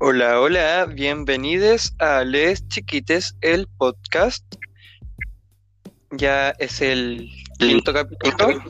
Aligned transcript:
Hola, 0.00 0.40
hola, 0.40 0.86
bienvenidos 0.86 1.94
a 2.00 2.24
Les 2.24 2.66
Chiquites, 2.66 3.36
el 3.40 3.68
podcast. 3.78 4.44
Ya 6.10 6.50
es 6.58 6.80
el 6.80 7.30
quinto 7.58 7.92
capítulo. 7.92 8.64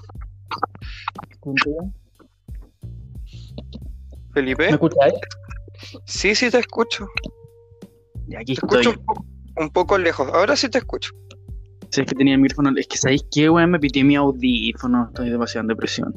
Felipe. 4.34 4.66
¿Me 4.66 4.72
escucháis? 4.72 5.14
Sí, 6.04 6.34
sí 6.34 6.50
te 6.50 6.58
escucho. 6.58 7.06
Ya, 8.28 8.40
aquí 8.40 8.54
Te 8.56 8.60
estoy. 8.66 8.80
escucho 8.82 8.90
un, 9.00 9.06
po- 9.06 9.24
un 9.56 9.70
poco 9.70 9.96
lejos. 9.98 10.28
Ahora 10.34 10.54
sí 10.54 10.68
te 10.68 10.78
escucho. 10.78 11.12
Si 11.90 12.02
es 12.02 12.06
que 12.06 12.14
tenía 12.14 12.34
el 12.34 12.40
micrófono. 12.40 12.72
Es 12.76 12.86
que, 12.88 12.98
¿sabéis 12.98 13.24
qué, 13.30 13.48
weón? 13.48 13.70
Me 13.70 13.78
pitié 13.80 14.04
mi 14.04 14.16
audífono. 14.16 15.06
Estoy 15.08 15.30
demasiado 15.30 15.62
en 15.62 15.68
depresión. 15.68 16.14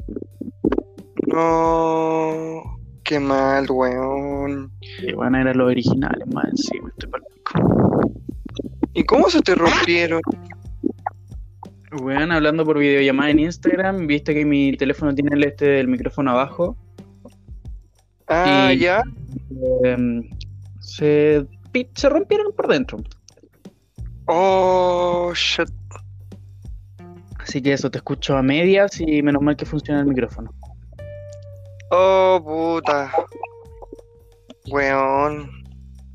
No, 1.32 2.80
qué 3.04 3.20
mal, 3.20 3.66
weón. 3.70 4.72
A 5.02 5.42
ir 5.42 5.48
a 5.48 5.54
los 5.54 5.68
originales 5.68 6.28
más 6.34 6.46
encima. 6.50 6.90
Estoy 6.90 7.10
pa'l 7.10 7.24
pico. 7.34 8.02
¿Y 8.94 9.04
cómo 9.04 9.30
se 9.30 9.42
te 9.42 9.56
rompieron? 9.56 10.22
Weón, 12.02 12.32
hablando 12.32 12.66
por 12.66 12.78
videollamada 12.80 13.30
en 13.32 13.40
Instagram, 13.40 14.08
viste 14.08 14.34
que 14.34 14.46
mi 14.46 14.76
teléfono 14.78 15.14
tiene 15.14 15.36
el 15.36 15.44
este 15.44 15.66
del 15.66 15.88
micrófono 15.88 16.32
abajo. 16.32 16.76
Ah, 18.28 18.72
Y- 18.74 18.80
ya. 18.80 19.04
Em, 19.84 20.30
se, 20.80 21.46
se 21.96 22.10
rompieron 22.10 22.54
por 22.56 22.68
dentro. 22.68 22.98
Oh, 24.26 25.32
shit. 25.36 25.70
Así 27.40 27.62
que 27.62 27.74
eso, 27.74 27.90
te 27.90 27.98
escucho 27.98 28.38
a 28.38 28.44
medias 28.44 29.00
y 29.02 29.24
menos 29.24 29.42
mal 29.42 29.56
que 29.56 29.66
funciona 29.66 30.02
el 30.02 30.06
micrófono. 30.06 30.52
Oh, 31.92 32.40
puta. 32.44 33.12
Weón, 34.68 35.50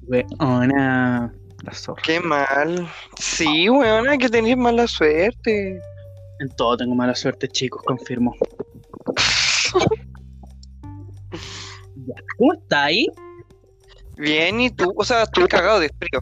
Weona, 0.06 1.32
la 1.62 1.72
zorra. 1.74 2.02
qué 2.04 2.20
mal. 2.20 2.86
Sí, 3.18 3.68
weón, 3.68 4.08
hay 4.08 4.18
que 4.18 4.28
tener 4.28 4.56
mala 4.56 4.86
suerte. 4.86 5.80
En 6.40 6.48
todo 6.56 6.76
tengo 6.76 6.94
mala 6.94 7.14
suerte, 7.14 7.48
chicos, 7.48 7.82
confirmo. 7.84 8.34
¿Cómo 12.38 12.52
está 12.54 12.84
ahí? 12.84 13.06
Bien, 14.16 14.60
¿y 14.60 14.70
tú? 14.70 14.92
O 14.96 15.04
sea, 15.04 15.22
estoy 15.24 15.46
cagado 15.46 15.80
de 15.80 15.88
frío. 15.98 16.20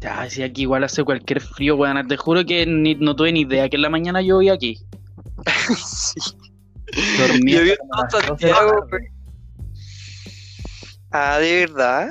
Ya, 0.00 0.28
si 0.30 0.42
aquí 0.42 0.62
igual 0.62 0.82
hace 0.84 1.04
cualquier 1.04 1.40
frío, 1.40 1.76
weón. 1.76 2.08
Te 2.08 2.16
juro 2.16 2.44
que 2.44 2.66
ni- 2.66 2.94
no 2.96 3.14
tuve 3.14 3.32
ni 3.32 3.40
idea 3.42 3.68
que 3.68 3.76
en 3.76 3.82
la 3.82 3.90
mañana 3.90 4.22
llovía 4.22 4.54
aquí. 4.54 4.78
sí. 5.76 6.20
Dormí 7.18 7.52
Yo 7.52 7.60
la 7.64 8.10
Santiago, 8.10 8.86
güey. 8.88 9.02
Ah, 11.12 11.38
¿de 11.38 11.66
verdad? 11.66 12.10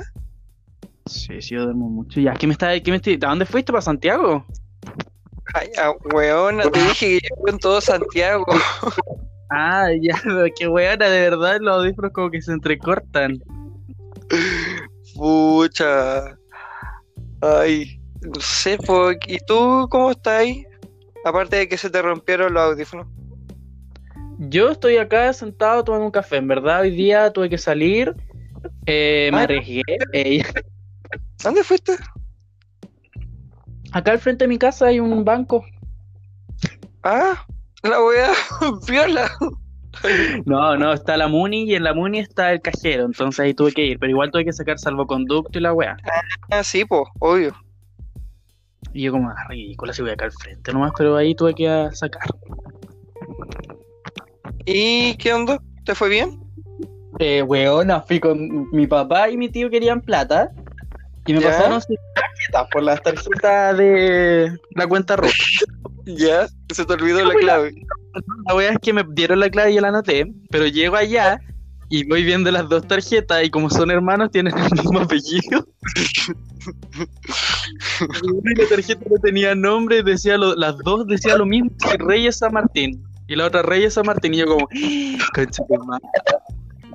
Sí, 1.06 1.40
sí, 1.40 1.54
yo 1.54 1.64
duermo 1.64 1.88
mucho. 1.88 2.20
Ya, 2.20 2.34
¿qué 2.34 2.46
me 2.46 2.52
está, 2.52 2.78
qué 2.80 2.90
me 2.90 2.98
estoy- 2.98 3.14
¿A 3.22 3.28
dónde 3.28 3.46
fuiste 3.46 3.72
para 3.72 3.82
Santiago? 3.82 4.44
Ay, 5.54 5.68
ah, 5.78 5.92
weón, 6.12 6.58
te 6.70 6.78
dije 6.78 7.18
que 7.20 7.28
yo 7.28 7.48
en 7.48 7.58
todo 7.58 7.80
Santiago. 7.80 8.44
Ah, 9.52 9.88
ya, 10.00 10.14
qué 10.56 10.68
weona, 10.68 11.08
de 11.08 11.22
verdad 11.28 11.58
los 11.60 11.78
audífonos 11.78 12.12
como 12.12 12.30
que 12.30 12.40
se 12.40 12.52
entrecortan. 12.52 13.36
Pucha. 15.16 16.36
Ay, 17.40 18.00
no 18.20 18.40
sé, 18.40 18.78
¿y 19.26 19.38
tú 19.40 19.88
cómo 19.90 20.12
estás 20.12 20.34
ahí? 20.34 20.64
Aparte 21.24 21.56
de 21.56 21.68
que 21.68 21.76
se 21.76 21.90
te 21.90 22.00
rompieron 22.00 22.54
los 22.54 22.62
audífonos. 22.62 23.08
Yo 24.48 24.70
estoy 24.70 24.96
acá 24.96 25.32
sentado 25.34 25.84
tomando 25.84 26.06
un 26.06 26.10
café. 26.10 26.36
En 26.38 26.48
verdad, 26.48 26.80
hoy 26.80 26.90
día 26.90 27.30
tuve 27.32 27.50
que 27.50 27.58
salir. 27.58 28.14
eh, 28.86 29.30
me 29.32 29.40
Ah. 29.40 29.42
arriesgué. 29.42 29.82
eh, 30.12 30.42
¿Dónde 31.44 31.62
fuiste? 31.64 31.92
acá 33.92 34.12
al 34.12 34.18
frente 34.18 34.44
de 34.44 34.48
mi 34.48 34.58
casa 34.58 34.86
hay 34.86 35.00
un 35.00 35.24
banco. 35.24 35.64
Ah, 37.02 37.44
la 37.82 38.02
wea, 38.02 38.30
viola. 38.88 39.30
No, 40.46 40.76
no, 40.76 40.92
está 40.92 41.16
la 41.16 41.26
Muni 41.28 41.64
y 41.64 41.74
en 41.74 41.82
la 41.84 41.92
Muni 41.94 42.20
está 42.20 42.52
el 42.52 42.60
cajero. 42.62 43.04
Entonces 43.04 43.40
ahí 43.40 43.52
tuve 43.54 43.72
que 43.72 43.84
ir. 43.84 43.98
Pero 43.98 44.10
igual 44.10 44.30
tuve 44.30 44.44
que 44.44 44.52
sacar 44.52 44.78
salvoconducto 44.78 45.58
y 45.58 45.62
la 45.62 45.72
weá. 45.72 45.96
Ah, 46.50 46.62
sí, 46.62 46.84
po, 46.84 47.08
obvio. 47.18 47.54
Y 48.92 49.02
yo 49.02 49.12
como, 49.12 49.28
ah, 49.30 49.46
ridícula 49.48 49.92
si 49.92 50.02
voy 50.02 50.12
acá 50.12 50.26
al 50.26 50.32
frente 50.32 50.72
nomás. 50.72 50.92
Pero 50.96 51.16
ahí 51.16 51.34
tuve 51.34 51.54
que 51.54 51.68
ah, 51.68 51.90
sacar. 51.92 52.22
¿Y 54.72 55.14
qué 55.16 55.32
onda? 55.32 55.60
¿Te 55.84 55.94
fue 55.94 56.08
bien? 56.08 56.38
Eh, 57.18 57.42
weona, 57.42 58.00
fui 58.02 58.20
con 58.20 58.68
mi 58.70 58.86
papá 58.86 59.28
y 59.28 59.36
mi 59.36 59.48
tío 59.48 59.68
querían 59.68 60.00
plata. 60.00 60.50
Y 61.26 61.32
me 61.34 61.40
¿Ya? 61.40 61.48
pasaron 61.50 61.80
sus 61.80 61.96
tarjetas 62.14 62.68
por 62.72 62.82
las 62.84 63.02
tarjetas 63.02 63.76
de 63.76 64.52
la 64.76 64.86
cuenta 64.86 65.16
roja. 65.16 65.32
Ya, 66.06 66.48
se 66.72 66.84
te 66.86 66.92
olvidó 66.94 67.24
la 67.24 67.34
clave. 67.34 67.72
La 68.48 68.54
wea 68.56 68.70
es 68.72 68.78
que 68.80 68.92
me 68.92 69.04
dieron 69.10 69.38
la 69.38 69.48
clave 69.50 69.70
y 69.70 69.74
yo 69.76 69.80
la 69.82 69.88
anoté, 69.88 70.26
pero 70.50 70.66
llego 70.66 70.96
allá 70.96 71.38
y 71.88 72.08
voy 72.08 72.24
viendo 72.24 72.50
las 72.50 72.68
dos 72.68 72.88
tarjetas 72.88 73.44
y 73.44 73.50
como 73.50 73.68
son 73.70 73.90
hermanos 73.92 74.30
tienen 74.32 74.56
el 74.58 74.72
mismo 74.72 74.98
apellido. 75.00 75.68
y 78.22 78.54
la 78.60 78.68
tarjeta 78.68 79.04
no 79.08 79.16
tenía 79.22 79.54
nombre, 79.54 80.02
decía 80.02 80.36
lo- 80.38 80.56
las 80.56 80.76
dos 80.78 81.06
decía 81.06 81.36
lo 81.36 81.46
mismo 81.46 81.70
que 81.78 81.96
Reyes 81.98 82.38
San 82.38 82.54
Martín. 82.54 83.04
Y 83.30 83.36
la 83.36 83.46
otra 83.46 83.62
Reyes 83.62 83.94
San 83.94 84.06
Martín 84.06 84.34
y 84.34 84.38
yo 84.38 84.46
como, 84.46 84.68
concha 85.34 85.62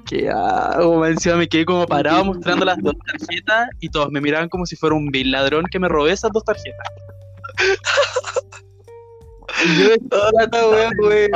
¿qué 0.06 0.30
hago? 0.30 1.00
Man, 1.00 1.14
Encima 1.14 1.38
me 1.38 1.48
quedé 1.48 1.64
como 1.64 1.88
parado 1.88 2.26
mostrando 2.26 2.66
las 2.66 2.78
dos 2.80 2.94
tarjetas 3.08 3.70
y 3.80 3.88
todos 3.88 4.12
me 4.12 4.20
miraban 4.20 4.50
como 4.50 4.66
si 4.66 4.76
fuera 4.76 4.98
un 4.98 5.08
vil 5.12 5.32
ladrón 5.32 5.64
que 5.72 5.80
me 5.80 5.88
robé 5.88 6.12
esas 6.12 6.34
dos 6.34 6.44
tarjetas. 6.44 6.88
Y 9.66 9.82
yo 9.82 9.96
la 10.52 10.68
wea, 10.68 10.92
wey. 11.00 11.30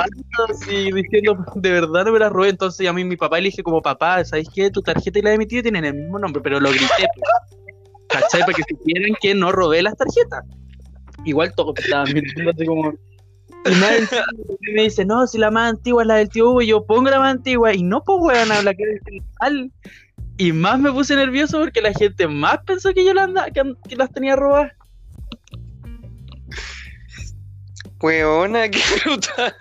así 0.50 0.92
diciendo, 0.92 1.46
de 1.56 1.72
verdad 1.72 2.04
no 2.04 2.12
me 2.12 2.20
la 2.20 2.28
robé. 2.28 2.50
Entonces 2.50 2.84
llamé 2.84 3.04
a 3.04 3.06
mi 3.06 3.16
papá 3.16 3.40
y 3.40 3.44
le 3.44 3.50
dije 3.52 3.64
como, 3.64 3.81
papá, 3.81 4.26
¿sabes 4.26 4.50
qué? 4.54 4.70
Tu 4.70 4.81
tarjeta 4.81 5.18
y 5.18 5.22
la 5.22 5.30
de 5.30 5.38
mi 5.38 5.46
tío 5.46 5.62
tienen 5.64 5.86
el 5.86 5.94
mismo 5.94 6.20
nombre, 6.20 6.42
pero 6.44 6.60
lo 6.60 6.72
grité. 6.72 7.08
pues. 7.16 7.62
¿Cachai? 8.10 8.42
Para 8.42 8.52
que 8.52 8.64
supieran 8.68 9.16
que 9.22 9.34
no 9.34 9.54
robé 9.54 9.81
las 9.81 9.96
tarjetas. 9.96 10.44
Igual 11.24 11.54
todos 11.56 11.74
estaban 11.78 12.08
mintiendo 12.14 12.52
así 12.52 12.66
como... 12.66 12.94
Y 13.66 13.72
más 13.75 13.92
encima 13.92 14.24
me 14.74 14.84
dice, 14.84 15.06
no, 15.06 15.28
si 15.28 15.38
la 15.38 15.52
más 15.52 15.72
antigua 15.72 16.03
es 16.03 16.08
la 16.08 16.16
del 16.16 16.30
tío 16.30 16.50
Hugo, 16.50 16.62
y 16.62 16.68
yo 16.68 16.86
pongo 16.86 17.09
la 17.09 17.20
más 17.20 17.36
antigua. 17.36 17.74
Y 17.74 17.84
no, 17.84 18.03
pues, 18.03 18.18
weón, 18.22 18.52
habla 18.52 18.74
que 18.74 18.84
es 18.84 19.24
mal. 19.42 19.72
Y 20.38 20.53
más 20.53 20.80
me 20.80 20.92
puse 20.92 21.16
nervioso 21.16 21.59
porque 21.59 21.81
la 21.81 21.94
gente 21.94 22.28
más 22.28 22.59
pensó 22.66 22.94
que 22.94 23.03
yo 23.03 23.14
la 23.14 23.24
andaba, 23.24 23.52
que, 23.52 23.62
que 23.88 23.96
las 23.96 24.12
tenía 24.12 24.36
robadas. 24.36 24.72
Weona, 28.02 28.69
qué 28.69 28.81
brutal. 29.03 29.53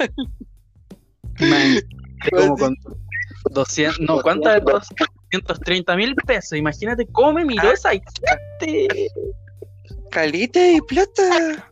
Man, 1.41 1.81
como 2.31 2.56
con 2.56 2.76
200, 3.50 4.00
no, 4.00 4.20
¿cuántas? 4.22 4.62
230 5.31 5.97
mil 5.97 6.14
pesos. 6.14 6.56
Imagínate 6.56 7.06
cómo 7.06 7.34
me 7.34 7.44
miró 7.44 7.72
esa 7.72 7.91
gente. 7.91 9.08
Calita 10.10 10.72
y 10.72 10.81
plata. 10.82 11.67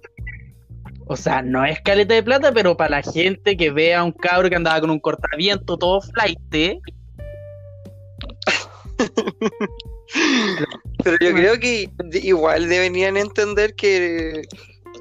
O 1.09 1.17
sea, 1.17 1.41
no 1.41 1.65
es 1.65 1.81
caleta 1.83 2.15
de 2.15 2.23
plata, 2.23 2.53
pero 2.53 2.77
para 2.77 2.91
la 2.91 3.03
gente 3.03 3.57
que 3.57 3.71
vea 3.71 4.01
a 4.01 4.05
un 4.05 4.13
cabro 4.13 4.51
que 4.51 4.57
andaba 4.57 4.81
con 4.81 4.91
un 4.91 4.99
cortaviento 4.99 5.77
todo 5.77 6.01
flight, 6.01 6.39
Pero 11.05 11.17
yo 11.21 11.33
creo 11.35 11.59
que 11.61 11.89
igual 12.23 12.69
deberían 12.69 13.17
entender 13.17 13.75
que 13.75 14.43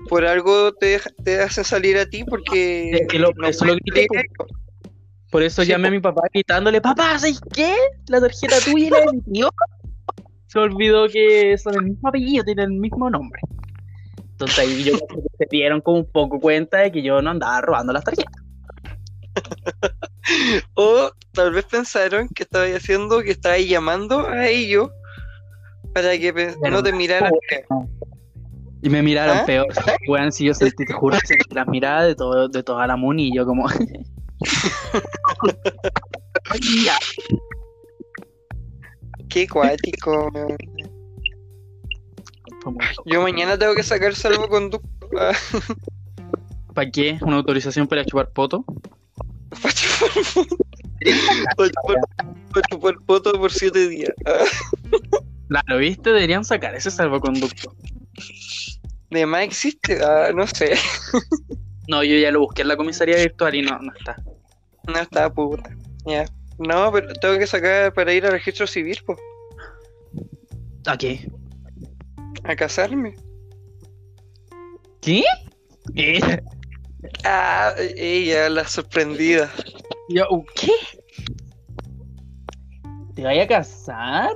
por 0.10 0.26
algo 0.26 0.74
te, 0.74 1.00
te 1.24 1.40
hacen 1.42 1.64
salir 1.64 1.98
a 1.98 2.06
ti 2.06 2.24
porque 2.24 2.92
Es 2.92 3.08
que 3.08 3.18
lo- 3.20 3.32
no 3.36 3.48
eso 3.48 3.66
lo 3.66 3.76
grité, 3.76 4.08
por 5.32 5.42
eso 5.42 5.64
Sí, 5.64 5.70
llamé 5.70 5.88
a 5.88 5.92
mi 5.92 6.00
papá 6.00 6.22
gritándole, 6.34 6.82
papá, 6.82 7.18
¿sabes 7.18 7.40
qué? 7.54 7.74
La 8.08 8.20
tarjeta 8.22 8.60
tuya 8.62 8.88
y 8.88 8.90
la 8.92 9.00
de 9.00 9.14
mi 9.14 9.22
tío. 9.22 9.50
Se 10.48 10.60
olvidó 10.60 11.08
que 11.10 11.58
son 11.58 11.76
el 11.76 11.84
mismo 11.84 12.10
apellido, 12.10 12.44
tienen 12.44 12.66
el 12.74 12.80
mismo 12.80 13.10
nombre. 13.10 13.40
Entonces 14.36 14.60
ahí 14.60 14.84
yo 14.84 15.00
creo 15.00 15.08
que 15.08 15.38
se 15.38 15.48
dieron 15.50 15.80
como 15.80 16.00
un 16.00 16.12
poco 16.12 16.42
cuenta 16.42 16.80
de 16.80 16.92
que 16.92 17.02
yo 17.02 17.22
no 17.22 17.30
andaba 17.30 17.62
robando 17.62 17.94
las 17.94 18.04
tarjetas. 18.04 18.44
O 20.74 21.12
tal 21.34 21.52
vez 21.52 21.66
pensaron 21.66 22.28
que 22.30 22.42
estaba 22.44 22.66
haciendo, 22.66 23.22
que 23.22 23.30
estaba 23.30 23.60
llamando 23.60 24.28
a 24.28 24.48
ellos 24.48 24.90
para 25.94 26.18
que 26.18 26.56
no 26.72 26.82
te 26.82 26.92
miraran. 26.92 27.32
Y 28.82 28.90
me 28.90 29.04
miraron 29.04 29.38
¿Ah? 29.38 29.46
peor. 29.46 29.68
Weón, 30.08 30.32
si 30.32 30.46
yo 30.46 30.56
sentí, 30.56 30.84
te 30.84 30.94
juro, 30.94 31.16
sentí 31.24 31.54
las 31.54 31.68
miradas 31.68 32.08
de, 32.08 32.16
todo, 32.16 32.48
de 32.48 32.64
toda 32.64 32.88
la 32.88 32.96
muni 32.96 33.28
y 33.28 33.36
yo 33.36 33.46
como... 33.46 33.68
Qué 39.30 39.48
cuático. 39.48 40.32
Yo 43.06 43.22
mañana 43.22 43.58
tengo 43.58 43.76
que 43.76 43.84
sacar 43.84 44.16
salvoconducto. 44.16 45.10
¿Para 46.74 46.92
qué? 46.92 47.18
¿Una 47.22 47.38
autorización 47.38 47.88
para 47.88 48.04
chupar 48.06 48.30
poto? 48.32 48.66
para 49.50 49.74
chupar- 49.74 50.48
para 52.54 52.68
chupar- 52.70 53.06
poto 53.06 53.34
por 53.34 53.52
siete 53.52 53.88
días. 53.88 54.14
Claro, 55.48 55.78
¿viste? 55.78 56.12
Deberían 56.12 56.44
sacar 56.44 56.74
ese 56.74 56.90
salvoconducto. 56.90 57.76
¿De 59.12 59.28
más 59.28 59.44
existe? 59.44 60.04
Ah, 60.04 60.32
no 60.34 60.48
sé. 60.48 60.74
No, 61.88 62.04
yo 62.04 62.18
ya 62.18 62.32
lo 62.32 62.40
busqué 62.40 62.64
en 62.64 62.70
la 62.70 62.78
comisaría 62.78 63.16
virtual 63.18 63.54
y 63.54 63.62
no, 63.62 63.78
no 63.78 63.94
está. 63.96 64.16
No 64.88 64.98
está 64.98 65.32
puta. 65.32 65.70
Ya. 66.08 66.26
No, 66.58 66.92
pero 66.92 67.14
tengo 67.14 67.38
que 67.38 67.46
sacar 67.46 67.94
para 67.94 68.12
ir 68.12 68.26
al 68.26 68.32
registro 68.32 68.66
civil, 68.66 68.98
po, 69.06 69.16
¿A 70.88 70.98
qué? 70.98 71.30
A 72.44 72.56
casarme. 72.56 73.16
¿Qué? 75.02 75.24
¿Qué? 75.96 76.42
Ah, 77.24 77.74
ella, 77.96 78.50
la 78.50 78.68
sorprendida. 78.68 79.52
Yo, 80.10 80.26
¿Qué? 80.56 80.72
¿Te 83.16 83.24
vaya 83.24 83.44
a 83.44 83.48
casar? 83.48 84.32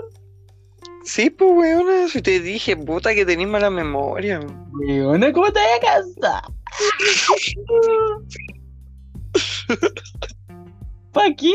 Sí, 1.03 1.29
pues, 1.29 1.51
weona, 1.51 2.07
si 2.07 2.21
te 2.21 2.39
dije, 2.39 2.77
puta, 2.77 3.13
que 3.13 3.25
tenés 3.25 3.47
mala 3.47 3.69
memoria. 3.69 4.39
Weona, 4.71 5.33
¿cómo 5.33 5.51
te 5.51 5.59
vaya 5.59 5.75
a 5.75 5.79
casar? 5.79 6.43
¿Para 11.11 11.35
qué? 11.35 11.53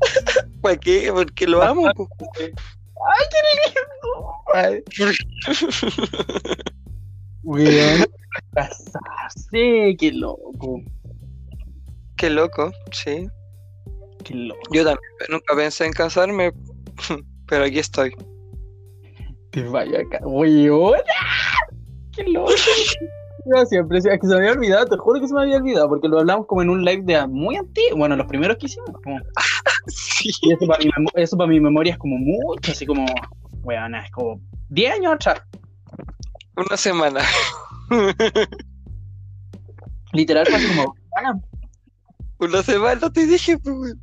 ¿Para 0.62 0.76
qué? 0.76 1.10
Porque 1.12 1.46
lo 1.46 1.62
amo, 1.62 1.90
po. 1.94 2.08
¡Ay, 3.06 3.26
qué 3.30 4.98
lindo! 5.04 5.64
Weón, 7.42 8.06
casarse, 8.54 9.96
qué 9.98 10.12
loco, 10.12 10.80
Qué 12.16 12.30
loco, 12.30 12.72
sí. 12.92 13.28
qué 14.24 14.34
loco. 14.34 14.60
Yo 14.72 14.84
también 14.84 15.10
nunca 15.28 15.54
pensé 15.54 15.84
en 15.84 15.92
casarme, 15.92 16.52
pero 17.48 17.64
aquí 17.64 17.78
estoy. 17.78 18.14
Te 19.50 19.62
vaya 19.64 20.00
a 20.00 20.08
casar, 20.08 20.26
weón. 20.26 21.00
Qué 22.12 22.24
loco. 22.24 22.52
Siempre, 23.66 23.98
es 23.98 24.04
que 24.04 24.18
se 24.26 24.28
me 24.28 24.36
había 24.36 24.52
olvidado, 24.52 24.86
te 24.86 24.96
juro 24.96 25.20
que 25.20 25.28
se 25.28 25.34
me 25.34 25.42
había 25.42 25.56
olvidado, 25.58 25.88
porque 25.88 26.08
lo 26.08 26.18
hablamos 26.20 26.46
como 26.46 26.62
en 26.62 26.70
un 26.70 26.82
live 26.84 27.02
de 27.04 27.26
muy 27.26 27.56
antiguo, 27.56 27.98
bueno, 27.98 28.16
los 28.16 28.26
primeros 28.26 28.56
que 28.56 28.66
hicimos. 28.66 28.90
como- 29.02 29.20
Sí. 29.86 30.30
y 30.42 30.52
eso 30.54 30.66
para, 30.66 30.82
mi 30.82 30.90
eso 31.14 31.36
para 31.36 31.48
mi 31.50 31.60
memoria 31.60 31.92
es 31.92 31.98
como 31.98 32.16
mucho, 32.16 32.72
así 32.72 32.86
como, 32.86 33.04
weón, 33.62 33.94
es 33.96 34.10
como 34.12 34.40
10 34.70 34.94
años 34.94 35.12
atrás. 35.14 35.42
Una 36.56 36.76
semana. 36.78 37.20
Literal, 40.12 40.46
fue 40.46 40.58
como, 40.68 40.94
"Ah, 41.16 41.34
Una 42.38 42.62
semana 42.62 43.10
te 43.10 43.26
dije, 43.26 43.58
pues, 43.58 43.76
weón. 43.76 44.00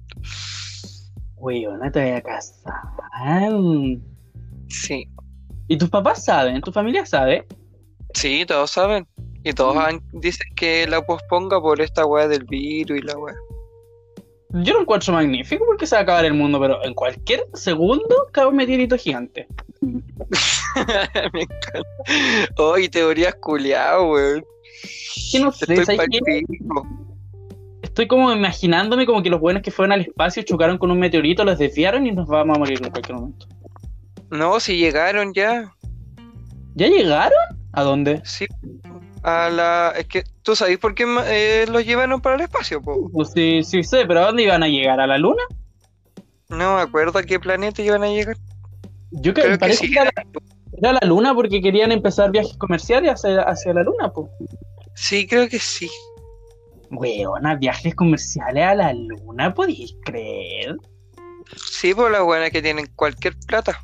weón, 1.37 1.79
no 1.79 1.91
te 1.91 2.01
voy 2.01 2.11
a 2.11 2.21
casar. 2.21 2.73
Sí, 4.67 5.07
¿Y 5.67 5.77
tus 5.77 5.89
papás 5.89 6.23
saben? 6.25 6.61
¿Tu 6.61 6.71
familia 6.71 7.05
sabe? 7.05 7.47
sí, 8.13 8.45
todos 8.45 8.69
saben. 8.71 9.07
Y 9.43 9.53
todos 9.53 9.75
han- 9.77 10.01
dicen 10.13 10.47
que 10.55 10.85
la 10.87 11.01
posponga 11.05 11.59
por 11.61 11.81
esta 11.81 12.05
weá 12.05 12.27
del 12.27 12.43
virus 12.45 12.99
y 12.99 13.01
la 13.01 13.17
weá. 13.17 13.35
Yo 14.53 14.73
lo 14.73 14.81
encuentro 14.81 15.13
magnífico 15.13 15.65
porque 15.65 15.87
se 15.87 15.95
va 15.95 16.01
a 16.01 16.03
acabar 16.03 16.25
el 16.25 16.33
mundo, 16.33 16.59
pero 16.59 16.83
en 16.83 16.93
cualquier 16.93 17.45
segundo 17.53 18.27
cae 18.33 18.45
un 18.45 18.55
meteorito 18.57 18.97
gigante. 18.97 19.47
Me 19.81 21.41
encanta. 21.41 21.89
Oh, 22.57 22.77
y 22.77 22.89
teorías 22.89 23.35
culiadas, 23.35 24.01
weón. 24.01 24.45
Que 25.31 25.39
no 25.39 25.51
sé, 25.51 25.73
Estoy. 25.73 25.97
Estoy 27.81 28.07
como 28.07 28.31
imaginándome 28.31 29.05
como 29.05 29.21
que 29.23 29.29
los 29.29 29.39
buenos 29.39 29.63
que 29.63 29.71
fueron 29.71 29.91
al 29.93 30.01
espacio 30.01 30.43
chocaron 30.43 30.77
con 30.77 30.91
un 30.91 30.99
meteorito, 30.99 31.43
los 31.43 31.57
desviaron 31.57 32.05
y 32.07 32.11
nos 32.11 32.27
vamos 32.27 32.55
a 32.55 32.59
morir 32.59 32.79
en 32.83 32.91
cualquier 32.91 33.17
momento. 33.17 33.47
No, 34.29 34.59
si 34.59 34.77
llegaron 34.77 35.33
ya. 35.33 35.73
¿Ya 36.75 36.87
llegaron? 36.87 37.37
¿A 37.73 37.83
dónde? 37.83 38.21
Sí. 38.23 38.47
A 39.23 39.49
la. 39.49 39.93
Es 39.97 40.07
que 40.07 40.23
tú 40.41 40.55
sabes 40.55 40.77
por 40.79 40.95
qué 40.95 41.05
eh, 41.27 41.65
los 41.69 41.85
llevaron 41.85 42.21
para 42.21 42.35
el 42.35 42.41
espacio, 42.41 42.81
po. 42.81 43.09
Pues 43.11 43.31
sí, 43.31 43.63
sí 43.63 43.83
sé, 43.83 44.05
pero 44.05 44.21
¿a 44.21 44.25
dónde 44.27 44.43
iban 44.43 44.63
a 44.63 44.67
llegar? 44.67 44.99
¿A 44.99 45.07
la 45.07 45.17
luna? 45.17 45.43
No 46.49 46.75
me 46.75 46.81
acuerdo 46.81 47.19
a 47.19 47.23
qué 47.23 47.39
planeta 47.39 47.81
iban 47.81 48.03
a 48.03 48.07
llegar. 48.07 48.35
Yo 49.11 49.33
creo, 49.33 49.45
Creo 49.45 49.57
que 49.57 49.59
parece 49.59 49.85
sí. 49.85 49.93
que 49.93 49.99
era, 49.99 50.11
era 50.77 50.93
la 50.93 51.07
luna 51.07 51.33
porque 51.33 51.61
querían 51.61 51.91
empezar 51.91 52.31
viajes 52.31 52.57
comerciales 52.57 53.11
hacia, 53.11 53.41
hacia 53.41 53.73
la 53.73 53.83
luna, 53.83 54.11
pues. 54.11 54.29
Sí, 54.95 55.27
creo 55.27 55.47
que 55.47 55.59
sí. 55.59 55.89
Weona, 56.89 57.55
viajes 57.55 57.95
comerciales 57.95 58.63
a 58.63 58.75
la 58.75 58.93
luna, 58.93 59.53
¿podéis 59.53 59.95
creer? 60.03 60.75
Sí, 61.55 61.93
por 61.93 62.11
las 62.11 62.23
buenas 62.23 62.51
que 62.51 62.61
tienen 62.61 62.87
cualquier 62.95 63.35
plata 63.47 63.81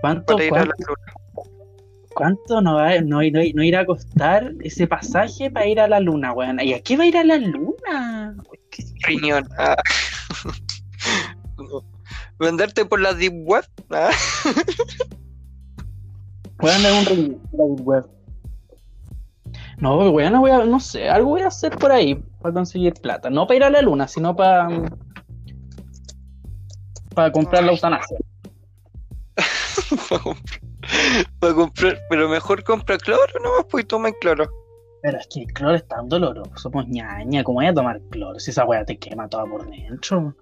¿Cuánto, 0.00 0.34
para 0.34 0.44
ir 0.44 0.54
a 0.54 0.58
la 0.58 0.74
luna. 0.78 1.21
Cuánto 2.14 2.60
no, 2.60 2.74
va, 2.76 3.00
no, 3.00 3.22
no, 3.22 3.40
no 3.54 3.62
irá 3.62 3.80
a 3.80 3.86
costar 3.86 4.52
ese 4.60 4.86
pasaje 4.86 5.50
para 5.50 5.66
ir 5.66 5.80
a 5.80 5.88
la 5.88 6.00
luna, 6.00 6.32
weón? 6.32 6.60
¿Y 6.60 6.74
a 6.74 6.82
qué 6.82 6.96
va 6.96 7.04
a 7.04 7.06
ir 7.06 7.16
a 7.16 7.24
la 7.24 7.38
luna? 7.38 8.36
Riñón. 9.06 9.48
Ah. 9.58 9.76
No. 11.58 11.84
Venderte 12.38 12.84
por 12.84 13.00
la 13.00 13.14
deep 13.14 13.34
web. 13.46 13.64
Ah. 13.90 14.10
A 16.58 16.74
andar 16.76 16.92
un 16.92 17.04
review 17.06 17.40
la 17.52 17.64
Deep 17.64 17.86
web. 17.86 18.10
No, 19.78 20.10
weón, 20.10 20.32
no 20.32 20.40
voy 20.40 20.50
a, 20.52 20.64
no 20.64 20.78
sé, 20.78 21.08
algo 21.08 21.30
voy 21.30 21.42
a 21.42 21.48
hacer 21.48 21.76
por 21.76 21.90
ahí 21.90 22.14
para 22.40 22.54
conseguir 22.54 22.94
plata. 22.94 23.30
No 23.30 23.46
para 23.46 23.56
ir 23.56 23.64
a 23.64 23.70
la 23.70 23.82
luna, 23.82 24.06
sino 24.06 24.36
para 24.36 24.68
para 27.14 27.32
comprar 27.32 27.64
la 27.64 27.72
eutanasia. 27.72 28.16
para 31.38 31.54
comprar, 31.54 31.98
Pero 32.10 32.28
mejor 32.28 32.62
compra 32.64 32.98
cloro 32.98 33.32
nomás, 33.42 33.66
pues 33.70 33.86
toma 33.86 34.08
el 34.08 34.14
cloro. 34.20 34.48
Pero 35.02 35.18
es 35.18 35.26
que 35.32 35.40
el 35.40 35.46
cloro 35.52 35.74
es 35.74 35.86
tan 35.88 36.08
doloroso, 36.08 36.70
pues 36.70 36.86
ñaña, 36.88 37.42
¿cómo 37.42 37.56
voy 37.56 37.66
a 37.66 37.74
tomar 37.74 38.00
cloro 38.10 38.38
si 38.38 38.50
esa 38.52 38.64
weá 38.64 38.84
te 38.84 38.98
quema 38.98 39.28
toda 39.28 39.44
por 39.46 39.68
dentro? 39.68 40.34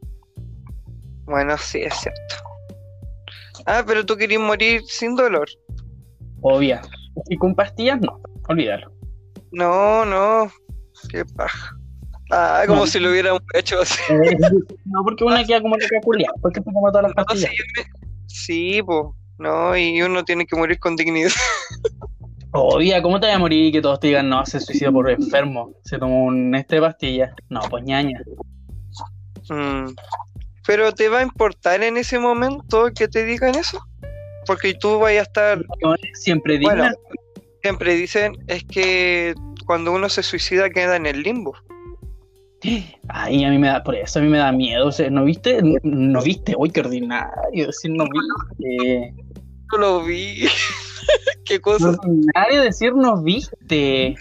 Bueno, 1.24 1.56
sí, 1.58 1.80
es 1.82 1.94
cierto. 1.94 2.34
Ah, 3.66 3.82
pero 3.86 4.04
tú 4.04 4.16
querías 4.16 4.40
morir 4.40 4.82
sin 4.86 5.16
dolor. 5.16 5.48
Obvia. 6.42 6.80
Y 7.28 7.36
con 7.36 7.54
pastillas 7.54 8.00
no, 8.00 8.20
olvídalo. 8.48 8.92
No, 9.52 10.04
no. 10.04 10.50
Qué 11.08 11.24
paja. 11.24 11.76
Ah, 12.30 12.62
como 12.66 12.80
No. 12.80 12.86
si 12.86 13.00
lo 13.00 13.10
hubiéramos 13.10 13.42
hecho 13.54 13.80
así. 13.80 14.00
no, 14.84 15.02
porque 15.04 15.24
una 15.24 15.44
queda 15.44 15.60
como 15.62 15.76
loca 15.76 16.00
culiada, 16.02 16.34
porque 16.40 16.60
te 16.60 16.72
como 16.72 16.90
todas 16.92 17.04
las 17.04 17.12
No, 17.16 17.22
sí, 17.34 17.44
pastillas. 17.46 17.66
me- 17.76 18.24
sí, 18.26 18.82
po. 18.82 19.16
No, 19.40 19.74
y 19.74 20.02
uno 20.02 20.22
tiene 20.22 20.46
que 20.46 20.54
morir 20.54 20.78
con 20.78 20.96
dignidad. 20.96 21.30
Obvia, 22.52 23.00
¿cómo 23.00 23.18
te 23.18 23.26
vas 23.26 23.36
a 23.36 23.38
morir 23.38 23.66
y 23.66 23.72
que 23.72 23.80
todos 23.80 23.98
te 23.98 24.08
digan, 24.08 24.28
no, 24.28 24.44
se 24.44 24.60
suicidó 24.60 24.92
por 24.92 25.10
enfermo? 25.10 25.72
Se 25.82 25.98
tomó 25.98 26.24
un 26.24 26.54
este 26.54 26.74
de 26.74 26.82
pastillas. 26.82 27.32
No, 27.48 27.60
pues 27.70 27.82
ñaña. 27.84 28.20
Mm. 29.48 29.94
Pero 30.66 30.92
te 30.92 31.08
va 31.08 31.20
a 31.20 31.22
importar 31.22 31.82
en 31.82 31.96
ese 31.96 32.18
momento 32.18 32.90
que 32.94 33.08
te 33.08 33.24
digan 33.24 33.54
eso. 33.54 33.80
Porque 34.46 34.74
tú 34.74 34.98
vas 34.98 35.12
a 35.12 35.22
estar, 35.22 35.64
No, 35.82 35.94
Siempre 36.12 36.58
digna. 36.58 36.74
Bueno. 36.74 36.96
siempre 37.62 37.94
dicen, 37.94 38.36
es 38.46 38.62
que 38.64 39.34
cuando 39.64 39.92
uno 39.92 40.10
se 40.10 40.22
suicida 40.22 40.68
queda 40.68 40.96
en 40.96 41.06
el 41.06 41.22
limbo. 41.22 41.54
Ay, 43.08 43.44
a 43.44 43.48
mí 43.48 43.56
me 43.56 43.68
da, 43.68 43.82
por 43.82 43.94
eso 43.94 44.18
a 44.18 44.22
mí 44.22 44.28
me 44.28 44.36
da 44.36 44.52
miedo. 44.52 44.88
O 44.88 44.92
sea, 44.92 45.08
¿no 45.08 45.24
viste? 45.24 45.62
No, 45.62 45.78
no 45.82 46.22
viste, 46.22 46.54
uy, 46.58 46.70
qué 46.70 46.80
ordinario. 46.80 47.68
Decir 47.68 47.92
no 47.92 48.04
viste. 48.04 49.14
No 49.72 49.78
lo 49.78 50.04
vi. 50.04 50.46
Qué 51.44 51.60
cosa. 51.60 51.90
ordinario 51.90 52.62
decir 52.62 52.92
no 52.94 53.22
viste. 53.22 54.16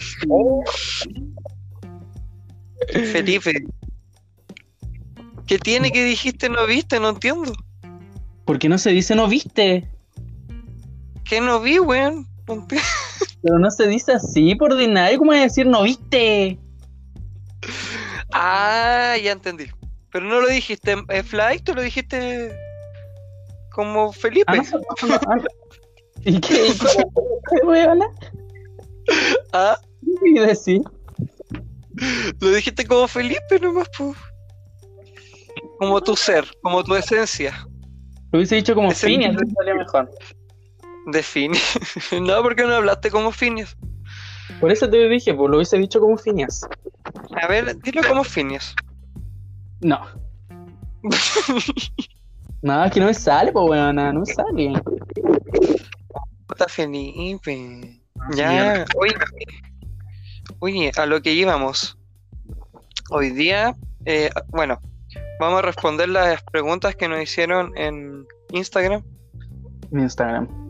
Felipe. 3.12 3.64
¿Qué 5.46 5.58
tiene 5.58 5.90
que 5.90 6.04
dijiste 6.04 6.48
no 6.48 6.66
viste? 6.66 7.00
No 7.00 7.10
entiendo. 7.10 7.52
¿Por 8.44 8.58
qué 8.58 8.68
no 8.68 8.78
se 8.78 8.90
dice 8.90 9.14
no 9.14 9.28
viste? 9.28 9.88
¿Qué 11.24 11.40
no 11.40 11.60
vi, 11.60 11.78
weón? 11.78 12.26
Pero 13.42 13.58
no 13.58 13.70
se 13.70 13.86
dice 13.86 14.12
así, 14.12 14.54
por 14.54 14.72
ordinario. 14.72 15.18
¿Cómo 15.18 15.32
es 15.32 15.42
decir 15.42 15.66
no 15.66 15.82
viste? 15.82 16.58
Ah, 18.32 19.16
ya 19.22 19.32
entendí. 19.32 19.66
Pero 20.10 20.26
no 20.26 20.40
lo 20.40 20.48
dijiste 20.48 20.92
en 20.92 21.24
flight, 21.24 21.62
tú 21.62 21.74
lo 21.74 21.82
dijiste 21.82 22.52
como 23.70 24.12
Felipe. 24.12 24.44
Ah, 24.48 25.20
ah. 25.26 25.36
¿Y 26.24 26.40
qué? 26.40 26.68
¿Y 26.68 26.78
cómo? 26.78 27.72
Ah, 29.52 29.78
¿Qué 30.34 30.40
decir? 30.40 30.82
lo 32.40 32.50
dijiste 32.50 32.86
como 32.86 33.08
Felipe 33.08 33.58
nomás, 33.60 33.88
pues. 33.96 34.16
Como 35.78 36.00
tu 36.00 36.16
ser, 36.16 36.44
como 36.62 36.84
tu 36.84 36.94
esencia. 36.94 37.66
Lo 38.32 38.38
hubiese 38.38 38.56
dicho 38.56 38.74
como 38.74 38.90
Phineas, 38.90 39.36
salía 39.56 39.74
mejor. 39.74 40.10
De 41.06 41.22
Phineas. 41.22 41.78
no, 42.20 42.42
porque 42.42 42.64
no 42.64 42.74
hablaste 42.74 43.10
como 43.10 43.32
Phineas. 43.32 43.76
Por 44.60 44.70
eso 44.70 44.88
te 44.88 45.08
dije, 45.08 45.34
pues 45.34 45.50
lo 45.50 45.56
hubiese 45.56 45.78
dicho 45.78 46.00
como 46.00 46.16
Phineas. 46.16 46.66
A 47.40 47.46
ver, 47.48 47.76
dilo 47.80 48.02
como 48.06 48.24
Phineas. 48.24 48.74
No. 49.80 50.00
No, 52.62 52.84
es 52.84 52.92
que 52.92 53.00
no 53.00 53.06
me 53.06 53.14
sale, 53.14 53.52
pues 53.52 53.70
weón, 53.70 53.96
no 53.96 54.12
me 54.12 54.26
sale. 54.26 54.72
Puta 56.46 56.66
Felipe. 56.68 58.00
Ya, 58.34 58.84
oye, 58.96 59.14
oye, 60.58 60.92
a 60.96 61.06
lo 61.06 61.22
que 61.22 61.32
íbamos. 61.32 61.96
Hoy 63.10 63.30
día, 63.30 63.74
eh, 64.04 64.30
bueno, 64.48 64.80
vamos 65.40 65.60
a 65.60 65.62
responder 65.62 66.08
las 66.10 66.42
preguntas 66.42 66.94
que 66.94 67.08
nos 67.08 67.22
hicieron 67.22 67.72
en 67.76 68.26
Instagram. 68.52 69.02
Mi 69.90 70.02
Instagram. 70.02 70.69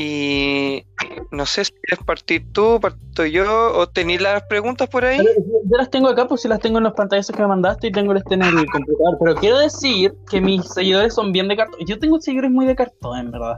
Y 0.00 0.86
no 1.32 1.44
sé 1.44 1.64
si 1.64 1.72
quieres 1.72 2.04
partir 2.06 2.52
tú, 2.52 2.78
parto 2.80 3.26
yo, 3.26 3.72
o 3.76 3.88
tenéis 3.88 4.20
las 4.20 4.44
preguntas 4.44 4.88
por 4.88 5.04
ahí. 5.04 5.18
Yo 5.18 5.76
las 5.76 5.90
tengo 5.90 6.06
acá, 6.06 6.28
pues 6.28 6.42
si 6.42 6.46
las 6.46 6.60
tengo 6.60 6.78
en 6.78 6.84
los 6.84 6.92
pantallazos 6.92 7.34
que 7.34 7.42
me 7.42 7.48
mandaste 7.48 7.88
y 7.88 7.90
tengo 7.90 8.14
este 8.14 8.34
en 8.34 8.42
el 8.42 8.66
computador. 8.66 9.18
Pero 9.18 9.34
quiero 9.34 9.58
decir 9.58 10.14
que 10.30 10.40
mis 10.40 10.66
seguidores 10.66 11.14
son 11.14 11.32
bien 11.32 11.48
de 11.48 11.56
cartón. 11.56 11.80
Yo 11.84 11.98
tengo 11.98 12.20
seguidores 12.20 12.52
muy 12.52 12.64
de 12.64 12.76
cartón, 12.76 13.18
en 13.18 13.32
verdad. 13.32 13.56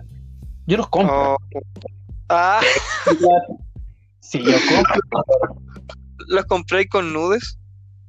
Yo 0.67 0.79
los 0.79 0.89
compro. 0.89 1.35
Oh. 1.35 1.39
Ah, 2.31 2.63
Sí, 4.21 4.43
yo 4.43 4.53
compro. 4.75 5.03
¿los 6.27 6.45
compré 6.47 6.89
con 6.89 7.13
nudes? 7.13 7.59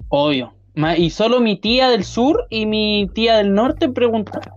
Obvio. 0.08 0.54
Y 0.98 1.10
solo 1.10 1.42
mi 1.42 1.60
tía 1.60 1.90
del 1.90 2.06
sur 2.06 2.48
y 2.50 2.66
mi 2.66 3.10
tía 3.14 3.36
del 3.36 3.54
norte 3.54 3.90
preguntaron. 3.90 4.54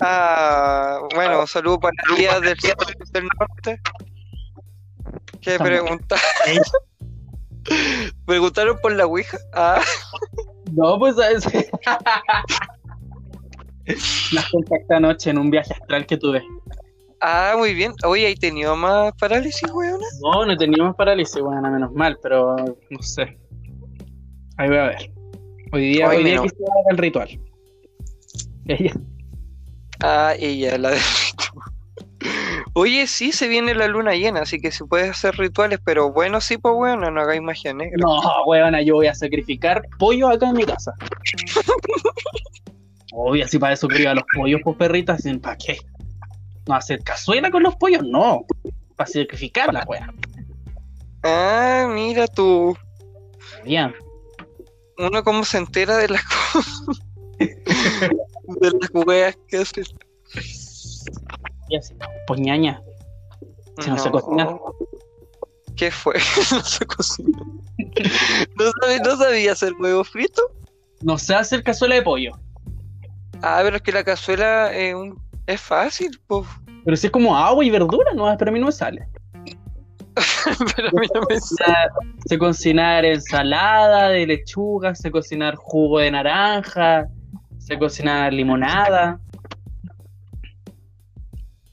Ah, 0.00 0.98
bueno, 1.14 1.40
un 1.40 1.46
saludo 1.46 1.78
para 1.80 1.94
la 2.10 2.16
tía 2.16 2.40
del, 2.40 2.56
del 3.12 3.28
norte. 3.38 3.80
¿Qué 5.40 5.56
También. 5.58 5.82
pregunta? 5.84 6.16
¿Preguntaron 8.26 8.78
por 8.82 8.92
la 8.92 9.06
Ouija? 9.06 9.38
Ah, 9.52 9.80
No, 10.72 10.98
pues 10.98 11.16
¿sabes? 11.16 11.46
Las 14.32 14.48
contacté 14.50 14.94
anoche 14.94 15.30
en 15.30 15.38
un 15.38 15.50
viaje 15.50 15.72
astral 15.74 16.06
que 16.06 16.16
tuve. 16.16 16.42
ah, 17.20 17.54
muy 17.56 17.74
bien. 17.74 17.92
Oye, 18.04 18.26
¿hay 18.26 18.34
tenido 18.36 18.74
más 18.76 19.12
parálisis, 19.20 19.70
weona? 19.72 20.04
No, 20.22 20.44
no 20.46 20.52
he 20.52 20.56
tenido 20.56 20.84
más 20.86 20.94
parálisis, 20.96 21.40
bueno, 21.40 21.70
menos 21.70 21.92
mal, 21.92 22.18
pero 22.22 22.56
no 22.90 23.02
sé. 23.02 23.38
Ahí 24.56 24.68
voy 24.68 24.78
a 24.78 24.84
ver. 24.86 25.12
Hoy 25.72 25.92
día, 25.94 26.08
Ay, 26.08 26.18
hoy 26.18 26.24
día 26.24 26.42
quise 26.42 26.56
el 26.90 26.98
ritual. 26.98 27.40
Ella. 28.66 28.92
Ah, 30.06 30.34
ella, 30.38 30.76
la 30.76 30.90
de... 30.90 30.98
Oye, 32.74 33.06
sí, 33.06 33.32
se 33.32 33.48
viene 33.48 33.74
la 33.74 33.88
luna 33.88 34.14
llena, 34.14 34.40
así 34.40 34.60
que 34.60 34.70
se 34.70 34.84
puede 34.84 35.08
hacer 35.08 35.34
rituales, 35.36 35.78
pero 35.82 36.12
bueno, 36.12 36.40
sí, 36.42 36.58
pues 36.58 36.74
bueno, 36.74 37.10
no 37.10 37.20
hagáis 37.22 37.40
magia 37.40 37.72
negra. 37.72 37.96
No, 37.98 38.20
weona, 38.44 38.82
yo 38.82 38.96
voy 38.96 39.06
a 39.06 39.14
sacrificar 39.14 39.82
pollo 39.98 40.28
acá 40.28 40.48
en 40.48 40.56
mi 40.56 40.64
casa. 40.64 40.92
Obvio, 43.12 43.46
si 43.48 43.58
para 43.58 43.72
eso 43.72 43.88
crío 43.88 44.10
a 44.10 44.14
los 44.14 44.24
pollos, 44.36 44.60
pues 44.62 44.76
perritas, 44.76 45.22
¿para 45.40 45.56
qué? 45.56 45.78
¿No 46.66 46.74
hacer 46.74 47.02
cazuela 47.02 47.50
con 47.50 47.62
los 47.62 47.76
pollos? 47.76 48.02
No. 48.04 48.44
Para 48.96 49.08
sacrificar 49.08 49.72
la 49.72 49.84
wea. 49.84 50.12
Ah, 51.22 51.88
mira 51.88 52.26
tú. 52.26 52.76
Bien. 53.64 53.94
Uno 54.98 55.24
cómo 55.24 55.44
se 55.44 55.58
entera 55.58 55.96
de 55.96 56.08
las 56.08 56.24
cosas. 56.52 57.00
De 57.38 58.70
las 58.80 59.06
weas 59.06 59.36
que 59.48 59.58
hace. 59.58 59.82
Y 61.68 61.76
así, 61.76 61.94
pues 62.26 62.40
ñaña. 62.40 62.82
Si 63.80 63.90
no 63.90 63.98
se 63.98 64.10
cocina. 64.10 64.56
¿Qué 65.76 65.90
fue? 65.90 66.14
no 66.52 66.60
se 66.62 66.86
cocina. 66.86 67.38
¿No, 68.56 68.64
sabía, 68.80 68.98
¿No 69.00 69.16
sabía 69.16 69.52
hacer 69.52 69.72
huevo 69.80 70.04
frito? 70.04 70.42
No 71.02 71.18
sé 71.18 71.34
hacer 71.34 71.62
cazuela 71.62 71.96
de 71.96 72.02
pollo. 72.02 72.32
Ah, 73.42 73.60
pero 73.62 73.76
es 73.76 73.82
que 73.82 73.92
la 73.92 74.04
cazuela 74.04 74.72
es, 74.72 74.94
un- 74.94 75.20
es 75.46 75.60
fácil. 75.60 76.18
Pero 76.84 76.96
si 76.96 77.06
es 77.08 77.10
como 77.12 77.36
agua 77.36 77.64
y 77.64 77.70
verdura, 77.70 78.12
no, 78.14 78.34
pero 78.38 78.50
a 78.50 78.52
mí 78.52 78.60
no 78.60 78.66
me 78.66 78.72
sale. 78.72 79.06
pero 80.76 80.88
a 80.88 81.00
mí 81.00 81.06
no 81.12 81.22
me 81.28 81.40
sale. 81.40 81.88
Sé 82.26 82.38
cocinar 82.38 83.04
ensalada 83.04 84.10
de 84.10 84.26
lechuga, 84.26 84.94
sé 84.94 85.10
cocinar 85.10 85.56
jugo 85.56 85.98
de 85.98 86.12
naranja, 86.12 87.08
sé 87.64 87.78
cocinar 87.78 88.32
limonada. 88.32 89.18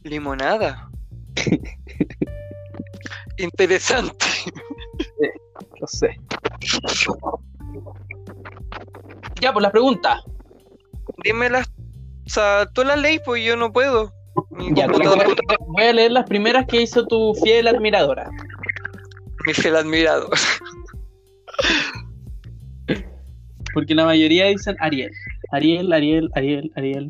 Limonada. 0.03 0.89
Interesante. 3.37 4.25
No 5.79 5.87
sé. 5.87 6.17
Ya, 9.41 9.51
pues 9.51 9.63
la 9.63 9.71
pregunta. 9.71 10.21
Dímelas. 11.23 11.69
O 12.25 12.29
sea, 12.29 12.65
tú 12.73 12.83
las 12.83 12.99
leí, 12.99 13.19
pues 13.25 13.43
yo 13.43 13.57
no 13.57 13.71
puedo. 13.73 14.13
Mi 14.51 14.73
Ya, 14.73 14.87
computador, 14.87 15.35
voy 15.67 15.83
a 15.83 15.93
leer 15.93 16.11
las 16.11 16.25
primeras 16.25 16.65
que 16.67 16.81
hizo 16.81 17.05
tu 17.05 17.33
fiel 17.43 17.67
admiradora. 17.67 18.29
mi 19.45 19.53
fiel 19.53 19.75
admirador. 19.75 20.29
Porque 23.73 23.95
la 23.95 24.05
mayoría 24.05 24.45
dicen 24.45 24.75
Ariel. 24.79 25.11
Ariel, 25.51 25.91
Ariel, 25.93 26.29
Ariel, 26.35 26.71
Ariel. 26.75 27.09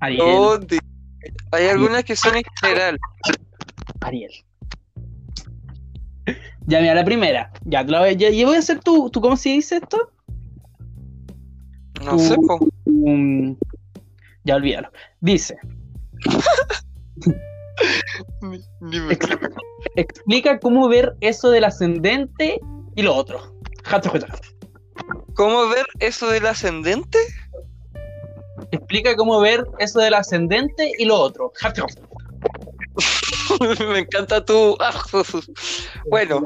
Ariel, 0.00 0.42
¿Dónde? 0.42 0.78
Hay 1.52 1.68
algunas 1.68 2.04
que 2.04 2.16
son 2.16 2.36
en 2.36 2.42
general. 2.60 2.98
Ariel. 4.00 4.30
Ya, 6.66 6.80
mira, 6.80 6.94
la 6.94 7.04
primera. 7.04 7.50
Ya, 7.64 7.84
te 7.84 7.92
la 7.92 8.00
voy, 8.00 8.16
ya, 8.16 8.30
ya 8.30 8.46
voy 8.46 8.56
a 8.56 8.58
hacer 8.58 8.80
tu, 8.80 9.10
tu, 9.10 9.20
¿cómo 9.20 9.36
se 9.36 9.50
dice 9.50 9.76
esto? 9.76 10.12
No 12.04 12.18
sé, 12.18 12.36
po. 12.36 12.58
Um, 12.84 13.56
ya 14.44 14.56
olvídalo. 14.56 14.90
Dice, 15.20 15.56
Ni- 18.42 18.60
ni 18.80 19.00
me- 19.00 19.18
explica 19.96 20.58
cómo 20.58 20.88
ver 20.88 21.16
eso 21.20 21.50
del 21.50 21.64
ascendente 21.64 22.58
y 22.94 23.02
lo 23.02 23.14
otro. 23.14 23.54
¿Cómo 25.34 25.68
ver 25.68 25.86
eso 26.00 26.28
del 26.28 26.46
ascendente? 26.46 27.18
Explica 28.70 29.16
cómo 29.16 29.40
ver 29.40 29.64
eso 29.78 30.00
del 30.00 30.14
ascendente 30.14 30.92
y 30.98 31.04
lo 31.04 31.16
otro. 31.16 31.52
Me 33.90 34.00
encanta 34.00 34.44
tu. 34.44 34.76
bueno, 36.10 36.42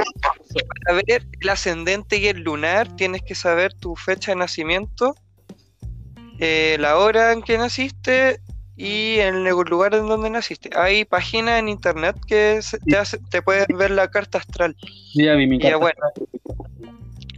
para 0.85 1.03
ver 1.07 1.27
el 1.41 1.49
ascendente 1.49 2.19
y 2.19 2.27
el 2.29 2.41
lunar 2.43 2.95
tienes 2.97 3.23
que 3.23 3.35
saber 3.35 3.73
tu 3.75 3.97
fecha 3.97 4.33
de 4.33 4.37
nacimiento, 4.37 5.15
eh, 6.39 6.77
la 6.81 6.99
hora 6.99 7.33
en 7.33 7.43
que 7.43 7.59
naciste 7.59 8.41
y 8.77 9.19
el 9.19 9.45
lugar 9.45 9.95
en 9.95 10.09
donde 10.09 10.31
naciste. 10.31 10.71
Hay 10.75 11.05
páginas 11.05 11.59
en 11.59 11.69
internet 11.69 12.17
que 12.27 12.61
se- 12.63 12.79
te, 12.79 12.97
hace- 12.97 13.19
te 13.31 13.43
puedes 13.43 13.67
ver 13.69 13.91
la 13.91 14.09
carta 14.09 14.39
astral. 14.39 14.75
Ya 15.15 15.35
vi 15.35 15.47
mi 15.47 15.59
Ya, 15.59 15.73
carta. 15.73 15.79
bueno. 15.79 16.01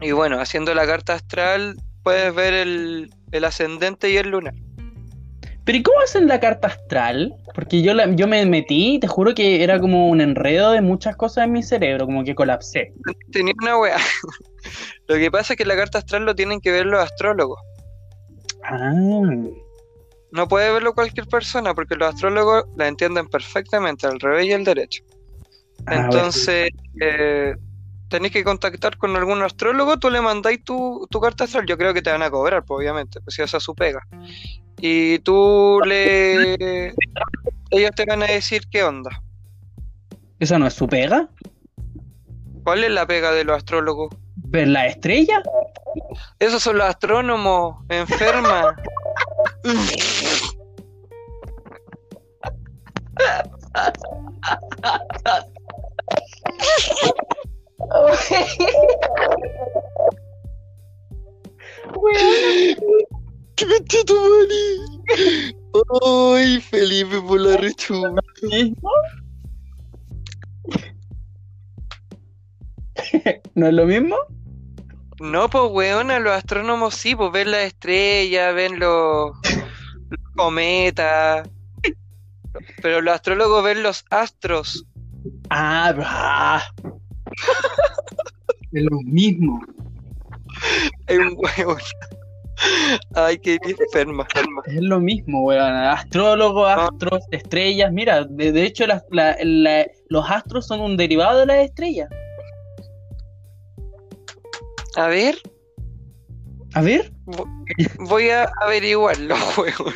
Y 0.01 0.13
bueno, 0.13 0.41
haciendo 0.41 0.75
la 0.75 0.87
carta 0.87 1.15
astral 1.15 1.77
puedes 2.03 2.35
ver 2.35 2.55
el, 2.55 3.15
el 3.31 3.45
ascendente 3.45 4.11
y 4.11 4.17
el 4.17 4.31
lunar. 4.31 4.55
Pero 5.65 5.79
¿y 5.79 5.83
cómo 5.83 6.01
hacen 6.01 6.27
la 6.27 6.41
carta 6.41 6.69
astral? 6.69 7.35
Porque 7.55 7.83
yo, 7.83 7.95
la, 7.95 8.11
yo 8.15 8.27
me 8.27 8.45
metí 8.47 8.99
te 8.99 9.07
juro 9.07 9.35
que 9.35 9.63
era 9.63 9.79
como 9.79 10.09
un 10.09 10.21
enredo 10.21 10.73
de 10.73 10.81
muchas 10.81 11.17
cosas 11.17 11.45
en 11.45 11.53
mi 11.53 11.63
cerebro, 11.63 12.07
como 12.07 12.25
que 12.25 12.35
colapsé. 12.35 12.93
Tenía 13.31 13.55
una 13.63 13.79
weá. 13.79 13.97
Lo 15.07 15.17
que 15.17 15.31
pasa 15.31 15.53
es 15.53 15.57
que 15.57 15.65
la 15.65 15.77
carta 15.77 15.99
astral 15.99 16.25
lo 16.25 16.35
tienen 16.35 16.61
que 16.61 16.73
ver 16.73 16.87
los 16.87 17.01
astrólogos. 17.01 17.61
Ah, 18.65 18.93
No 20.33 20.49
puede 20.49 20.73
verlo 20.73 20.95
cualquier 20.95 21.27
persona 21.27 21.75
porque 21.75 21.95
los 21.95 22.13
astrólogos 22.13 22.65
la 22.77 22.89
entienden 22.89 23.29
perfectamente 23.29 24.07
al 24.07 24.19
revés 24.19 24.47
y 24.47 24.53
al 24.53 24.65
derecho. 24.65 25.05
Ah, 25.87 26.05
Entonces, 26.05 26.71
eh, 27.01 27.55
tenéis 28.13 28.35
que 28.35 28.45
contactar 28.45 28.99
con 28.99 29.17
algún 29.17 29.43
astrólogo, 29.43 29.99
tú 29.99 30.11
le 30.11 30.21
mandáis 30.21 30.63
tu, 30.63 31.09
tu 31.11 31.19
carta 31.19 31.45
astral, 31.45 31.65
yo 31.67 31.79
creo 31.79 31.95
que 31.95 32.03
te 32.03 32.11
van 32.11 32.23
a 32.23 32.31
cobrar, 32.31 32.63
pues, 32.63 32.77
obviamente, 32.77 33.23
pues 33.23 33.35
si 33.35 33.43
esa 33.43 33.57
es 33.57 33.63
su 33.63 33.75
pega. 33.75 34.07
Y 34.79 35.19
tú 35.21 35.81
le... 35.87 36.93
Ellos 37.71 37.91
te 37.97 38.05
van 38.05 38.23
a 38.23 38.27
decir 38.27 38.65
qué 38.71 38.85
onda. 38.85 39.23
¿Esa 40.39 40.59
no 40.59 40.67
es 40.67 40.75
su 40.75 40.87
pega? 40.87 41.31
¿Cuál 42.65 42.85
es 42.85 42.91
la 42.91 43.07
pega 43.07 43.33
de 43.33 43.45
los 43.45 43.57
astrólogos? 43.57 44.15
¿Ver 44.37 44.69
la 44.69 44.87
estrella? 44.87 45.43
Esos 46.39 46.63
son 46.63 46.77
los 46.77 46.87
astrónomos, 46.87 47.77
enferma. 47.89 48.77
¡Qué 63.57 64.05
tu 64.05 64.15
mani! 64.15 65.55
¡Ay, 66.05 66.61
Felipe 66.61 67.21
por 67.21 67.41
la 67.41 67.57
rechuga! 67.57 68.11
¿No 73.55 73.67
es 73.67 73.75
lo 73.75 73.87
mismo? 73.87 74.17
No, 75.21 75.49
pues 75.49 75.65
weona, 75.71 76.19
los 76.19 76.33
astrónomos 76.33 76.95
sí, 76.95 77.15
pues 77.15 77.31
ven 77.33 77.51
las 77.53 77.63
estrellas, 77.63 78.55
ven 78.55 78.79
los, 78.79 79.31
los 80.11 80.21
cometas. 80.35 81.49
Pero 82.83 83.01
los 83.01 83.15
astrólogos 83.15 83.63
ven 83.65 83.83
los 83.83 84.05
astros. 84.11 84.85
Ah, 85.51 85.93
bah. 85.97 86.63
Es 88.73 88.83
lo 88.85 88.99
mismo. 89.05 89.61
Es 91.07 91.19
un 91.19 91.35
huevo. 91.37 91.77
Ay, 93.15 93.39
qué 93.39 93.59
enferma. 93.63 94.27
Es 94.67 94.81
lo 94.83 95.01
mismo, 95.01 95.43
weón. 95.43 95.61
Astrólogos, 95.75 96.69
astros, 96.71 97.23
estrellas. 97.33 97.91
Mira, 97.93 98.25
de, 98.25 98.53
de 98.53 98.65
hecho, 98.65 98.87
las- 98.87 99.03
la- 99.11 99.37
la- 99.43 99.87
los 100.09 100.31
astros 100.31 100.67
son 100.67 100.81
un 100.81 100.97
derivado 100.97 101.41
de 101.41 101.47
las 101.47 101.57
estrellas. 101.65 102.09
A 104.97 105.07
ver, 105.09 105.37
A 106.75 106.83
ver. 106.83 107.13
voy 107.99 108.29
a 108.31 108.51
averiguarlo, 108.61 109.35
weón. 109.57 109.95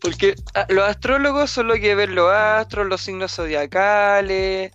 Porque 0.00 0.34
ah, 0.54 0.66
los 0.68 0.84
astrólogos 0.88 1.50
son 1.50 1.68
los 1.68 1.78
que 1.78 1.94
ven 1.94 2.14
los 2.14 2.30
astros, 2.32 2.86
los 2.86 3.00
signos 3.00 3.32
zodiacales. 3.34 4.72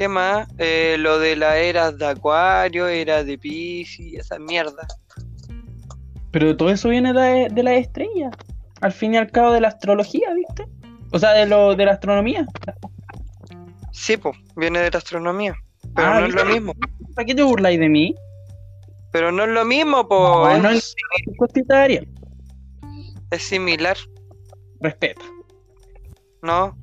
¿Qué 0.00 0.08
más? 0.08 0.48
Eh, 0.56 0.96
lo 0.98 1.18
de 1.18 1.36
las 1.36 1.56
eras 1.56 1.98
de 1.98 2.06
Acuario, 2.06 2.88
eras 2.88 3.26
de 3.26 3.36
Pisces, 3.36 4.14
esa 4.14 4.38
mierda. 4.38 4.86
Pero 6.30 6.56
todo 6.56 6.70
eso 6.70 6.88
viene 6.88 7.12
de, 7.12 7.50
de 7.50 7.62
las 7.62 7.74
estrellas. 7.74 8.34
Al 8.80 8.92
fin 8.92 9.12
y 9.12 9.18
al 9.18 9.30
cabo 9.30 9.52
de 9.52 9.60
la 9.60 9.68
astrología, 9.68 10.32
¿viste? 10.32 10.64
O 11.12 11.18
sea, 11.18 11.32
de 11.32 11.44
lo 11.44 11.74
de 11.76 11.84
la 11.84 11.92
astronomía. 11.92 12.46
Sí, 13.92 14.16
pues, 14.16 14.38
viene 14.56 14.78
de 14.78 14.90
la 14.90 14.96
astronomía. 14.96 15.54
Pero 15.94 16.08
Ah, 16.08 16.20
no 16.20 16.26
es 16.28 16.34
lo 16.34 16.46
mismo. 16.46 16.72
¿Para 17.14 17.26
qué 17.26 17.34
te 17.34 17.42
burláis 17.42 17.78
de 17.78 17.90
mí? 17.90 18.14
Pero 19.12 19.30
no 19.32 19.42
es 19.44 19.50
lo 19.50 19.66
mismo, 19.66 20.08
pues. 20.08 20.62
no 20.62 20.70
es, 20.70 20.94
es- 23.32 23.42
similar. 23.42 23.98
Respeta. 24.80 25.20
No, 26.40 26.74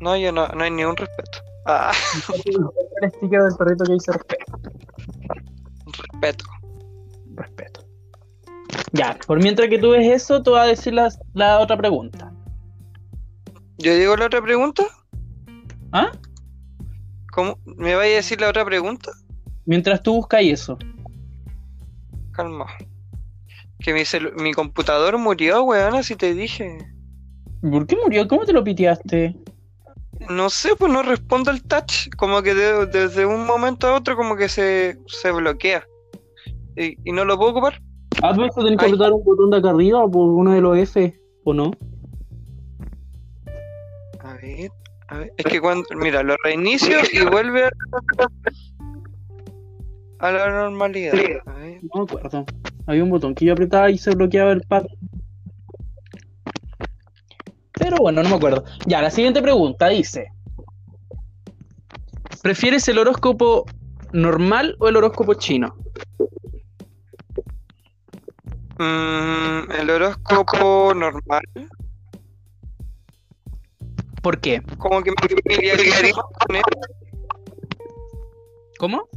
no, 0.00 0.16
yo 0.16 0.32
no, 0.32 0.48
no 0.48 0.64
hay 0.64 0.70
ni 0.70 0.82
un 0.82 0.96
respeto. 0.96 1.43
Ah, 1.66 1.92
El 3.00 3.10
sticker 3.10 3.42
del 3.42 3.56
perrito 3.56 3.84
que 3.84 3.92
dice 3.94 4.12
respeto. 4.12 4.58
respeto. 6.12 6.44
Respeto. 7.34 7.80
Ya, 8.92 9.18
por 9.26 9.42
mientras 9.42 9.68
que 9.68 9.78
tú 9.78 9.90
ves 9.90 10.06
eso, 10.06 10.42
te 10.42 10.50
voy 10.50 10.60
a 10.60 10.64
decir 10.64 10.92
la, 10.94 11.08
la 11.32 11.60
otra 11.60 11.76
pregunta. 11.76 12.32
Yo 13.78 13.94
digo 13.94 14.16
la 14.16 14.26
otra 14.26 14.42
pregunta. 14.42 14.84
¿Ah? 15.92 16.12
¿Cómo? 17.32 17.58
¿Me 17.64 17.94
vais 17.94 18.12
a 18.12 18.16
decir 18.16 18.40
la 18.40 18.48
otra 18.48 18.64
pregunta? 18.64 19.10
Mientras 19.66 20.02
tú 20.02 20.14
buscas 20.14 20.42
eso. 20.42 20.78
Calma. 22.32 22.66
Que 23.80 23.92
mi, 23.92 24.02
mi 24.42 24.52
computador 24.52 25.18
murió, 25.18 25.62
weón, 25.64 25.94
así 25.94 26.14
te 26.16 26.34
dije. 26.34 26.78
¿Por 27.60 27.86
qué 27.86 27.96
murió? 27.96 28.28
¿Cómo 28.28 28.44
te 28.44 28.52
lo 28.52 28.62
piteaste? 28.62 29.34
No 30.30 30.48
sé, 30.50 30.70
pues 30.78 30.92
no 30.92 31.02
respondo 31.02 31.50
el 31.50 31.62
touch. 31.64 32.08
Como 32.16 32.42
que 32.42 32.54
de- 32.54 32.86
desde 32.86 33.26
un 33.26 33.44
momento 33.46 33.88
a 33.88 33.94
otro 33.96 34.16
como 34.16 34.36
que 34.36 34.48
se, 34.48 34.98
se 35.06 35.30
bloquea. 35.32 35.84
Y, 36.76 36.96
y 37.04 37.12
no 37.12 37.24
lo 37.24 37.36
puedo 37.36 37.50
ocupar. 37.52 37.80
Ah, 38.22 38.32
tú 38.34 38.44
eso 38.44 38.62
tenés 38.64 38.78
que 38.78 38.86
apretar 38.86 39.12
un 39.12 39.24
botón 39.24 39.50
de 39.50 39.58
acá 39.58 39.70
arriba 39.70 40.08
por 40.08 40.28
uno 40.30 40.52
de 40.52 40.60
los 40.60 40.78
F, 40.78 41.20
¿o 41.44 41.52
no? 41.52 41.70
A 44.20 44.34
ver, 44.34 44.70
a 45.08 45.18
ver. 45.18 45.32
Es 45.36 45.44
que 45.46 45.60
cuando, 45.60 45.84
mira, 45.96 46.22
lo 46.22 46.34
reinicio 46.44 46.98
y 47.12 47.24
vuelve 47.26 47.64
a, 47.66 47.70
a 50.20 50.30
la 50.32 50.50
normalidad. 50.50 51.14
A 51.46 51.52
ver. 51.58 51.80
No 51.82 52.00
me 52.00 52.02
acuerdo. 52.04 52.46
Había 52.86 53.02
un 53.04 53.10
botón 53.10 53.34
que 53.34 53.44
yo 53.46 53.52
apretaba 53.52 53.90
y 53.90 53.98
se 53.98 54.14
bloqueaba 54.14 54.52
el 54.52 54.62
pad. 54.62 54.84
Pero 57.84 57.98
bueno, 57.98 58.22
no 58.22 58.30
me 58.30 58.36
acuerdo. 58.36 58.64
Ya, 58.86 59.02
la 59.02 59.10
siguiente 59.10 59.42
pregunta 59.42 59.88
dice: 59.88 60.32
¿Prefieres 62.42 62.88
el 62.88 62.96
horóscopo 62.96 63.66
normal 64.10 64.74
o 64.80 64.88
el 64.88 64.96
horóscopo 64.96 65.34
chino? 65.34 65.76
Mm, 68.78 69.70
el 69.70 69.90
horóscopo 69.90 70.94
normal. 70.94 71.42
¿Por 74.22 74.40
qué? 74.40 74.62
Como 74.78 75.02
que 75.02 75.10
me 75.10 75.28
familiarizo 75.28 76.22
con 76.46 76.56
él. 76.56 76.62
¿Cómo? 78.78 79.08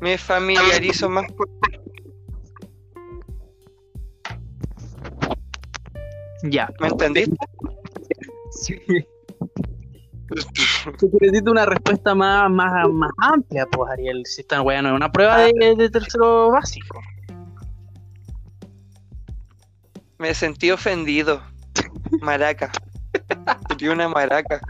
Me 0.00 0.16
familiarizo 0.18 1.10
más 1.10 1.26
con 1.32 1.48
Ya. 6.50 6.70
¿Me 6.80 6.88
entendiste? 6.88 7.36
Sí. 8.52 8.80
Tú 10.98 11.10
necesitas 11.20 11.50
una 11.50 11.66
respuesta 11.66 12.14
más, 12.14 12.50
más, 12.50 12.88
más 12.88 13.10
amplia, 13.18 13.66
pues, 13.66 13.90
Ariel. 13.92 14.22
Si 14.26 14.40
esta 14.40 14.60
weá 14.62 14.82
no 14.82 14.88
es 14.90 14.94
una 14.94 15.10
prueba 15.12 15.38
de, 15.38 15.74
de 15.76 15.90
tercero 15.90 16.50
básico. 16.50 17.00
Me 20.18 20.34
sentí 20.34 20.70
ofendido. 20.70 21.42
Maraca. 22.20 22.72
Sería 23.68 23.92
una 23.92 24.08
maraca. 24.08 24.60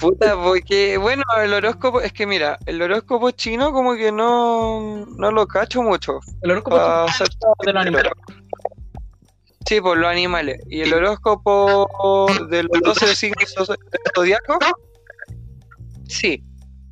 Puta, 0.00 0.36
porque, 0.42 0.96
bueno, 0.96 1.22
el 1.42 1.52
horóscopo, 1.52 2.00
es 2.00 2.12
que 2.12 2.26
mira, 2.26 2.58
el 2.66 2.80
horóscopo 2.82 3.30
chino 3.30 3.72
como 3.72 3.94
que 3.94 4.10
no, 4.10 5.06
no 5.06 5.30
lo 5.30 5.46
cacho 5.46 5.82
mucho. 5.82 6.18
El 6.42 6.52
horóscopo 6.52 6.76
pa' 6.76 7.06
chino 7.06 7.12
ser 7.12 7.28
de 7.64 7.72
los 7.72 7.82
animales. 7.82 8.12
Sí, 9.66 9.80
por 9.80 9.96
los 9.98 10.10
animales. 10.10 10.58
Y 10.68 10.80
el 10.82 10.92
horóscopo 10.92 12.28
de 12.50 12.64
los 12.64 12.80
12 12.82 13.14
signos 13.14 13.54
zo- 13.56 13.76
zodiacos, 14.14 14.58
sí, 16.08 16.42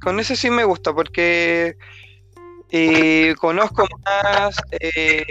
con 0.01 0.21
ese 0.21 0.37
sí 0.37 0.51
me 0.51 0.65
gusta 0.65 0.93
porque 0.95 1.77
eh, 2.71 3.35
conozco 3.41 3.87
más, 4.05 4.57
eh, 4.71 5.25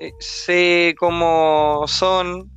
eh, 0.00 0.12
sé 0.18 0.94
cómo 0.98 1.84
son, 1.86 2.50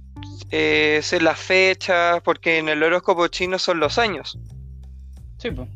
eh, 0.49 0.99
sé 1.03 1.21
las 1.21 1.39
fechas, 1.39 2.21
porque 2.23 2.57
en 2.57 2.69
el 2.69 2.81
horóscopo 2.83 3.27
chino 3.27 3.59
son 3.59 3.79
los 3.79 3.97
años. 3.97 4.37
Sí, 5.37 5.51
pues. 5.51 5.69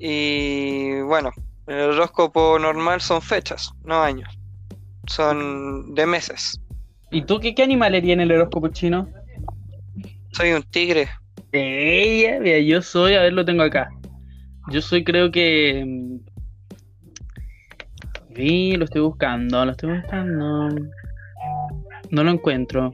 Y 0.00 1.00
bueno, 1.02 1.30
en 1.66 1.76
el 1.76 1.90
horóscopo 1.90 2.58
normal 2.58 3.00
son 3.00 3.22
fechas, 3.22 3.70
no 3.84 4.02
años. 4.02 4.37
Son 5.08 5.94
de 5.94 6.06
meses. 6.06 6.60
¿Y 7.10 7.22
tú 7.22 7.40
qué, 7.40 7.54
qué 7.54 7.62
animal 7.62 7.94
eres 7.94 8.10
en 8.10 8.20
el 8.20 8.32
horóscopo 8.32 8.68
chino? 8.68 9.08
Soy 10.32 10.52
un 10.52 10.62
tigre. 10.62 11.08
Ella, 11.52 12.38
mira, 12.40 12.58
yo 12.58 12.82
soy, 12.82 13.14
a 13.14 13.22
ver, 13.22 13.32
lo 13.32 13.44
tengo 13.44 13.62
acá. 13.62 13.88
Yo 14.70 14.82
soy, 14.82 15.02
creo 15.02 15.30
que. 15.30 15.84
mm, 15.86 16.18
Vi, 18.34 18.76
lo 18.76 18.84
estoy 18.84 19.00
buscando, 19.00 19.64
lo 19.64 19.72
estoy 19.72 19.98
buscando. 19.98 20.68
No 22.10 22.24
lo 22.24 22.30
encuentro. 22.30 22.92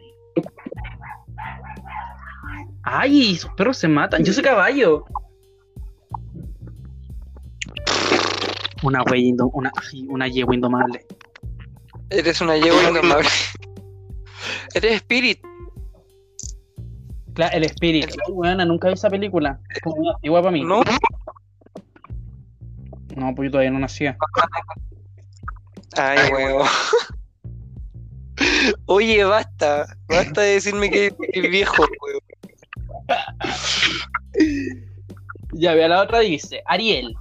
¡Ay! 2.82 3.32
Esos 3.32 3.52
perros 3.54 3.76
se 3.76 3.88
matan. 3.88 4.24
Yo 4.24 4.32
soy 4.32 4.42
caballo. 4.42 5.04
Una 8.82 9.02
wey 9.02 9.32
una, 9.32 9.72
una 10.08 10.28
yegua 10.28 10.54
indomable. 10.54 11.04
Eres 12.14 12.40
una 12.40 12.56
yegua 12.56 12.82
indomable. 12.84 13.28
Eres 14.74 14.96
Spirit. 14.96 15.40
Claro, 17.34 17.56
el 17.56 17.64
espíritu. 17.64 18.14
Ay, 18.26 18.32
buena, 18.32 18.64
nunca 18.64 18.86
vi 18.88 18.94
esa 18.94 19.10
película. 19.10 19.60
Antigua 20.14 20.40
para 20.40 20.52
mí. 20.52 20.62
¿No? 20.62 20.82
No, 23.16 23.34
pues 23.34 23.46
yo 23.48 23.50
todavía 23.50 23.72
no 23.72 23.80
nacía. 23.80 24.16
Ay, 25.96 26.32
huevo. 26.32 26.64
Oye, 28.86 29.24
basta. 29.24 29.86
Basta 30.08 30.42
de 30.42 30.54
decirme 30.54 30.90
que 30.90 31.12
es 31.32 31.50
viejo, 31.50 31.84
huevo. 32.00 32.20
Ya, 35.52 35.74
vea, 35.74 35.88
la 35.88 36.02
otra 36.02 36.20
dice, 36.20 36.62
Ariel, 36.66 37.14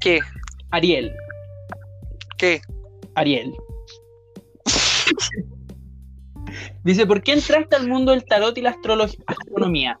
¿Qué? 0.00 0.20
Ariel, 0.70 1.14
¿Qué? 2.38 2.62
Ariel. 3.20 3.54
Dice, 6.84 7.06
¿por 7.06 7.22
qué 7.22 7.34
entraste 7.34 7.76
al 7.76 7.86
mundo 7.86 8.12
del 8.12 8.24
tarot 8.24 8.56
y 8.56 8.62
la 8.62 8.70
astronomía? 8.70 10.00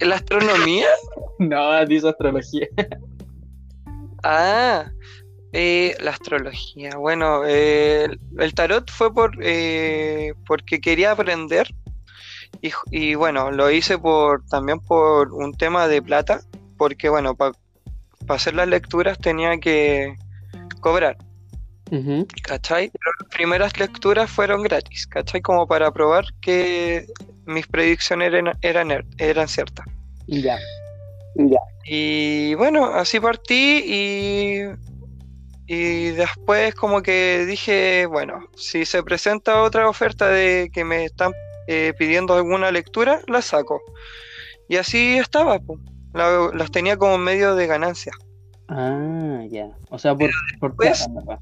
¿La 0.00 0.16
astronomía? 0.16 0.88
no, 1.38 1.86
dice 1.86 2.08
astrología. 2.08 2.68
Ah, 4.22 4.90
eh, 5.52 5.96
la 6.00 6.10
astrología. 6.10 6.96
Bueno, 6.96 7.44
eh, 7.46 8.04
el, 8.04 8.20
el 8.38 8.54
tarot 8.54 8.90
fue 8.90 9.12
por 9.12 9.36
eh, 9.42 10.34
porque 10.46 10.80
quería 10.80 11.12
aprender 11.12 11.74
Y, 12.62 12.72
y 12.90 13.14
bueno, 13.14 13.50
lo 13.50 13.70
hice 13.70 13.98
por 13.98 14.44
también 14.46 14.80
por 14.80 15.32
un 15.32 15.52
tema 15.52 15.88
de 15.88 16.02
plata, 16.02 16.40
porque 16.76 17.08
bueno, 17.08 17.34
para 17.34 17.52
hacer 18.28 18.54
las 18.54 18.68
lecturas 18.68 19.18
tenía 19.18 19.58
que 19.58 20.14
cobrar, 20.80 21.16
Ujú. 21.90 22.26
¿cachai? 22.42 22.90
Pero 22.90 23.12
las 23.20 23.28
primeras 23.30 23.78
lecturas 23.78 24.30
fueron 24.30 24.62
gratis, 24.62 25.06
¿cachai? 25.06 25.40
Como 25.40 25.66
para 25.66 25.90
probar 25.92 26.24
que 26.40 27.06
mis 27.46 27.66
predicciones 27.66 28.28
eran, 28.32 28.52
eran, 28.62 28.90
er- 28.90 29.06
eran 29.18 29.48
ciertas. 29.48 29.86
Ya. 30.26 30.58
Y 31.84 32.54
bueno, 32.54 32.86
así 32.86 33.20
partí 33.20 33.82
y, 33.84 34.60
y 35.66 36.10
después 36.12 36.74
como 36.74 37.02
que 37.02 37.44
dije, 37.46 38.06
bueno, 38.06 38.46
si 38.56 38.84
se 38.86 39.02
presenta 39.02 39.62
otra 39.62 39.88
oferta 39.88 40.28
de 40.28 40.70
que 40.72 40.84
me 40.84 41.04
están 41.04 41.32
eh, 41.66 41.92
pidiendo 41.98 42.34
alguna 42.34 42.70
lectura, 42.70 43.20
la 43.26 43.42
saco. 43.42 43.82
Y 44.68 44.76
así 44.76 45.18
estaba, 45.18 45.58
po. 45.58 45.78
La- 46.14 46.50
las 46.54 46.70
tenía 46.70 46.96
como 46.96 47.18
medio 47.18 47.56
de 47.56 47.66
ganancia. 47.66 48.12
Ah, 48.68 49.42
ya. 49.50 49.76
O 49.90 49.98
sea, 49.98 50.16
por, 50.16 50.30
por 50.60 50.74
verdad. 50.76 51.38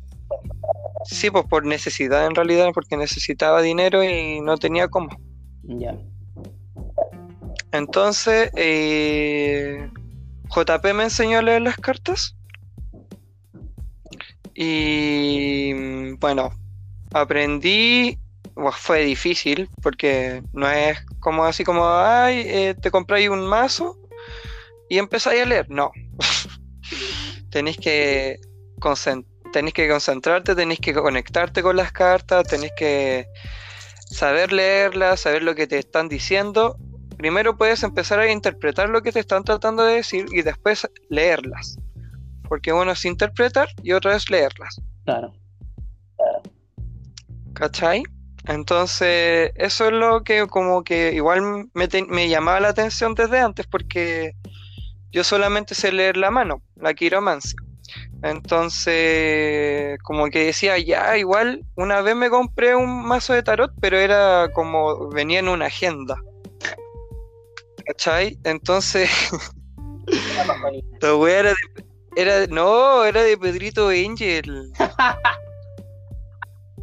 Sí, 1.04 1.30
pues 1.30 1.44
por 1.44 1.64
necesidad 1.66 2.26
en 2.26 2.34
realidad, 2.34 2.70
porque 2.72 2.96
necesitaba 2.96 3.60
dinero 3.60 4.02
y 4.02 4.40
no 4.40 4.56
tenía 4.56 4.88
cómo. 4.88 5.08
Ya. 5.62 5.94
Entonces, 7.70 8.50
eh, 8.56 9.90
JP 10.48 10.94
me 10.94 11.04
enseñó 11.04 11.38
a 11.38 11.42
leer 11.42 11.62
las 11.62 11.76
cartas. 11.76 12.36
Y 14.54 15.72
mm, 15.74 16.18
bueno, 16.18 16.50
aprendí. 17.12 18.18
Fue 18.74 19.02
difícil 19.02 19.68
porque 19.82 20.42
no 20.52 20.70
es 20.70 20.98
como 21.20 21.44
así 21.44 21.64
como, 21.64 21.86
ay, 21.88 22.42
eh, 22.46 22.74
te 22.80 22.90
compráis 22.90 23.30
un 23.30 23.46
mazo 23.46 23.96
y 24.92 24.98
empezáis 24.98 25.42
a 25.42 25.46
leer. 25.46 25.70
No. 25.70 25.90
tenéis 27.50 27.78
que 27.78 28.38
tenéis 29.52 29.74
que 29.74 29.88
concentrarte, 29.88 30.54
tenéis 30.54 30.80
que 30.80 30.92
conectarte 30.92 31.62
con 31.62 31.76
las 31.76 31.92
cartas, 31.92 32.44
tenéis 32.46 32.72
que 32.76 33.26
saber 33.94 34.52
leerlas, 34.52 35.20
saber 35.20 35.42
lo 35.42 35.54
que 35.54 35.66
te 35.66 35.78
están 35.78 36.08
diciendo 36.08 36.76
primero 37.16 37.56
puedes 37.56 37.84
empezar 37.84 38.18
a 38.18 38.30
interpretar 38.30 38.88
lo 38.88 39.00
que 39.00 39.12
te 39.12 39.20
están 39.20 39.44
tratando 39.44 39.84
de 39.84 39.94
decir 39.94 40.26
y 40.32 40.42
después 40.42 40.88
leerlas. 41.08 41.78
Porque 42.48 42.72
uno 42.72 42.90
es 42.90 43.04
interpretar 43.04 43.68
y 43.82 43.92
otra 43.92 44.16
es 44.16 44.28
leerlas. 44.28 44.80
Claro. 45.04 45.32
¿Cachai? 47.54 48.02
Entonces, 48.48 49.52
eso 49.54 49.86
es 49.86 49.92
lo 49.92 50.24
que 50.24 50.48
como 50.48 50.82
que 50.82 51.12
igual 51.14 51.70
me, 51.72 51.88
me 52.08 52.28
llamaba 52.28 52.58
la 52.58 52.70
atención 52.70 53.14
desde 53.14 53.38
antes 53.38 53.68
porque 53.68 54.34
yo 55.12 55.24
solamente 55.24 55.74
sé 55.74 55.92
leer 55.92 56.16
la 56.16 56.30
mano, 56.30 56.62
la 56.76 56.94
quiromancia. 56.94 57.56
Entonces, 58.22 59.98
como 60.02 60.26
que 60.26 60.46
decía, 60.46 60.78
ya, 60.78 61.16
igual, 61.18 61.64
una 61.74 62.00
vez 62.00 62.16
me 62.16 62.30
compré 62.30 62.74
un 62.76 63.04
mazo 63.04 63.32
de 63.32 63.42
tarot, 63.42 63.72
pero 63.80 63.98
era 63.98 64.48
como, 64.54 65.08
venía 65.08 65.40
en 65.40 65.48
una 65.48 65.66
agenda. 65.66 66.16
¿Cachai? 67.84 68.38
Entonces, 68.44 69.10
la 71.00 71.16
wea 71.16 71.40
era 71.40 71.50
de, 71.50 71.84
era, 72.14 72.46
no, 72.46 73.04
era 73.04 73.22
de 73.22 73.36
Pedrito 73.36 73.88
Angel. 73.88 74.72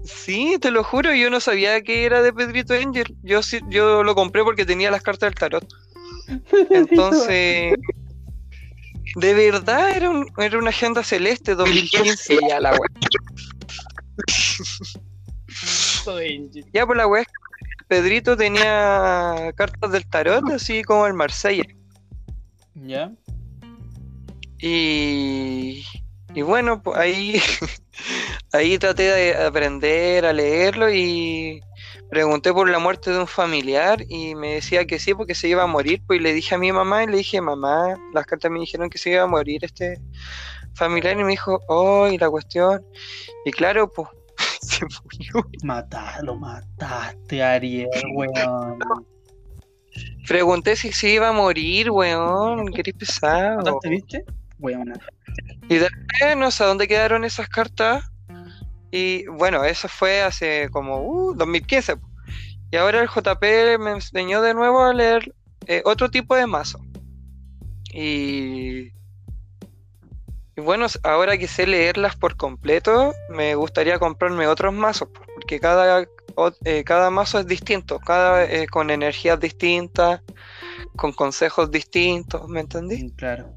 Sí, 0.03 0.57
te 0.59 0.71
lo 0.71 0.83
juro, 0.83 1.13
yo 1.13 1.29
no 1.29 1.39
sabía 1.39 1.81
que 1.81 2.03
era 2.03 2.23
de 2.23 2.33
Pedrito 2.33 2.73
Angel. 2.73 3.15
Yo 3.21 3.43
sí, 3.43 3.59
yo 3.69 4.03
lo 4.03 4.15
compré 4.15 4.43
porque 4.43 4.65
tenía 4.65 4.89
las 4.89 5.03
cartas 5.03 5.27
del 5.27 5.35
tarot. 5.35 5.67
Entonces, 6.71 7.75
de 9.15 9.33
verdad 9.33 9.95
era, 9.95 10.09
un- 10.09 10.27
era 10.37 10.57
una 10.57 10.69
agenda 10.69 11.03
celeste 11.03 11.55
2015 11.55 12.37
ya 12.47 12.59
la. 12.59 12.77
Ya 16.73 16.85
por 16.85 16.95
la 16.97 17.07
wea, 17.07 17.21
es 17.21 17.27
que 17.27 17.85
Pedrito 17.87 18.37
tenía 18.37 19.51
cartas 19.55 19.91
del 19.91 20.05
tarot, 20.07 20.49
así 20.51 20.83
como 20.83 21.07
el 21.07 21.13
Marsella. 21.13 21.63
¿Ya? 22.75 23.11
Y, 24.59 25.85
y 26.33 26.41
bueno, 26.41 26.81
pues 26.81 26.97
ahí, 26.97 27.41
ahí 28.53 28.77
traté 28.77 29.03
de 29.03 29.35
aprender 29.35 30.25
a 30.25 30.33
leerlo 30.33 30.91
y 30.93 31.61
pregunté 32.09 32.51
por 32.51 32.69
la 32.69 32.79
muerte 32.79 33.11
de 33.11 33.19
un 33.19 33.27
familiar 33.27 34.03
y 34.09 34.35
me 34.35 34.55
decía 34.55 34.85
que 34.85 34.99
sí, 34.99 35.13
porque 35.13 35.35
se 35.35 35.47
iba 35.47 35.63
a 35.63 35.67
morir. 35.67 36.01
Pues 36.05 36.19
y 36.19 36.23
le 36.23 36.33
dije 36.33 36.55
a 36.55 36.57
mi 36.57 36.71
mamá 36.71 37.03
y 37.03 37.07
le 37.07 37.17
dije, 37.17 37.39
mamá, 37.41 37.95
las 38.13 38.25
cartas 38.25 38.51
me 38.51 38.59
dijeron 38.59 38.89
que 38.89 38.97
se 38.97 39.11
iba 39.11 39.23
a 39.23 39.27
morir 39.27 39.63
este 39.63 40.01
familiar 40.73 41.17
y 41.19 41.23
me 41.23 41.31
dijo, 41.31 41.61
oh, 41.67 42.07
y 42.07 42.17
la 42.17 42.29
cuestión. 42.29 42.85
Y 43.45 43.51
claro, 43.51 43.91
pues 43.91 44.07
se 44.61 44.85
murió. 44.85 45.49
Matalo, 45.63 46.35
mataste, 46.35 47.43
Ariel, 47.43 47.89
weón. 48.15 48.79
Pregunté 50.27 50.75
si 50.75 50.91
se 50.91 51.09
iba 51.09 51.29
a 51.29 51.33
morir, 51.33 51.91
weón, 51.91 52.71
eres 52.75 52.93
pesado. 52.93 53.57
¿Mataste, 53.57 53.89
viste? 53.89 54.25
Weón. 54.59 54.93
Y 55.69 55.75
después 55.75 56.37
no 56.37 56.51
sé 56.51 56.63
dónde 56.63 56.87
quedaron 56.87 57.23
esas 57.23 57.47
cartas. 57.49 58.03
Y 58.91 59.25
bueno, 59.27 59.63
eso 59.63 59.87
fue 59.87 60.21
hace 60.21 60.69
como 60.71 61.01
uh, 61.01 61.33
2015. 61.35 61.97
po. 61.97 62.07
Y 62.71 62.77
ahora 62.77 63.01
el 63.01 63.07
JP 63.09 63.77
me 63.79 63.91
enseñó 63.91 64.41
de 64.41 64.53
nuevo 64.53 64.83
a 64.83 64.93
leer 64.93 65.33
eh, 65.67 65.81
otro 65.85 66.09
tipo 66.09 66.35
de 66.35 66.45
mazo. 66.47 66.79
Y, 67.91 68.91
y 70.55 70.61
bueno, 70.61 70.85
ahora 71.03 71.37
que 71.37 71.47
sé 71.47 71.65
leerlas 71.65 72.15
por 72.15 72.35
completo, 72.37 73.13
me 73.29 73.55
gustaría 73.55 73.97
comprarme 73.99 74.47
otros 74.47 74.73
mazos. 74.73 75.09
po, 75.09 75.21
Porque 75.33 75.59
cada, 75.59 76.07
o- 76.35 76.51
eh, 76.63 76.83
cada 76.83 77.09
mazo 77.09 77.39
es 77.39 77.47
distinto, 77.47 77.99
cada 77.99 78.43
eh, 78.45 78.67
con 78.67 78.89
energías 78.91 79.39
distintas, 79.39 80.21
con 80.95 81.11
consejos 81.13 81.71
distintos, 81.71 82.47
¿me 82.47 82.59
entendí? 82.61 83.03
Mm, 83.03 83.09
Claro. 83.15 83.55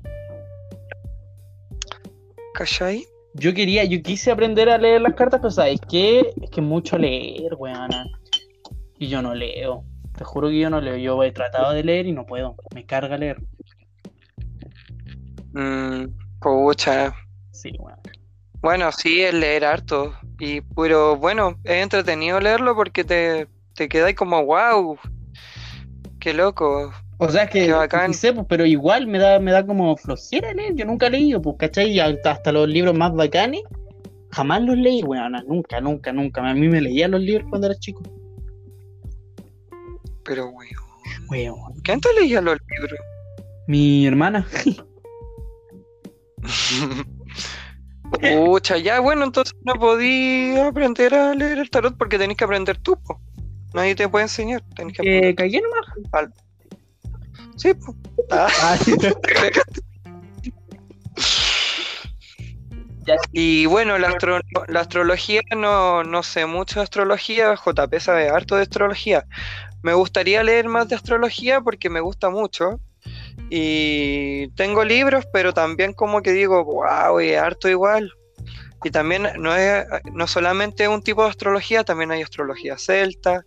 ¿Cachai? 2.55 3.07
Yo 3.35 3.55
quería, 3.55 3.85
yo 3.85 4.03
quise 4.03 4.31
aprender 4.31 4.69
a 4.69 4.79
leer 4.79 5.01
las 5.01 5.15
cartas, 5.15 5.41
pero 5.41 5.51
¿sabes 5.51 5.81
qué? 5.89 6.33
Es 6.41 6.51
que 6.51 6.61
es 6.61 6.67
mucho 6.67 6.99
leer, 6.99 7.55
weón. 7.57 7.91
Y 8.99 9.09
yo 9.09 9.23
no 9.23 9.35
leo. 9.35 9.85
Te 10.17 10.25
juro 10.25 10.49
que 10.49 10.59
yo 10.59 10.69
no 10.69 10.81
leo. 10.81 10.97
Yo 10.97 11.23
he 11.23 11.33
tratado 11.33 11.73
de 11.73 11.83
leer 11.83 12.07
y 12.07 12.13
no 12.13 12.27
puedo. 12.27 12.57
Me 12.75 12.85
carga 12.85 13.17
leer. 13.17 13.39
Mm, 15.55 16.07
pucha. 16.41 17.15
Sí, 17.53 17.73
weón. 17.79 17.99
Bueno, 18.61 18.93
sí, 18.93 19.23
es 19.23 19.35
leer 19.35 19.65
harto. 19.65 20.15
Y, 20.39 20.61
pero 20.61 21.17
bueno, 21.17 21.57
es 21.65 21.83
entretenido 21.83 22.39
leerlo 22.39 22.77
porque 22.77 23.03
te, 23.03 23.49
te 23.75 23.89
quedáis 23.89 24.15
como, 24.15 24.45
wow, 24.45 24.99
qué 26.21 26.33
loco. 26.33 26.93
O 27.23 27.31
sea, 27.31 27.45
es 27.45 27.51
que 27.51 27.73
Qué 27.89 28.15
sé, 28.15 28.33
pues, 28.33 28.47
pero 28.49 28.67
igual 28.67 29.07
me 29.07 29.21
da, 29.21 29.39
me 29.39 29.53
da 29.53 29.65
como 29.65 29.97
flojera 29.97 30.53
leer. 30.55 30.75
Yo 30.75 30.85
nunca 30.85 31.07
he 31.07 31.11
leído, 31.11 31.41
pues, 31.41 31.55
¿cachai? 31.57 31.93
Y 31.93 32.01
hasta, 32.01 32.33
hasta 32.33 32.51
los 32.51 32.69
libros 32.69 32.99
más 32.99 33.15
bacanes, 33.15 33.63
jamás 34.33 34.61
los 34.63 34.77
leí, 34.77 35.05
weón. 35.05 35.35
Nunca, 35.47 35.81
nunca, 35.81 36.13
nunca. 36.13 36.45
A 36.45 36.53
mí 36.53 36.67
me 36.67 36.81
leía 36.81 37.07
los 37.07 37.21
libros 37.21 37.47
cuando 37.49 37.69
era 37.69 37.79
chico. 37.79 38.03
Pero, 40.25 40.49
weón, 40.49 40.73
Weón. 41.31 41.75
¿quién 41.85 42.01
te 42.01 42.09
leía 42.21 42.41
los 42.41 42.59
libros? 42.69 42.99
Mi 43.69 44.05
hermana. 44.05 44.45
Pucha, 48.21 48.79
ya, 48.79 48.99
bueno, 48.99 49.27
entonces 49.27 49.55
no 49.63 49.75
podí 49.75 50.57
aprender 50.57 51.15
a 51.15 51.37
leer 51.37 51.61
el 51.61 51.71
tarot 51.71 51.97
porque 51.97 52.19
tenés 52.19 52.37
que 52.37 52.43
aprender 52.43 52.79
tú, 52.79 53.01
po. 53.01 53.21
Nadie 53.75 53.95
te 53.95 54.09
puede 54.09 54.25
enseñar, 54.25 54.61
tenés 54.75 54.97
que 54.97 55.03
aprender. 55.03 55.25
Eh, 55.25 55.37
cagué 55.37 55.61
nomás. 55.61 55.87
Sí. 57.57 57.73
Ah. 58.31 58.49
Y 63.33 63.67
bueno, 63.67 63.99
la, 63.99 64.09
astro- 64.11 64.41
la 64.69 64.81
astrología, 64.81 65.41
no, 65.57 66.05
no 66.05 66.23
sé 66.23 66.47
mucho 66.47 66.79
de 66.81 66.85
astrología, 66.85 67.57
JP 67.57 67.99
sabe 67.99 68.29
harto 68.29 68.55
de 68.57 68.63
astrología. 68.63 69.27
Me 69.83 69.93
gustaría 69.93 70.43
leer 70.45 70.69
más 70.69 70.89
de 70.89 70.95
astrología 70.95 71.61
porque 71.61 71.91
me 71.91 72.01
gusta 72.01 72.31
mucho. 72.31 72.79
Y 73.51 74.49
tengo 74.51 74.85
libros, 74.85 75.27
pero 75.33 75.53
también 75.53 75.93
como 75.95 76.23
que 76.23 76.31
digo, 76.33 76.65
wow, 76.65 77.19
es 77.19 77.37
harto 77.37 77.69
igual. 77.69 78.13
Y 78.85 78.91
también 78.91 79.27
no 79.39 79.55
es 79.57 79.85
no 80.13 80.27
solamente 80.27 80.87
un 80.89 81.03
tipo 81.03 81.25
de 81.25 81.31
astrología, 81.31 81.83
también 81.85 82.13
hay 82.13 82.23
astrología 82.23 82.79
celta, 82.79 83.45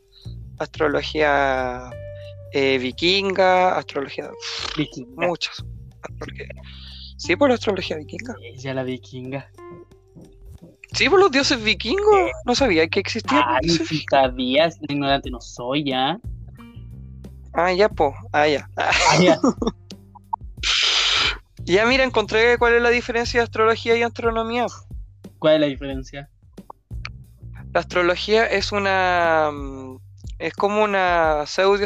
astrología 0.60 1.90
eh, 2.56 2.78
vikinga, 2.78 3.78
astrología, 3.78 4.30
Vikinga. 4.78 5.28
muchas. 5.28 5.64
Astrología. 6.02 6.48
Sí, 7.18 7.36
por 7.36 7.50
la 7.50 7.56
astrología 7.56 7.98
vikinga. 7.98 8.34
Ella 8.42 8.74
la 8.74 8.84
vikinga. 8.84 9.50
Sí, 10.94 11.10
por 11.10 11.20
los 11.20 11.30
dioses 11.32 11.62
vikingos. 11.62 12.32
No 12.46 12.56
sabía 12.56 12.88
que 12.88 13.02
existían. 13.02 13.44
Ay, 13.46 13.70
si 13.70 14.06
sabías, 14.10 14.78
ignorante 14.88 15.30
no 15.30 15.42
soy 15.42 15.84
ya. 15.84 16.18
Ah, 17.54 17.74
ya, 17.74 17.90
po. 17.90 18.14
Ah, 18.32 18.48
ya. 18.48 18.70
Ah, 18.78 18.92
ya. 19.22 19.40
Ya, 21.68 21.84
mira, 21.88 22.04
encontré 22.04 22.60
cuál 22.60 22.76
es 22.76 22.82
la 22.84 22.92
diferencia 22.92 23.40
de 23.40 23.46
astrología 23.46 23.98
y 23.98 24.04
astronomía. 24.04 24.68
¿Cuál 25.40 25.56
es 25.56 25.60
la 25.62 25.66
diferencia? 25.66 26.30
La 27.74 27.80
astrología 27.80 28.46
es 28.46 28.72
una. 28.72 29.50
Es 30.40 30.54
como 30.54 30.84
una, 30.84 31.46
pseudo, 31.46 31.86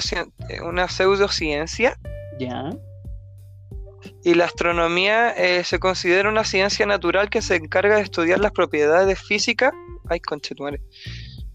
una 0.66 0.88
pseudociencia 0.90 1.98
Ya. 2.40 2.72
y 4.24 4.34
la 4.34 4.46
astronomía 4.46 5.32
eh, 5.32 5.64
se 5.64 5.80
considera 5.80 6.30
una 6.30 6.44
ciencia 6.44 6.86
natural 6.86 7.30
que 7.30 7.42
se 7.42 7.56
encarga 7.56 7.98
de 7.98 8.02
estudiar 8.02 8.40
las 8.40 8.52
propiedades 8.52 9.08
de 9.08 9.16
física. 9.16 9.72
Ay, 10.10 10.20
conchetumare. 10.20 10.82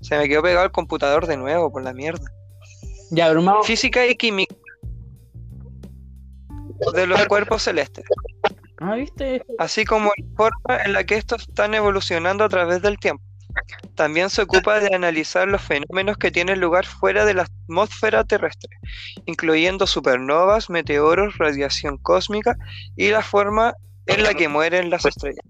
Se 0.02 0.16
me 0.18 0.28
quedó 0.28 0.42
pegado 0.42 0.64
el 0.66 0.70
computador 0.72 1.26
de 1.26 1.37
nuevo 1.37 1.72
por 1.72 1.83
la 1.83 1.92
mierda. 1.92 2.24
Ya, 3.11 3.33
más- 3.35 3.66
Física 3.66 4.07
y 4.07 4.14
química 4.16 4.54
de 6.94 7.07
los 7.07 7.24
cuerpos 7.26 7.62
celestes, 7.62 8.04
Ah, 8.78 8.94
¿viste? 8.96 9.42
así 9.59 9.85
como 9.85 10.11
la 10.16 10.26
forma 10.37 10.83
en 10.85 10.92
la 10.92 11.04
que 11.04 11.16
estos 11.16 11.42
están 11.48 11.72
evolucionando 11.74 12.44
a 12.44 12.48
través 12.48 12.83
del 12.83 12.98
tiempo. 12.98 13.22
También 13.95 14.31
se 14.31 14.43
ocupa 14.43 14.81
de 14.81 14.95
analizar 14.95 15.47
los 15.49 15.62
fenómenos 15.62 16.17
que 16.17 16.31
tienen 16.31 16.61
lugar 16.61 16.87
fuera 16.87 17.25
de 17.25 17.35
la 17.35 17.43
atmósfera 17.43 18.25
terrestre, 18.25 18.77
incluyendo 19.27 19.87
supernovas, 19.87 20.71
meteoros, 20.71 21.38
radiación 21.38 21.99
cósmica 21.99 22.57
y 22.97 23.11
la 23.11 23.23
forma 23.23 23.75
en 24.07 24.23
la 24.23 24.35
que 24.35 24.49
mueren 24.49 24.90
las 24.90 25.05
estrellas. 25.05 25.45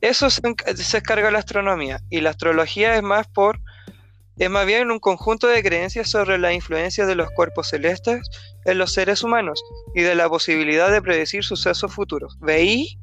Eso 0.00 0.30
se, 0.30 0.40
se 0.76 0.98
encarga 0.98 1.30
la 1.30 1.40
astronomía 1.40 2.00
y 2.10 2.20
la 2.20 2.30
astrología 2.30 2.96
es 2.96 3.02
más 3.02 3.26
por 3.28 3.60
es 4.38 4.48
más 4.48 4.66
bien 4.66 4.92
un 4.92 5.00
conjunto 5.00 5.48
de 5.48 5.64
creencias 5.64 6.10
sobre 6.10 6.38
la 6.38 6.52
influencia 6.52 7.06
de 7.06 7.16
los 7.16 7.28
cuerpos 7.32 7.70
celestes 7.70 8.20
en 8.66 8.78
los 8.78 8.92
seres 8.92 9.24
humanos 9.24 9.60
y 9.96 10.02
de 10.02 10.14
la 10.14 10.28
posibilidad 10.28 10.92
de 10.92 11.02
predecir 11.02 11.42
sucesos 11.42 11.92
futuros. 11.92 12.38
¿Veí? 12.38 12.98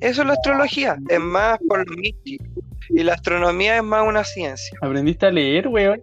Eso 0.00 0.22
es 0.22 0.26
la 0.26 0.32
astrología, 0.32 0.96
es 1.08 1.20
más 1.20 1.58
por 1.68 1.88
lo 1.88 1.96
místico. 1.96 2.44
Y 2.90 3.02
la 3.02 3.14
astronomía 3.14 3.76
es 3.76 3.82
más 3.82 4.06
una 4.06 4.24
ciencia. 4.24 4.78
Aprendiste 4.80 5.26
a 5.26 5.30
leer, 5.30 5.68
weón. 5.68 6.00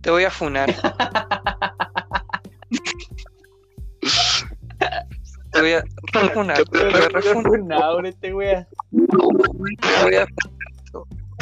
Te 0.00 0.10
voy 0.10 0.24
a 0.24 0.30
funar. 0.30 0.74
Te 5.52 5.60
voy 5.60 5.72
a 5.72 5.82
refunar. 6.12 6.62
Te 6.64 6.78
voy 6.78 6.94
a 7.02 7.08
refunar. 7.08 8.06
Este 8.06 8.34
weón. 8.34 8.66
Voy 8.90 10.16
a, 10.16 10.26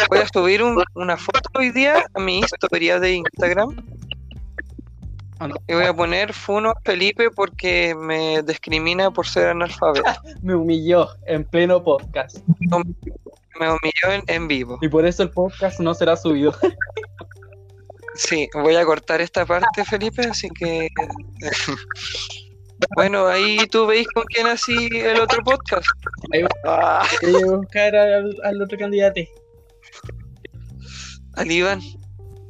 voy 0.09 0.19
a 0.19 0.29
subir 0.33 0.63
un- 0.63 0.83
una 0.95 1.17
foto 1.17 1.49
hoy 1.55 1.71
día 1.71 2.05
a 2.15 2.21
mi 2.21 2.41
historia 2.41 2.99
de 3.01 3.13
Instagram. 3.15 3.77
Y 5.69 5.75
voy 5.75 5.85
a 5.85 5.95
poner 5.95 6.33
Funo 6.35 6.75
Felipe 6.85 7.31
porque 7.31 7.95
me 7.95 8.43
discrimina 8.43 9.11
por 9.11 9.27
ser 9.27 9.49
analfabeto. 9.49 10.05
Me 10.43 10.55
humilló 10.55 11.09
en 11.27 11.45
pleno 11.45 11.83
podcast. 11.83 12.39
Me 12.59 13.67
humilló 13.69 14.11
en, 14.13 14.23
en 14.27 14.49
vivo. 14.49 14.79
Y 14.83 14.89
por 14.89 15.07
eso 15.07 15.23
el 15.23 15.31
podcast 15.31 15.81
no 15.81 15.95
será 15.95 16.17
subido. 16.17 16.55
Sí, 18.17 18.49
voy 18.53 18.75
a 18.75 18.85
cortar 18.85 19.21
esta 19.23 19.47
parte, 19.47 19.85
Felipe, 19.85 20.23
así 20.23 20.51
que. 20.51 20.89
Bueno, 22.97 23.27
ahí 23.27 23.59
tú 23.71 23.87
veis 23.87 24.07
con 24.09 24.25
quién 24.25 24.47
así 24.47 24.89
el 24.93 25.21
otro 25.21 25.43
podcast. 25.45 25.87
Ahí 26.33 26.45
Ah, 26.67 27.07
Voy 27.23 27.43
a 27.43 27.57
buscar 27.57 27.95
al, 27.95 28.37
al 28.43 28.63
otro 28.63 28.77
candidato. 28.79 29.21
al 31.35 31.51
Iván. 31.51 31.81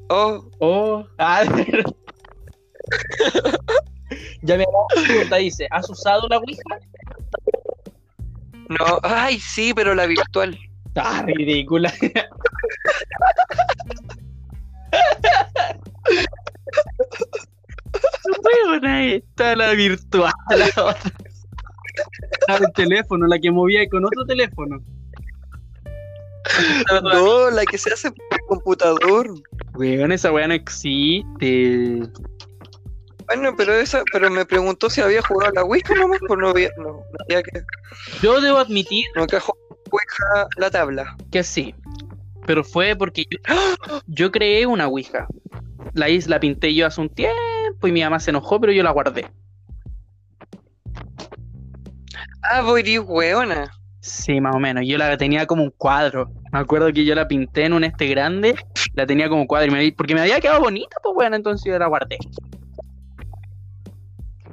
Oh, 0.08 0.48
Oh, 0.60 1.04
ah, 1.18 1.42
ya 4.42 4.56
me 4.56 4.64
pregunta, 5.06 5.36
dice, 5.36 5.66
¿has 5.70 5.88
usado 5.88 6.26
la 6.28 6.38
Ouija? 6.38 6.62
no. 8.68 9.00
Ay, 9.02 9.38
sí, 9.40 9.72
pero 9.74 9.94
la 9.94 10.06
virtual. 10.06 10.58
Ah, 10.96 11.22
ridícula. 11.26 11.92
Buena 18.42 19.04
esta, 19.04 19.56
la 19.56 19.72
virtual, 19.72 20.32
la 20.50 20.66
otra. 20.84 21.12
Del 22.58 22.72
teléfono, 22.74 23.26
la 23.26 23.38
que 23.38 23.50
movía 23.50 23.88
con 23.88 24.04
otro 24.04 24.24
teléfono. 24.24 24.82
No, 27.02 27.50
la 27.50 27.64
que 27.64 27.78
se 27.78 27.92
hace 27.92 28.10
por 28.10 28.26
el 28.30 28.46
computador. 28.48 29.34
Weón, 29.74 30.12
esa 30.12 30.32
weá 30.32 30.48
no 30.48 30.54
existe. 30.54 32.02
Bueno, 33.32 33.54
pero 33.56 33.74
esa, 33.74 34.02
pero 34.12 34.28
me 34.30 34.44
preguntó 34.44 34.90
si 34.90 35.00
había 35.00 35.22
jugado 35.22 35.52
a 35.52 35.54
la 35.54 35.62
Ouija 35.62 35.94
nomás, 35.94 36.18
pues 36.26 36.38
no 36.40 36.48
había, 36.48 36.70
no, 36.78 36.84
no 36.84 37.02
había 37.28 37.42
que, 37.42 37.62
Yo 38.22 38.40
debo 38.40 38.58
admitir 38.58 39.04
no 39.14 39.24
la 39.30 39.38
Ouija 39.90 40.48
la 40.56 40.70
tabla. 40.70 41.16
que 41.30 41.44
sí. 41.44 41.74
Pero 42.46 42.64
fue 42.64 42.96
porque 42.96 43.24
yo, 43.30 43.38
yo 44.08 44.32
creé 44.32 44.66
una 44.66 44.88
Ouija. 44.88 45.26
La, 45.94 46.08
is- 46.08 46.26
la 46.26 46.40
pinté 46.40 46.74
yo 46.74 46.86
hace 46.86 47.00
un 47.00 47.08
tiempo 47.08 47.86
y 47.86 47.92
mi 47.92 48.02
mamá 48.02 48.18
se 48.18 48.30
enojó, 48.30 48.60
pero 48.60 48.72
yo 48.72 48.82
la 48.82 48.90
guardé. 48.90 49.26
Ah, 52.42 52.62
voy 52.62 52.82
a 52.82 52.88
ir 52.88 53.00
hueona. 53.00 53.70
Sí, 54.00 54.40
más 54.40 54.56
o 54.56 54.58
menos. 54.58 54.84
Yo 54.86 54.96
la 54.98 55.16
tenía 55.16 55.46
como 55.46 55.62
un 55.62 55.70
cuadro. 55.70 56.30
Me 56.52 56.58
acuerdo 56.58 56.92
que 56.92 57.04
yo 57.04 57.14
la 57.14 57.28
pinté 57.28 57.66
en 57.66 57.74
un 57.74 57.84
este 57.84 58.06
grande, 58.08 58.56
la 58.94 59.06
tenía 59.06 59.28
como 59.28 59.46
cuadro, 59.46 59.68
y 59.68 59.70
me- 59.74 59.92
porque 59.92 60.14
me 60.14 60.22
había 60.22 60.40
quedado 60.40 60.60
bonita, 60.60 60.96
pues 61.02 61.14
bueno, 61.14 61.36
entonces 61.36 61.70
yo 61.70 61.78
la 61.78 61.86
guardé. 61.86 62.18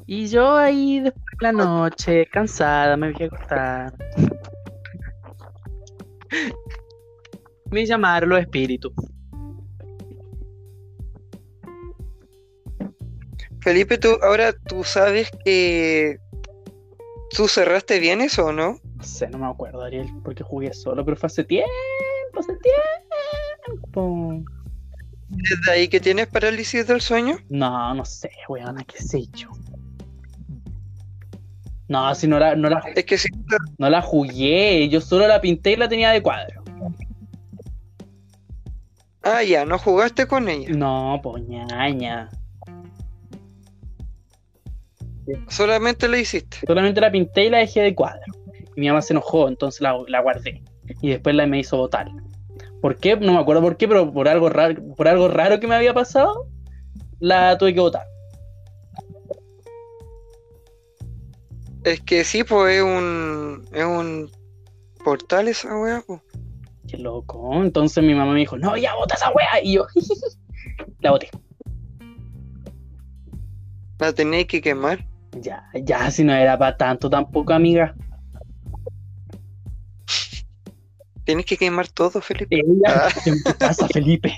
Y 0.10 0.28
yo 0.28 0.56
ahí 0.56 1.02
después 1.02 1.26
de 1.42 1.48
la 1.48 1.52
noche, 1.52 2.26
cansada, 2.28 2.96
me 2.96 3.14
fui 3.14 3.26
a 3.26 3.28
acostar. 3.28 3.94
Me 7.70 7.86
llamaron 7.86 8.30
los 8.30 8.40
espíritus. 8.40 8.94
Felipe, 13.60 13.98
tú, 13.98 14.18
ahora 14.22 14.54
tú 14.54 14.86
sabes 14.86 15.30
que 15.44 16.18
tú 17.36 17.50
cerraste 17.50 18.00
bien 18.00 18.22
eso 18.22 18.46
o 18.46 18.54
no? 18.54 18.80
No 18.96 19.04
sé, 19.04 19.28
no 19.28 19.40
me 19.40 19.48
acuerdo, 19.48 19.82
Ariel, 19.82 20.08
porque 20.24 20.42
jugué 20.42 20.74
solo, 20.74 21.04
pero 21.04 21.18
fue 21.18 21.28
hace 21.28 21.44
tiempo, 21.44 21.68
hace 22.40 22.54
tiempo. 23.66 24.42
¿Desde 25.28 25.72
ahí 25.72 25.90
que 25.90 26.00
tienes 26.00 26.28
parálisis 26.28 26.88
del 26.88 27.02
sueño? 27.02 27.40
No, 27.50 27.94
no 27.94 28.06
sé, 28.06 28.32
weón, 28.48 28.78
qué 28.86 29.04
sé 29.04 29.28
yo. 29.34 29.50
No, 31.90 32.14
si 32.16 32.28
no 32.28 32.38
la, 32.38 32.56
no 32.56 32.70
la, 32.70 32.84
Es 32.96 33.06
que 33.06 33.18
si 33.18 33.30
no 33.78 33.90
la 33.90 34.02
jugué, 34.02 34.90
yo 34.90 35.00
solo 35.00 35.28
la 35.28 35.40
pinté 35.40 35.72
y 35.72 35.76
la 35.78 35.88
tenía 35.88 36.12
de 36.12 36.22
cuadro. 36.22 36.64
Ah, 39.24 39.44
ya, 39.44 39.66
no 39.66 39.78
jugaste 39.78 40.26
con 40.26 40.48
ella. 40.50 40.70
No, 40.70 41.20
poñaña. 41.22 42.30
Solamente 45.50 46.08
la 46.08 46.18
hiciste. 46.18 46.60
Solamente 46.66 47.02
la 47.02 47.12
pinté 47.12 47.46
y 47.46 47.50
la 47.50 47.60
dejé 47.60 47.82
de 47.82 47.96
cuadro. 47.96 48.22
Y 48.76 48.82
mi 48.82 48.88
mamá 48.88 49.02
se 49.02 49.14
enojó, 49.14 49.48
entonces 49.48 49.82
la, 49.82 49.98
la 50.08 50.22
guardé. 50.22 50.62
Y 51.02 51.10
después 51.10 51.36
la 51.36 51.46
me 51.46 51.60
hizo 51.60 51.78
botar. 51.78 52.08
¿Por 52.82 52.98
qué? 52.98 53.18
No 53.18 53.34
me 53.34 53.40
acuerdo 53.40 53.62
por 53.62 53.78
qué, 53.78 53.88
pero 53.88 54.14
por 54.14 54.28
algo 54.28 54.50
raro, 54.50 54.82
por 54.96 55.08
algo 55.08 55.28
raro 55.28 55.60
que 55.60 55.68
me 55.68 55.76
había 55.76 55.94
pasado, 55.94 56.48
la 57.20 57.58
tuve 57.58 57.74
que 57.74 57.80
botar. 57.80 58.06
Es 61.88 62.02
que 62.02 62.26
sí, 62.26 62.44
pues 62.44 62.76
es 62.76 62.84
un. 62.84 63.66
Es 63.72 63.86
un 63.86 64.30
portal 65.06 65.48
esa 65.48 65.74
weá, 65.80 66.04
pues. 66.06 66.20
Qué 66.86 66.98
loco. 66.98 67.64
Entonces 67.64 68.04
mi 68.04 68.14
mamá 68.14 68.34
me 68.34 68.40
dijo, 68.40 68.58
no, 68.58 68.76
ya 68.76 68.94
bota 68.94 69.16
esa 69.16 69.32
wea. 69.32 69.64
Y 69.64 69.76
yo, 69.76 69.88
la 71.00 71.12
boté. 71.12 71.30
La 74.00 74.12
tenéis 74.12 74.48
que 74.48 74.60
quemar. 74.60 75.08
Ya, 75.32 75.64
ya, 75.74 76.12
si 76.12 76.26
no 76.26 76.34
era 76.34 76.58
para 76.58 76.76
tanto 76.76 77.10
tampoco, 77.10 77.54
amiga. 77.54 77.96
Tienes 81.24 81.46
que 81.46 81.56
quemar 81.56 81.88
todo, 81.88 82.20
Felipe. 82.20 82.60
Ella, 82.60 83.08
en 83.26 83.42
tu 83.44 83.54
casa, 83.58 83.88
Felipe. 83.88 84.34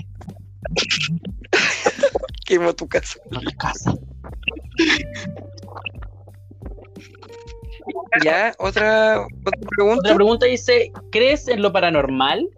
Quemo 2.46 2.72
tu 2.74 2.86
casa. 2.86 3.18
Tu 3.28 3.40
casa. 3.58 3.92
Ya, 8.24 8.54
otra, 8.58 9.20
otra 9.22 9.28
Otra 9.46 9.68
pregunta. 9.76 10.14
pregunta 10.14 10.46
dice, 10.46 10.92
¿crees 11.10 11.48
en 11.48 11.62
lo 11.62 11.72
paranormal? 11.72 12.48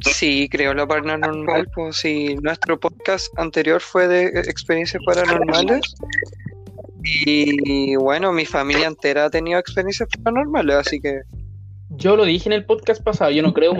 Sí, 0.00 0.48
creo 0.50 0.74
lo 0.74 0.86
paranormal. 0.86 1.68
Pues 1.74 1.96
sí, 1.96 2.36
nuestro 2.42 2.78
podcast 2.78 3.26
anterior 3.38 3.80
fue 3.80 4.06
de 4.08 4.26
experiencias 4.40 5.02
paranormales. 5.06 5.94
Y 7.26 7.96
bueno, 7.96 8.32
mi 8.32 8.44
familia 8.44 8.86
entera 8.86 9.26
ha 9.26 9.30
tenido 9.30 9.58
experiencias 9.58 10.08
paranormales, 10.22 10.76
así 10.76 11.00
que 11.00 11.20
Yo 11.90 12.16
lo 12.16 12.24
dije 12.24 12.48
en 12.48 12.54
el 12.54 12.64
podcast 12.66 13.02
pasado, 13.02 13.30
yo 13.30 13.42
no 13.42 13.52
creo. 13.54 13.76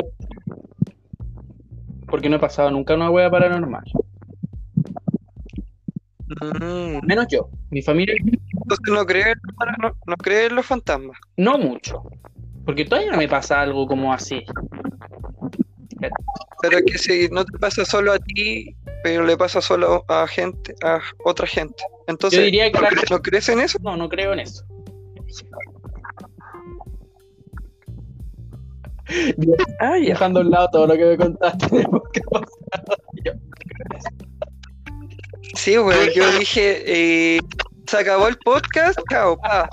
porque 2.09 2.29
no 2.29 2.37
he 2.37 2.41
pasado 2.41 2.71
nunca 2.71 2.95
una 2.95 3.11
wea 3.11 3.31
paranormal. 3.31 3.85
Mm, 6.61 7.07
Menos 7.07 7.27
yo. 7.31 7.49
Mi 7.71 7.83
familia 7.83 8.15
Entonces 8.65 8.95
no 8.95 9.05
crees 9.05 9.35
no, 9.81 9.93
no 10.07 10.17
crees 10.17 10.51
en 10.51 10.57
los 10.57 10.67
fantasmas. 10.67 11.19
no 11.37 11.59
mucho. 11.59 12.03
Porque 12.65 12.85
todavía 12.87 13.13
no 13.13 13.19
me 13.19 13.29
pasa 13.29 13.61
algo 13.61 13.87
como 13.87 14.13
así. 14.13 14.43
Pero 16.63 16.79
que 16.87 16.97
si 16.97 17.29
no 17.29 17.45
te 17.45 17.59
pasa 17.59 17.85
solo 17.85 18.13
a 18.13 18.19
ti, 18.19 18.75
pero 19.03 19.23
le 19.25 19.37
pasa 19.37 19.61
solo 19.61 20.03
a 20.09 20.27
gente, 20.27 20.75
a 20.83 20.99
otra 21.25 21.47
gente. 21.47 21.85
Entonces, 22.07 22.39
Yo 22.39 22.45
diría 22.47 22.73
que 22.73 22.81
¿no 23.11 23.21
crees 23.21 23.51
en 23.51 23.61
eso? 23.61 23.79
No, 23.83 23.97
no 23.99 24.09
creo 24.09 24.33
en 24.33 24.41
eso. 24.41 24.65
Ah, 29.81 29.97
Dejando 30.01 30.41
a 30.41 30.43
un 30.43 30.51
lado 30.51 30.69
todo 30.73 30.87
lo 30.87 30.95
que 30.95 31.05
me 31.05 31.17
contaste 31.19 31.77
de 31.77 31.85
pasó. 31.85 32.47
Sí, 35.55 35.77
güey, 35.77 36.15
yo 36.15 36.31
dije, 36.39 36.83
eh, 36.87 37.41
se 37.95 38.01
acabó 38.01 38.27
el 38.27 38.37
podcast, 38.39 38.99
chao, 39.09 39.39
pa. 39.39 39.71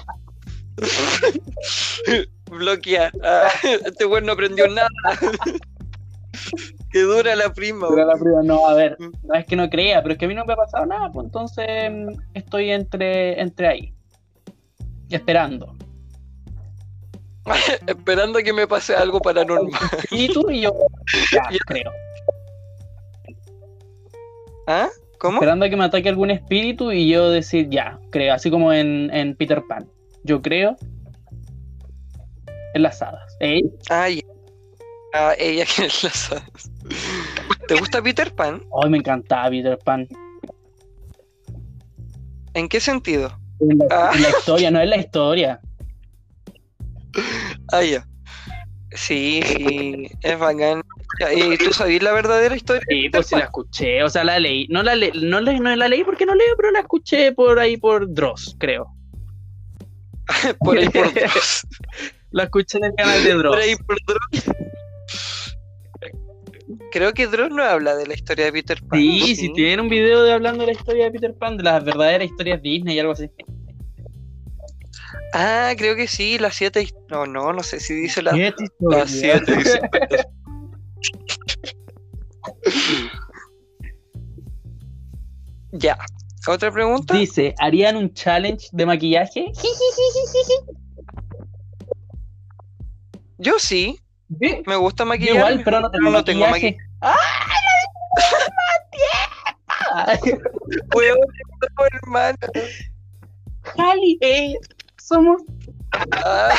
Bloquear. 2.52 3.12
Ah, 3.24 3.50
este 3.64 4.06
güey 4.06 4.24
no 4.24 4.34
aprendió 4.34 4.68
nada. 4.68 4.88
que 6.92 7.00
dura 7.02 7.36
la 7.36 7.52
prima, 7.52 7.88
güey. 7.88 8.06
la 8.06 8.14
prima, 8.14 8.44
no, 8.44 8.68
a 8.68 8.76
ver, 8.76 8.96
no 9.00 9.34
es 9.34 9.46
que 9.48 9.56
no 9.56 9.68
crea, 9.72 10.04
pero 10.04 10.14
es 10.14 10.20
que 10.20 10.26
a 10.26 10.28
mí 10.28 10.36
no 10.36 10.46
me 10.46 10.54
ha 10.54 10.58
pasado 10.58 10.86
nada, 10.86 11.12
pues 11.12 11.26
entonces 11.26 11.68
mm, 11.92 12.10
estoy 12.36 12.70
entre, 12.70 13.42
entre 13.42 13.68
ahí. 13.68 13.94
Esperando. 15.10 15.76
Esperando 17.88 18.38
que 18.40 18.54
me 18.54 18.68
pase 18.68 18.94
algo 18.96 19.20
paranormal. 19.20 19.82
Y 20.12 20.32
tú 20.32 20.48
y 20.52 20.62
yo, 20.62 20.74
ya, 21.32 21.42
Ya. 21.52 21.58
creo. 21.66 21.92
¿Ah? 24.68 24.90
¿Cómo? 25.22 25.36
Esperando 25.38 25.66
a 25.68 25.70
que 25.70 25.78
me 25.78 25.84
ataque 25.84 26.10
algún 26.10 26.32
espíritu 26.32 26.92
y 26.92 27.08
yo 27.08 27.30
decir, 27.30 27.70
ya, 27.70 28.00
creo, 28.10 28.34
así 28.34 28.50
como 28.50 28.74
en, 28.74 29.14
en 29.14 29.36
Peter 29.36 29.62
Pan. 29.70 29.88
Yo 30.24 30.42
creo 30.42 30.76
en 32.74 32.82
las 32.82 33.04
hadas. 33.04 33.38
¿Eh? 33.40 33.62
Ya. 33.88 34.08
Ah, 35.14 35.34
ella 35.38 35.66
que 35.66 35.86
es 35.86 36.04
las 36.04 36.32
hadas. 36.32 36.72
¿Te 37.68 37.76
gusta 37.76 38.02
Peter 38.02 38.34
Pan? 38.34 38.64
Hoy 38.72 38.90
me 38.90 38.98
encantaba 38.98 39.52
Peter 39.52 39.78
Pan. 39.78 40.08
¿En 42.56 42.68
qué 42.68 42.80
sentido? 42.80 43.32
En 43.60 43.78
la, 43.78 43.86
Ah. 43.92 44.12
en 44.16 44.24
la 44.24 44.30
historia, 44.30 44.72
no 44.72 44.82
es 44.82 44.90
la 44.90 44.98
historia. 44.98 45.62
Ah, 47.72 47.84
ya. 47.84 48.08
Sí, 48.96 49.42
sí, 49.46 50.08
es 50.22 50.40
bacán. 50.40 50.82
Ya, 51.20 51.34
¿Y 51.34 51.58
tú 51.58 51.74
sabías 51.74 52.02
la 52.04 52.14
verdadera 52.14 52.56
historia? 52.56 52.82
de 52.88 52.96
Sí, 52.96 53.10
pues 53.10 53.28
sí 53.28 53.36
la 53.36 53.44
escuché, 53.46 54.02
o 54.04 54.10
sea, 54.10 54.24
la 54.24 54.40
leí. 54.40 54.68
No 54.70 54.82
la, 54.82 54.96
le 54.96 55.12
no, 55.14 55.42
le 55.42 55.60
no 55.60 55.76
la 55.76 55.88
leí 55.88 56.04
porque 56.04 56.26
no 56.26 56.34
leo, 56.34 56.54
pero 56.58 56.72
la 56.72 56.80
escuché 56.80 57.32
por 57.34 57.60
ahí 57.60 57.78
por 57.78 58.12
Dross, 58.14 58.56
creo. 58.60 58.88
Por 60.60 60.78
ahí 60.78 60.88
por 60.90 61.14
dos. 61.14 61.68
La 62.32 62.44
escuché 62.44 62.78
en 62.78 62.86
el 62.86 62.94
canal 62.96 63.22
de 63.24 63.34
Dross. 63.34 63.54
Por 63.56 63.62
ahí 63.62 63.76
por 63.76 63.98
Dross. 64.08 64.52
Creo 66.92 67.14
que 67.14 67.28
Dross 67.28 67.50
no 67.52 67.64
habla 67.64 67.96
de 67.96 68.08
la 68.08 68.14
historia 68.14 68.46
de 68.46 68.54
Peter 68.54 68.82
Pan. 68.88 69.00
Sí, 69.00 69.36
sí, 69.36 69.52
tiene 69.54 69.82
un 69.82 69.90
video 69.90 70.24
de 70.24 70.32
hablando 70.32 70.62
de 70.66 70.68
la 70.68 70.72
historia 70.80 71.06
de 71.06 71.12
Peter 71.12 71.34
Pan, 71.38 71.58
de 71.58 71.64
las 71.64 71.84
verdaderas 71.84 72.26
historias 72.28 72.62
Disney 72.62 72.96
y 72.96 73.00
algo 73.00 73.12
así. 73.12 73.30
Ah, 75.34 75.74
creo 75.78 75.96
que 75.98 76.08
sí, 76.08 76.38
las 76.40 76.56
siete. 76.56 76.88
No, 77.10 77.26
no, 77.26 77.52
no 77.52 77.64
sé 77.64 77.80
si 77.82 77.94
dice 77.94 78.22
la- 78.22 78.32
Siete 78.32 78.64
historias. 78.64 79.02
las 79.02 79.12
siete. 79.12 79.58
Ya. 85.72 85.98
¿Otra 86.48 86.72
pregunta? 86.72 87.14
Dice, 87.14 87.54
¿harían 87.60 87.96
un 87.98 88.14
challenge 88.14 88.68
de 88.72 88.86
maquillaje? 88.86 89.52
Yo 93.38 93.60
sí, 93.60 94.00
Sí, 94.40 94.64
me 94.66 94.76
gusta 94.78 95.04
yo 95.04 95.08
maquillarme. 95.10 95.40
igual, 95.40 95.62
pero 95.64 95.82
no 95.82 95.92
tengo 95.92 96.10
no 96.10 96.24
tengo 96.24 96.48
maquillaje. 96.48 96.78
¡Ah! 97.02 97.18
Weón, 100.96 101.18
no, 101.78 101.86
hermano. 101.86 102.38
Jali, 103.76 104.18
eh, 104.22 104.54
somos 104.98 105.42
Ah. 106.24 106.56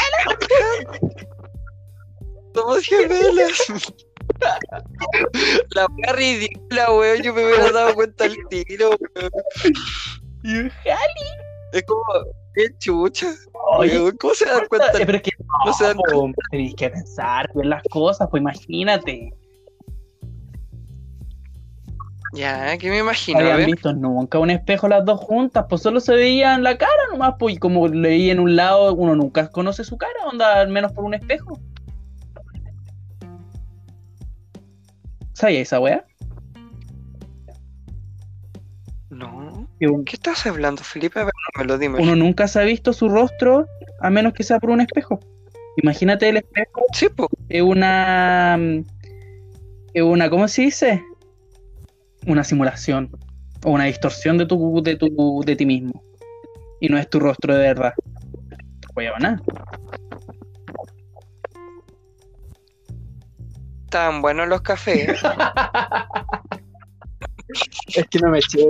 Somos 2.54 2.84
gemelas. 2.84 3.92
La 5.74 5.86
wea 5.86 6.12
ridícula, 6.12 6.92
weón. 6.92 7.22
Yo 7.22 7.34
me 7.34 7.44
hubiera 7.44 7.70
dado 7.72 7.94
cuenta 7.94 8.24
al 8.24 8.36
tiro, 8.48 8.90
weón. 8.90 10.70
Jali. 10.84 11.28
Es 11.72 11.82
como, 11.84 12.02
qué 12.54 12.66
chucha. 12.78 13.28
Oye, 13.78 13.98
weón. 13.98 14.16
¿Cómo 14.18 14.34
se 14.34 14.46
dan 14.46 14.66
cuenta? 14.68 14.88
pero 14.92 15.16
es 15.16 15.22
que 15.22 15.30
No 15.66 15.72
se 15.72 15.84
dan 15.84 15.96
po, 15.96 16.30
tenéis 16.50 16.74
que 16.74 16.90
pensar, 16.90 17.50
ver 17.54 17.66
las 17.66 17.82
cosas, 17.90 18.28
pues 18.30 18.40
imagínate. 18.40 19.32
Ya, 22.34 22.78
que 22.78 22.88
me 22.88 22.98
imagino, 22.98 23.40
No 23.40 23.50
habían 23.50 23.70
visto 23.70 23.92
nunca 23.92 24.38
un 24.38 24.48
espejo 24.48 24.88
las 24.88 25.04
dos 25.04 25.20
juntas, 25.20 25.66
pues 25.68 25.82
solo 25.82 26.00
se 26.00 26.14
veían 26.14 26.62
la 26.62 26.78
cara 26.78 26.90
nomás, 27.10 27.34
pues 27.38 27.56
y 27.56 27.58
como 27.58 27.86
leí 27.88 28.30
en 28.30 28.40
un 28.40 28.56
lado, 28.56 28.94
uno 28.94 29.14
nunca 29.14 29.50
conoce 29.50 29.84
su 29.84 29.98
cara, 29.98 30.14
onda, 30.30 30.60
al 30.60 30.68
menos 30.68 30.92
por 30.92 31.04
un 31.04 31.12
espejo. 31.12 31.60
¿Sabía 35.42 35.58
esa 35.62 35.80
wea? 35.80 36.04
No. 39.10 39.68
¿Qué 39.80 40.12
estás 40.12 40.46
hablando, 40.46 40.84
Felipe? 40.84 41.18
A 41.18 41.24
ver, 41.24 41.32
no 41.56 41.62
me 41.62 41.66
lo 41.66 41.78
dime. 41.78 41.98
uno 42.00 42.14
nunca 42.14 42.46
se 42.46 42.60
ha 42.60 42.62
visto 42.62 42.92
su 42.92 43.08
rostro 43.08 43.66
a 44.00 44.08
menos 44.08 44.34
que 44.34 44.44
sea 44.44 44.60
por 44.60 44.70
un 44.70 44.80
espejo. 44.82 45.18
Imagínate 45.78 46.28
el 46.28 46.36
espejo 46.36 46.82
Sí, 46.92 47.08
po. 47.08 47.28
es 47.48 47.60
una 47.60 48.56
es 49.92 50.02
una 50.04 50.30
¿cómo 50.30 50.46
se 50.46 50.62
dice? 50.62 51.02
una 52.28 52.44
simulación 52.44 53.10
o 53.64 53.72
una 53.72 53.86
distorsión 53.86 54.38
de 54.38 54.46
tu 54.46 54.80
de 54.80 54.94
tu 54.94 55.42
de 55.44 55.56
ti 55.56 55.66
mismo 55.66 56.04
y 56.78 56.88
no 56.88 56.98
es 56.98 57.10
tu 57.10 57.18
rostro 57.18 57.52
de 57.56 57.62
verdad 57.66 57.94
Voy 58.94 59.06
a 59.06 59.18
nada 59.18 59.42
Estaban 63.92 64.22
buenos 64.22 64.48
los 64.48 64.62
cafés. 64.62 65.06
es 67.94 68.08
que 68.08 68.18
no 68.20 68.30
me 68.30 68.38
eché 68.38 68.64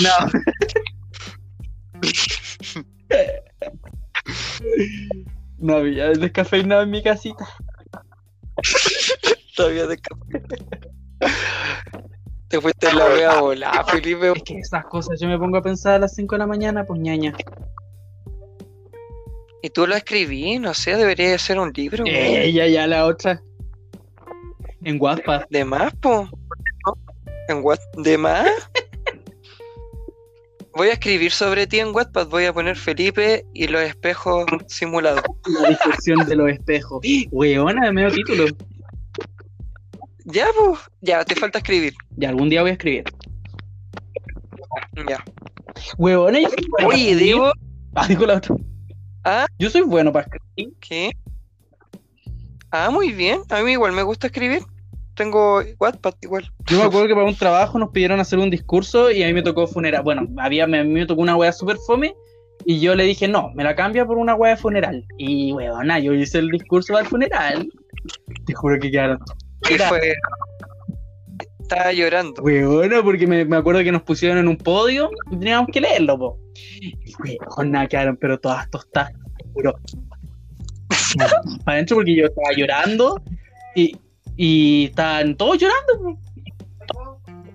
no 0.00 0.08
no 5.58 5.76
había 5.76 6.08
descafeinado 6.12 6.80
en 6.80 6.92
mi 6.92 7.02
casita 7.02 7.46
Todavía 9.54 9.86
de 9.86 9.98
café. 9.98 10.42
Te 12.48 12.58
fuiste 12.58 12.88
en 12.88 12.96
la 12.96 13.04
wea 13.04 13.42
volada, 13.42 13.84
Felipe. 13.84 14.32
es 14.34 14.42
que 14.44 14.60
esas 14.60 14.86
cosas 14.86 15.20
yo 15.20 15.28
me 15.28 15.38
pongo 15.38 15.58
a 15.58 15.62
pensar 15.62 15.96
a 15.96 15.98
las 15.98 16.14
5 16.14 16.36
de 16.36 16.38
la 16.38 16.46
mañana 16.46 16.86
pues 16.86 17.00
ñaña 17.00 17.34
Y 19.60 19.68
tú 19.68 19.86
lo 19.86 19.94
escribí, 19.94 20.58
no 20.58 20.72
sé, 20.72 20.96
debería 20.96 21.36
ser 21.36 21.58
un 21.58 21.70
libro. 21.74 22.02
ella 22.06 22.66
ya 22.66 22.86
la 22.86 23.04
otra 23.04 23.42
en 24.84 25.00
Wattpad 25.00 25.44
¿De 25.50 25.64
más, 25.64 25.94
po? 25.96 26.28
¿En 27.48 27.62
What? 27.62 27.78
¿De 27.96 28.16
más? 28.16 28.48
Voy 30.76 30.88
a 30.88 30.94
escribir 30.94 31.30
sobre 31.30 31.66
ti 31.66 31.78
en 31.78 31.94
Wattpad, 31.94 32.28
voy 32.28 32.46
a 32.46 32.52
poner 32.52 32.76
Felipe 32.76 33.46
y 33.54 33.68
los 33.68 33.82
espejos 33.82 34.44
simulados. 34.66 35.22
La 35.60 35.68
distorsión 35.68 36.26
de 36.26 36.34
los 36.34 36.50
espejos. 36.50 37.00
Weona, 37.30 37.92
medio 37.92 38.10
título. 38.10 38.46
Ya, 40.24 40.46
pues, 40.58 40.80
ya, 41.00 41.24
te 41.24 41.36
falta 41.36 41.58
escribir. 41.58 41.94
Ya 42.16 42.30
algún 42.30 42.48
día 42.48 42.62
voy 42.62 42.70
a 42.70 42.74
escribir. 42.74 43.04
Ya. 45.08 45.22
Weona, 45.98 46.40
yo 46.40 46.48
soy 46.48 46.66
bueno 46.70 46.88
Oye, 46.88 47.14
digo, 47.14 47.52
Ah, 47.94 48.08
digo 48.08 48.26
la 48.26 48.34
otra. 48.36 48.56
¿Ah? 49.22 49.46
Yo 49.58 49.70
soy 49.70 49.82
bueno 49.82 50.12
para 50.12 50.26
escribir. 50.26 50.74
¿qué? 50.80 51.12
Ah, 52.72 52.90
muy 52.90 53.12
bien. 53.12 53.42
A 53.50 53.62
mí 53.62 53.72
igual 53.72 53.92
me 53.92 54.02
gusta 54.02 54.26
escribir. 54.26 54.62
Tengo 55.16 55.62
Wattpad 55.78 56.14
igual. 56.22 56.50
Yo 56.66 56.78
me 56.78 56.84
acuerdo 56.84 57.06
que 57.08 57.14
para 57.14 57.26
un 57.26 57.36
trabajo 57.36 57.78
nos 57.78 57.90
pidieron 57.90 58.20
hacer 58.20 58.38
un 58.38 58.50
discurso 58.50 59.10
y 59.10 59.22
a 59.22 59.26
mí 59.26 59.32
me 59.34 59.42
tocó 59.42 59.66
funeral. 59.66 60.02
Bueno, 60.02 60.26
había, 60.38 60.66
me- 60.66 60.80
a 60.80 60.84
mí 60.84 60.90
me 60.92 61.06
tocó 61.06 61.22
una 61.22 61.36
wea 61.36 61.52
super 61.52 61.76
fome 61.86 62.14
y 62.64 62.80
yo 62.80 62.94
le 62.94 63.04
dije, 63.04 63.28
no, 63.28 63.50
me 63.54 63.64
la 63.64 63.74
cambia 63.74 64.06
por 64.06 64.16
una 64.18 64.34
wea 64.34 64.52
de 64.54 64.56
funeral. 64.60 65.04
Y 65.18 65.52
weona, 65.52 65.98
yo 65.98 66.12
hice 66.14 66.38
el 66.38 66.48
discurso 66.48 66.96
del 66.96 67.06
funeral. 67.06 67.68
Te 68.46 68.54
juro 68.54 68.78
que 68.80 68.90
quedaron. 68.90 69.18
Y 69.70 69.74
fue. 69.74 70.14
Estaba 71.60 71.92
llorando. 71.92 72.42
Weona, 72.42 73.02
porque 73.02 73.26
me, 73.26 73.44
me 73.44 73.56
acuerdo 73.56 73.82
que 73.82 73.90
nos 73.92 74.02
pusieron 74.02 74.36
en 74.38 74.48
un 74.48 74.56
podio 74.58 75.10
y 75.30 75.36
teníamos 75.38 75.68
que 75.72 75.80
leerlo, 75.80 76.18
po. 76.18 76.38
Y 76.80 76.94
weona, 77.56 77.86
quedaron, 77.86 78.16
pero 78.16 78.38
todas 78.38 78.68
tostadas. 78.70 79.12
Pero. 79.54 79.74
para 81.64 81.74
adentro 81.76 81.96
porque 81.96 82.14
yo 82.16 82.26
estaba 82.26 82.52
llorando 82.56 83.22
y, 83.74 83.96
y 84.36 84.86
estaban 84.86 85.36
todos 85.36 85.58
llorando, 85.58 85.98
po. 86.02 86.18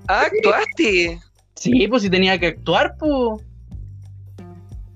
Ah, 0.08 0.24
actuaste. 0.26 1.20
Sí, 1.56 1.88
pues 1.88 2.04
si 2.04 2.10
tenía 2.10 2.40
que 2.40 2.48
actuar, 2.48 2.96
pues. 2.98 3.44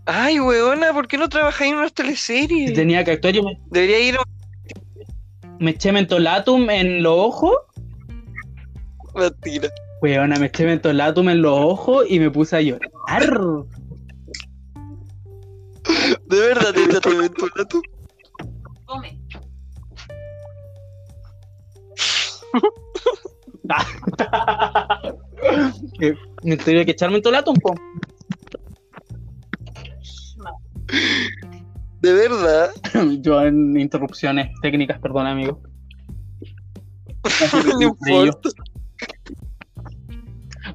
Ay, 0.06 0.40
weona, 0.40 0.92
¿por 0.94 1.08
qué 1.08 1.18
no 1.18 1.30
trabajáis 1.30 1.72
en 1.72 1.78
unas 1.78 1.90
Si 1.90 1.96
teleseries? 1.96 2.74
tenía 2.74 3.04
que 3.04 3.12
actuar, 3.12 3.34
yo 3.34 3.44
me, 3.44 3.58
Debería 3.70 4.00
ir 4.00 4.16
a 4.16 4.24
me 5.60 5.72
eché 5.72 5.92
mentolatum 5.94 6.70
en 6.70 7.04
los 7.04 7.14
ojos. 7.18 7.56
Mentira. 9.16 9.70
Weona, 10.02 10.38
me 10.38 10.48
eché 10.48 10.66
mentolatum 10.66 11.30
en 11.30 11.42
los 11.42 11.58
ojos 11.58 12.06
y 12.10 12.20
me 12.20 12.30
puse 12.30 12.58
a 12.58 12.62
llorar. 12.62 12.90
¿De 16.28 16.40
verdad 16.40 16.74
te 16.74 16.84
echaste 16.84 17.10
mentolato? 17.16 17.82
Come. 18.86 19.23
Me 26.43 26.58
tuve 26.58 26.86
que 26.86 26.91
echar 26.91 27.10
mentolatum, 27.12 27.56
po. 27.56 27.74
¿De 32.01 32.14
verdad? 32.14 32.70
Yo 33.22 33.41
en 33.41 33.80
interrupciones 33.80 34.49
técnicas, 34.62 34.99
perdón, 34.99 35.28
amigo. 35.28 35.62
No 37.80 37.82
importa. 37.82 38.49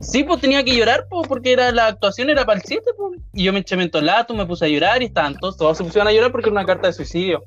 Sí, 0.00 0.24
pues 0.24 0.40
tenía 0.40 0.64
que 0.64 0.76
llorar, 0.76 1.06
pues, 1.10 1.28
porque 1.28 1.52
era 1.52 1.72
la 1.72 1.88
actuación 1.88 2.30
era 2.30 2.44
para 2.44 2.58
el 2.58 2.64
7, 2.64 2.82
pues. 2.96 3.20
Y 3.34 3.44
yo 3.44 3.52
me 3.52 3.60
eché 3.60 3.76
mentolatum, 3.76 4.36
me 4.36 4.46
puse 4.46 4.64
a 4.64 4.68
llorar 4.68 5.02
y 5.02 5.06
estaban 5.06 5.36
todos, 5.36 5.56
todos 5.56 5.76
se 5.76 5.84
pusieron 5.84 6.08
a 6.08 6.12
llorar 6.12 6.32
porque 6.32 6.48
era 6.48 6.58
una 6.58 6.66
carta 6.66 6.86
de 6.86 6.92
suicidio. 6.92 7.44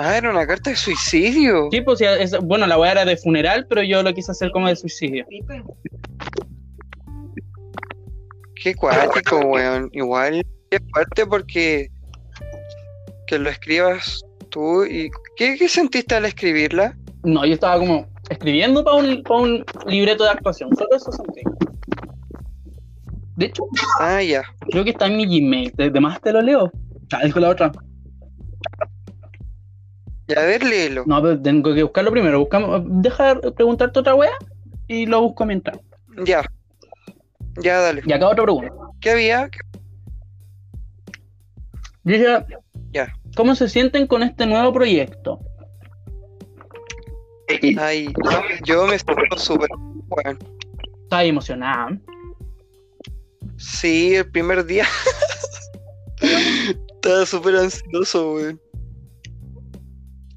Ah, 0.00 0.16
era 0.16 0.30
una 0.30 0.46
carta 0.46 0.70
de 0.70 0.76
suicidio. 0.76 1.68
Sí, 1.72 1.80
pues, 1.80 2.00
es- 2.00 2.38
bueno, 2.40 2.66
la 2.68 2.78
weá 2.78 2.92
era 2.92 3.04
de 3.04 3.16
funeral, 3.16 3.66
pero 3.68 3.82
yo 3.82 4.00
lo 4.04 4.14
quise 4.14 4.30
hacer 4.30 4.52
como 4.52 4.68
de 4.68 4.76
suicidio. 4.76 5.26
Pipe. 5.28 5.62
Qué 8.62 8.74
cuático, 8.76 9.38
weón. 9.40 9.90
Igual 9.92 10.42
es 10.70 10.80
fuerte 10.92 11.26
porque 11.26 11.90
que 13.26 13.38
lo 13.38 13.50
escribas 13.50 14.22
tú 14.50 14.84
y 14.84 15.10
¿qué, 15.36 15.56
qué 15.58 15.68
sentiste 15.68 16.14
al 16.14 16.24
escribirla? 16.26 16.96
No, 17.24 17.44
yo 17.44 17.54
estaba 17.54 17.78
como 17.78 18.06
escribiendo 18.30 18.84
para 18.84 18.96
un, 18.96 19.22
pa' 19.22 19.36
un 19.36 19.64
libreto 19.86 20.24
de 20.24 20.30
actuación, 20.30 20.74
solo 20.76 20.90
eso 20.96 21.10
sentí. 21.12 21.42
De 23.36 23.46
hecho, 23.46 23.64
Ah, 24.00 24.22
ya. 24.22 24.42
creo 24.70 24.84
que 24.84 24.90
está 24.90 25.06
en 25.06 25.16
mi 25.16 25.26
Gmail, 25.26 25.72
de, 25.76 25.90
de 25.90 26.00
más 26.00 26.20
te 26.20 26.32
lo 26.32 26.40
leo. 26.40 26.70
Ah, 27.12 27.24
dijo 27.24 27.38
la 27.40 27.50
otra. 27.50 27.72
Ya, 30.28 30.42
a 30.42 30.44
ver, 30.44 30.62
léelo. 30.62 31.04
No, 31.06 31.22
pero 31.22 31.40
tengo 31.40 31.74
que 31.74 31.82
buscarlo 31.82 32.10
primero. 32.10 32.38
Buscamos, 32.38 32.82
deja 32.84 33.34
de 33.34 33.50
preguntarte 33.52 33.98
otra 33.98 34.14
wea 34.14 34.32
y 34.86 35.06
lo 35.06 35.22
busco 35.22 35.46
mientras. 35.46 35.78
Ya. 36.24 36.44
Ya, 37.62 37.80
dale. 37.80 38.02
Y 38.04 38.12
acá 38.12 38.28
otra 38.28 38.44
pregunta. 38.44 38.72
¿Qué 39.00 39.10
había? 39.10 39.50
Dice, 42.04 42.26
Ya. 42.92 43.14
¿cómo 43.36 43.54
se 43.54 43.68
sienten 43.68 44.06
con 44.06 44.22
este 44.22 44.46
nuevo 44.46 44.72
proyecto? 44.72 45.40
Ay, 47.78 48.12
yo 48.64 48.86
me 48.86 48.98
siento 48.98 49.38
súper, 49.38 49.68
weón. 50.08 50.38
Estaba 51.04 51.24
emocionada. 51.24 51.98
Sí, 53.56 54.14
el 54.16 54.30
primer 54.30 54.64
día 54.66 54.86
estaba 56.20 57.24
súper 57.24 57.56
ansioso, 57.56 58.34
weón. 58.34 58.60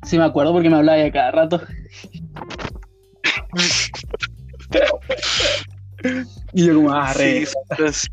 Sí, 0.04 0.18
me 0.18 0.24
acuerdo 0.26 0.52
porque 0.54 0.70
me 0.70 0.78
hablaba 0.78 0.98
de 0.98 1.12
cada 1.12 1.32
rato. 1.32 1.62
y 6.54 6.66
yo 6.66 6.76
como, 6.76 6.92
ah, 6.92 7.14
re. 7.14 7.46
Sí. 7.46 8.08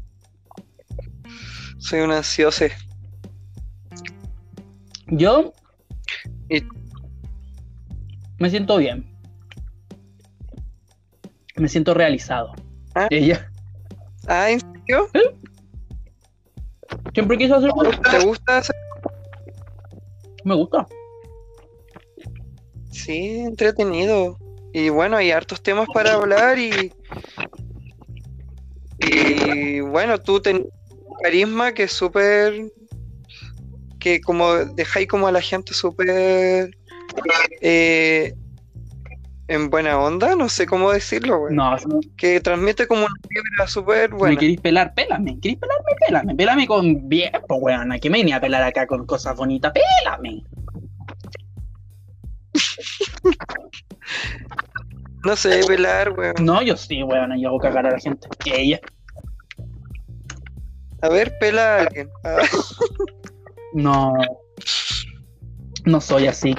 Soy 1.79 2.01
un 2.01 2.13
ansioso. 2.13 2.67
Yo 5.07 5.53
Y- 6.51 6.63
me 8.39 8.51
siento 8.51 8.77
bien. 8.77 9.11
Me 11.57 11.69
siento 11.69 11.95
realizado. 11.95 12.53
Ah. 12.95 13.07
Ella 13.11 13.51
Ah, 14.27 14.51
¿en 14.51 14.61
serio? 14.61 15.09
siempre 17.15 17.39
quiso 17.39 17.57
hacer 17.57 17.71
¿Te 18.11 18.27
gusta 18.27 18.59
hacer? 18.59 18.77
Me 20.45 20.55
gusta. 20.55 20.87
Sí, 23.05 23.39
entretenido. 23.39 24.37
Y 24.73 24.89
bueno, 24.91 25.17
hay 25.17 25.31
hartos 25.31 25.63
temas 25.63 25.87
para 25.93 26.15
hablar 26.15 26.59
y. 26.59 26.93
Y 29.01 29.81
bueno, 29.81 30.19
tú 30.19 30.41
tenés 30.41 30.63
carisma 31.23 31.73
que 31.73 31.85
es 31.85 31.93
súper. 31.93 32.71
que 33.99 34.21
como 34.21 34.55
dejáis 34.57 35.09
como 35.09 35.27
a 35.27 35.33
la 35.33 35.41
gente 35.41 35.75
súper. 35.75 36.71
eh, 37.61 38.35
en 39.51 39.71
buena 39.71 39.99
onda, 39.99 40.35
no 40.37 40.49
sé 40.51 40.67
cómo 40.67 40.93
decirlo, 40.93 41.39
güey. 41.39 41.55
No, 41.55 41.71
me- 41.87 42.01
Que 42.19 42.39
transmite 42.41 42.87
como 42.87 43.07
una 43.07 43.15
vibra 43.29 43.67
súper 43.67 44.09
si 44.09 44.13
me 44.13 44.19
buena. 44.19 44.39
queréis 44.39 44.61
pelar, 44.61 44.93
pélame. 44.95 45.39
¿Queréis 45.41 45.59
pelarme? 45.59 45.85
Pélame. 46.07 46.35
Pélame 46.35 46.67
con 46.67 47.09
bien, 47.09 47.33
pues 47.49 47.61
weón. 47.63 47.99
que 47.99 48.11
me 48.11 48.19
venía 48.19 48.37
a 48.37 48.41
pelar 48.41 48.63
acá 48.63 48.87
con 48.87 49.07
cosas 49.07 49.35
bonitas? 49.37 49.73
Pélame. 49.73 50.43
No 55.25 55.37
sé, 55.37 55.61
pelar, 55.67 56.13
weón. 56.13 56.35
No, 56.41 56.63
yo 56.63 56.77
sí, 56.77 57.03
weón. 57.03 57.39
Yo 57.41 57.49
hago 57.49 57.59
cagar 57.59 57.87
a 57.87 57.91
la 57.91 57.99
gente. 57.99 58.29
Ella. 58.47 58.81
A 61.03 61.09
ver, 61.09 61.37
pela 61.39 61.77
a 61.77 61.81
alguien. 61.83 62.09
Ah, 62.25 62.39
No. 63.75 64.15
No 65.85 66.01
soy 66.01 66.27
así. 66.27 66.55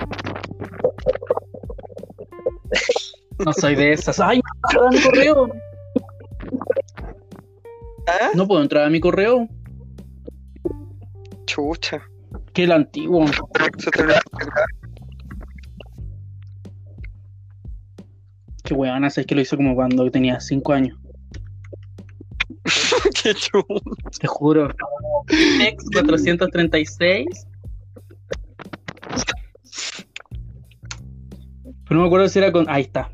No 3.46 3.54
soy 3.54 3.76
de 3.76 3.94
esas. 3.94 4.20
Ay, 4.20 4.42
no 4.74 4.80
puedo 4.80 4.88
entrar 4.88 4.88
a 4.88 4.90
mi 4.92 5.02
correo. 5.02 5.50
¿Ah? 8.08 8.30
No 8.36 8.48
puedo 8.48 8.62
entrar 8.62 8.84
a 8.86 8.90
mi 8.90 9.00
correo. 9.00 9.48
Chucha. 11.46 12.02
Que 12.54 12.64
el 12.64 12.72
antiguo. 12.72 13.26
Se 13.78 13.92
te 13.92 14.04
Que 18.70 18.76
weón, 18.76 19.04
es 19.04 19.16
que 19.26 19.34
lo 19.34 19.42
hizo 19.42 19.58
como 19.58 19.74
cuando 19.74 20.12
tenía 20.12 20.40
5 20.40 20.74
años. 20.74 20.96
Qué 23.24 23.34
chulo. 23.34 23.66
Te 24.22 24.28
juro. 24.28 24.68
Next 25.58 25.88
436. 25.92 27.26
Pero 31.64 31.96
no 31.96 32.02
me 32.02 32.06
acuerdo 32.06 32.30
si 32.30 32.38
era 32.38 32.52
con. 32.52 32.70
Ahí 32.70 32.84
está. 32.84 33.10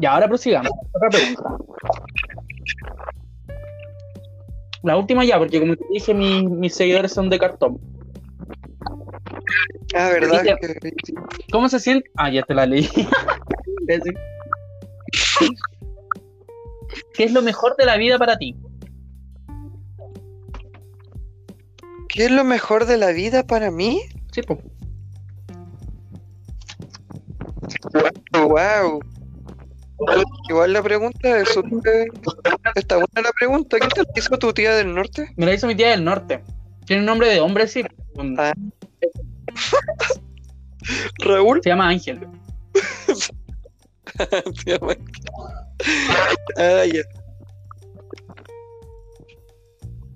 Y 0.00 0.06
ahora 0.06 0.28
prosigamos. 0.28 0.70
Otra 0.92 1.08
pregunta. 1.08 1.42
La 4.84 4.96
última 4.96 5.24
ya, 5.24 5.36
porque 5.36 5.58
como 5.58 5.74
te 5.74 5.84
dije, 5.90 6.14
mi- 6.14 6.46
mis 6.46 6.76
seguidores 6.76 7.10
son 7.12 7.28
de 7.28 7.40
cartón. 7.40 7.80
Ah, 9.96 10.10
¿verdad? 10.10 10.44
¿Cómo 11.50 11.68
se 11.68 11.80
siente? 11.80 12.08
Ah, 12.14 12.30
ya 12.30 12.42
te 12.44 12.54
la 12.54 12.66
leí. 12.66 12.88
¿Qué 17.14 17.24
es 17.24 17.32
lo 17.32 17.42
mejor 17.42 17.76
de 17.76 17.84
la 17.84 17.96
vida 17.96 18.18
para 18.18 18.36
ti? 18.36 18.56
¿Qué 22.08 22.26
es 22.26 22.30
lo 22.30 22.44
mejor 22.44 22.86
de 22.86 22.96
la 22.96 23.12
vida 23.12 23.46
para 23.46 23.70
mí? 23.70 24.00
Sí, 24.32 24.42
po. 24.42 24.58
Wow. 28.32 29.00
Igual 30.48 30.72
la 30.72 30.82
pregunta 30.82 31.38
es 31.40 31.48
súper. 31.50 32.08
Está 32.74 32.96
buena 32.96 33.22
la 33.22 33.32
pregunta. 33.32 33.78
¿Qué 33.78 33.88
te 33.88 34.02
la 34.02 34.08
hizo 34.14 34.38
tu 34.38 34.52
tía 34.52 34.74
del 34.74 34.94
norte? 34.94 35.32
Me 35.36 35.46
la 35.46 35.54
hizo 35.54 35.66
mi 35.66 35.74
tía 35.74 35.90
del 35.90 36.04
norte. 36.04 36.42
Tiene 36.86 37.00
un 37.00 37.06
nombre 37.06 37.28
de 37.28 37.40
hombre, 37.40 37.66
sí. 37.66 37.82
Ah. 38.38 38.52
Raúl. 41.18 41.60
Se 41.62 41.70
llama 41.70 41.88
Ángel. 41.88 42.20
Ah, 46.56 46.84
ya. 46.86 47.02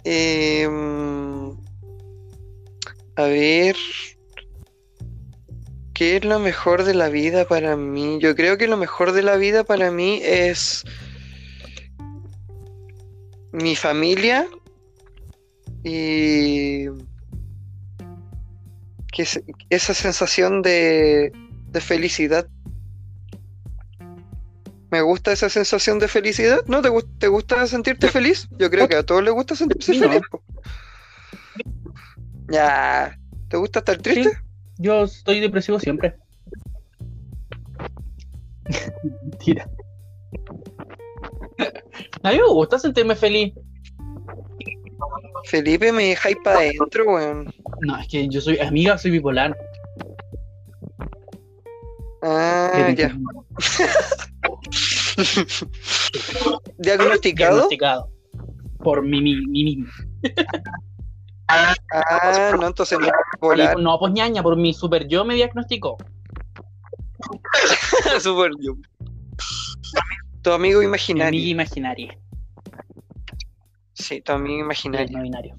Em, 0.04 1.50
a 3.16 3.22
ver. 3.24 3.76
¿Qué 5.92 6.16
es 6.16 6.24
lo 6.24 6.38
mejor 6.38 6.84
de 6.84 6.94
la 6.94 7.10
vida 7.10 7.44
para 7.44 7.76
mí? 7.76 8.18
Yo 8.22 8.34
creo 8.34 8.56
que 8.56 8.66
lo 8.66 8.78
mejor 8.78 9.12
de 9.12 9.22
la 9.22 9.36
vida 9.36 9.64
para 9.64 9.90
mí 9.90 10.20
es 10.22 10.82
mi 13.52 13.76
familia 13.76 14.48
y 15.84 16.86
que 19.12 19.26
esa 19.68 19.92
sensación 19.92 20.62
de, 20.62 21.32
de 21.70 21.80
felicidad. 21.80 22.46
Me 24.90 25.00
gusta 25.02 25.32
esa 25.32 25.48
sensación 25.48 25.98
de 25.98 26.08
felicidad. 26.08 26.60
¿No 26.66 26.82
te, 26.82 26.88
gu- 26.90 27.06
te 27.18 27.28
gusta 27.28 27.66
sentirte 27.66 28.08
feliz? 28.08 28.48
Yo 28.58 28.70
creo 28.70 28.88
que 28.88 28.96
a 28.96 29.02
todos 29.04 29.22
les 29.22 29.32
gusta 29.32 29.54
sentirse 29.54 29.92
Sí, 29.94 30.00
feliz. 30.00 30.20
Ya. 32.48 33.16
¿Te 33.48 33.56
gusta 33.56 33.78
estar 33.80 33.98
triste? 33.98 34.30
Sí. 34.30 34.36
Yo 34.78 35.04
estoy 35.04 35.40
depresivo 35.40 35.78
siempre. 35.78 36.16
Mentira. 39.22 39.68
A 42.22 42.30
mí 42.32 42.36
me 42.38 42.46
gusta 42.48 42.78
sentirme 42.78 43.14
feliz. 43.16 43.52
Felipe, 45.44 45.92
me 45.92 46.04
dejáis 46.08 46.36
para 46.44 46.58
adentro, 46.58 47.04
weón. 47.14 47.52
No, 47.80 47.96
es 47.98 48.08
que 48.08 48.28
yo 48.28 48.40
soy 48.40 48.58
amiga, 48.58 48.98
soy 48.98 49.10
bipolar. 49.12 49.56
Ah, 52.22 52.92
ya. 52.96 53.16
¿Diagnosticado? 56.78 57.52
Diagnosticado. 57.52 58.10
Por 58.82 59.02
mí, 59.02 59.20
mí, 59.20 59.34
mí 59.46 59.64
mismo. 59.64 59.86
Ah, 61.48 61.74
no, 62.58 62.66
entonces 62.68 62.98
no 62.98 63.06
es 63.06 63.12
bipolar. 63.34 63.78
No, 63.78 63.98
pues 63.98 64.12
ñaña, 64.12 64.42
por 64.42 64.56
mi 64.56 64.72
super 64.72 65.06
yo 65.08 65.24
me 65.24 65.34
diagnosticó. 65.34 65.96
Super 68.20 68.52
yo. 68.60 68.74
Tu 70.42 70.50
amigo 70.52 70.80
Mi 70.80 70.86
imaginario. 70.86 71.28
amiga 71.28 71.50
imaginaria. 71.50 72.18
Sí, 73.92 74.22
tu 74.22 74.32
amigo 74.32 74.60
imaginario. 74.60 75.18
No 75.18 75.22
binario. 75.22 75.56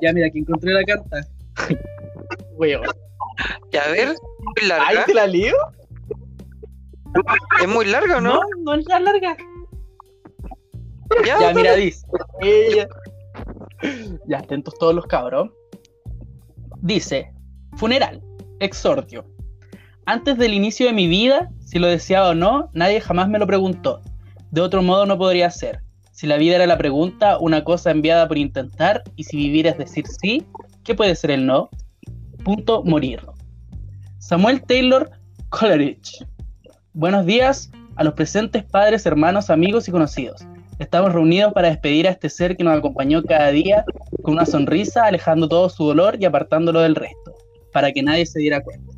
Ya, 0.00 0.12
mira, 0.12 0.30
que 0.30 0.38
encontré 0.38 0.72
la 0.72 0.84
carta. 0.84 1.26
Weón. 2.56 2.86
Ya, 3.72 3.82
a 3.82 3.90
ver, 3.90 4.14
muy 4.42 4.68
larga. 4.68 4.86
Ay, 4.88 4.98
¿te 5.06 5.14
la 5.14 5.26
leo? 5.26 5.56
¿Es 7.60 7.68
muy 7.68 7.86
larga 7.86 8.18
o 8.18 8.20
no? 8.20 8.34
No, 8.34 8.42
no 8.62 8.74
es 8.74 8.84
tan 8.84 9.04
larga. 9.04 9.36
Ya, 11.24 11.40
Ya, 11.40 11.54
mira, 11.54 11.74
dice. 11.74 12.06
Ella. 12.40 12.88
Ya, 14.26 14.38
atentos 14.38 14.74
todos 14.78 14.94
los 14.94 15.06
cabros. 15.06 15.50
Dice: 16.82 17.32
Funeral, 17.76 18.22
exordio. 18.60 19.24
Antes 20.06 20.38
del 20.38 20.54
inicio 20.54 20.86
de 20.86 20.92
mi 20.92 21.06
vida, 21.06 21.50
si 21.64 21.78
lo 21.78 21.86
deseaba 21.86 22.30
o 22.30 22.34
no, 22.34 22.70
nadie 22.72 23.00
jamás 23.00 23.28
me 23.28 23.38
lo 23.38 23.46
preguntó. 23.46 24.00
De 24.50 24.60
otro 24.60 24.82
modo 24.82 25.06
no 25.06 25.18
podría 25.18 25.50
ser. 25.50 25.80
Si 26.12 26.26
la 26.26 26.36
vida 26.36 26.56
era 26.56 26.66
la 26.66 26.78
pregunta, 26.78 27.38
una 27.38 27.64
cosa 27.64 27.90
enviada 27.90 28.28
por 28.28 28.36
intentar, 28.36 29.02
y 29.16 29.24
si 29.24 29.36
vivir 29.36 29.66
es 29.66 29.78
decir 29.78 30.06
sí, 30.06 30.44
¿qué 30.84 30.94
puede 30.94 31.14
ser 31.14 31.30
el 31.30 31.46
no? 31.46 31.70
Punto 32.44 32.82
morir. 32.84 33.24
Samuel 34.20 34.60
Taylor 34.62 35.10
Coleridge. 35.48 36.24
Buenos 36.92 37.24
días 37.24 37.70
a 37.96 38.04
los 38.04 38.12
presentes 38.12 38.62
padres, 38.62 39.06
hermanos, 39.06 39.48
amigos 39.48 39.88
y 39.88 39.90
conocidos. 39.90 40.46
Estamos 40.78 41.14
reunidos 41.14 41.54
para 41.54 41.68
despedir 41.68 42.06
a 42.06 42.10
este 42.10 42.28
ser 42.28 42.54
que 42.54 42.62
nos 42.62 42.76
acompañó 42.76 43.22
cada 43.22 43.50
día 43.50 43.82
con 44.22 44.34
una 44.34 44.44
sonrisa, 44.44 45.06
alejando 45.06 45.48
todo 45.48 45.70
su 45.70 45.86
dolor 45.86 46.18
y 46.20 46.26
apartándolo 46.26 46.80
del 46.80 46.96
resto, 46.96 47.34
para 47.72 47.92
que 47.92 48.02
nadie 48.02 48.26
se 48.26 48.40
diera 48.40 48.60
cuenta. 48.60 48.92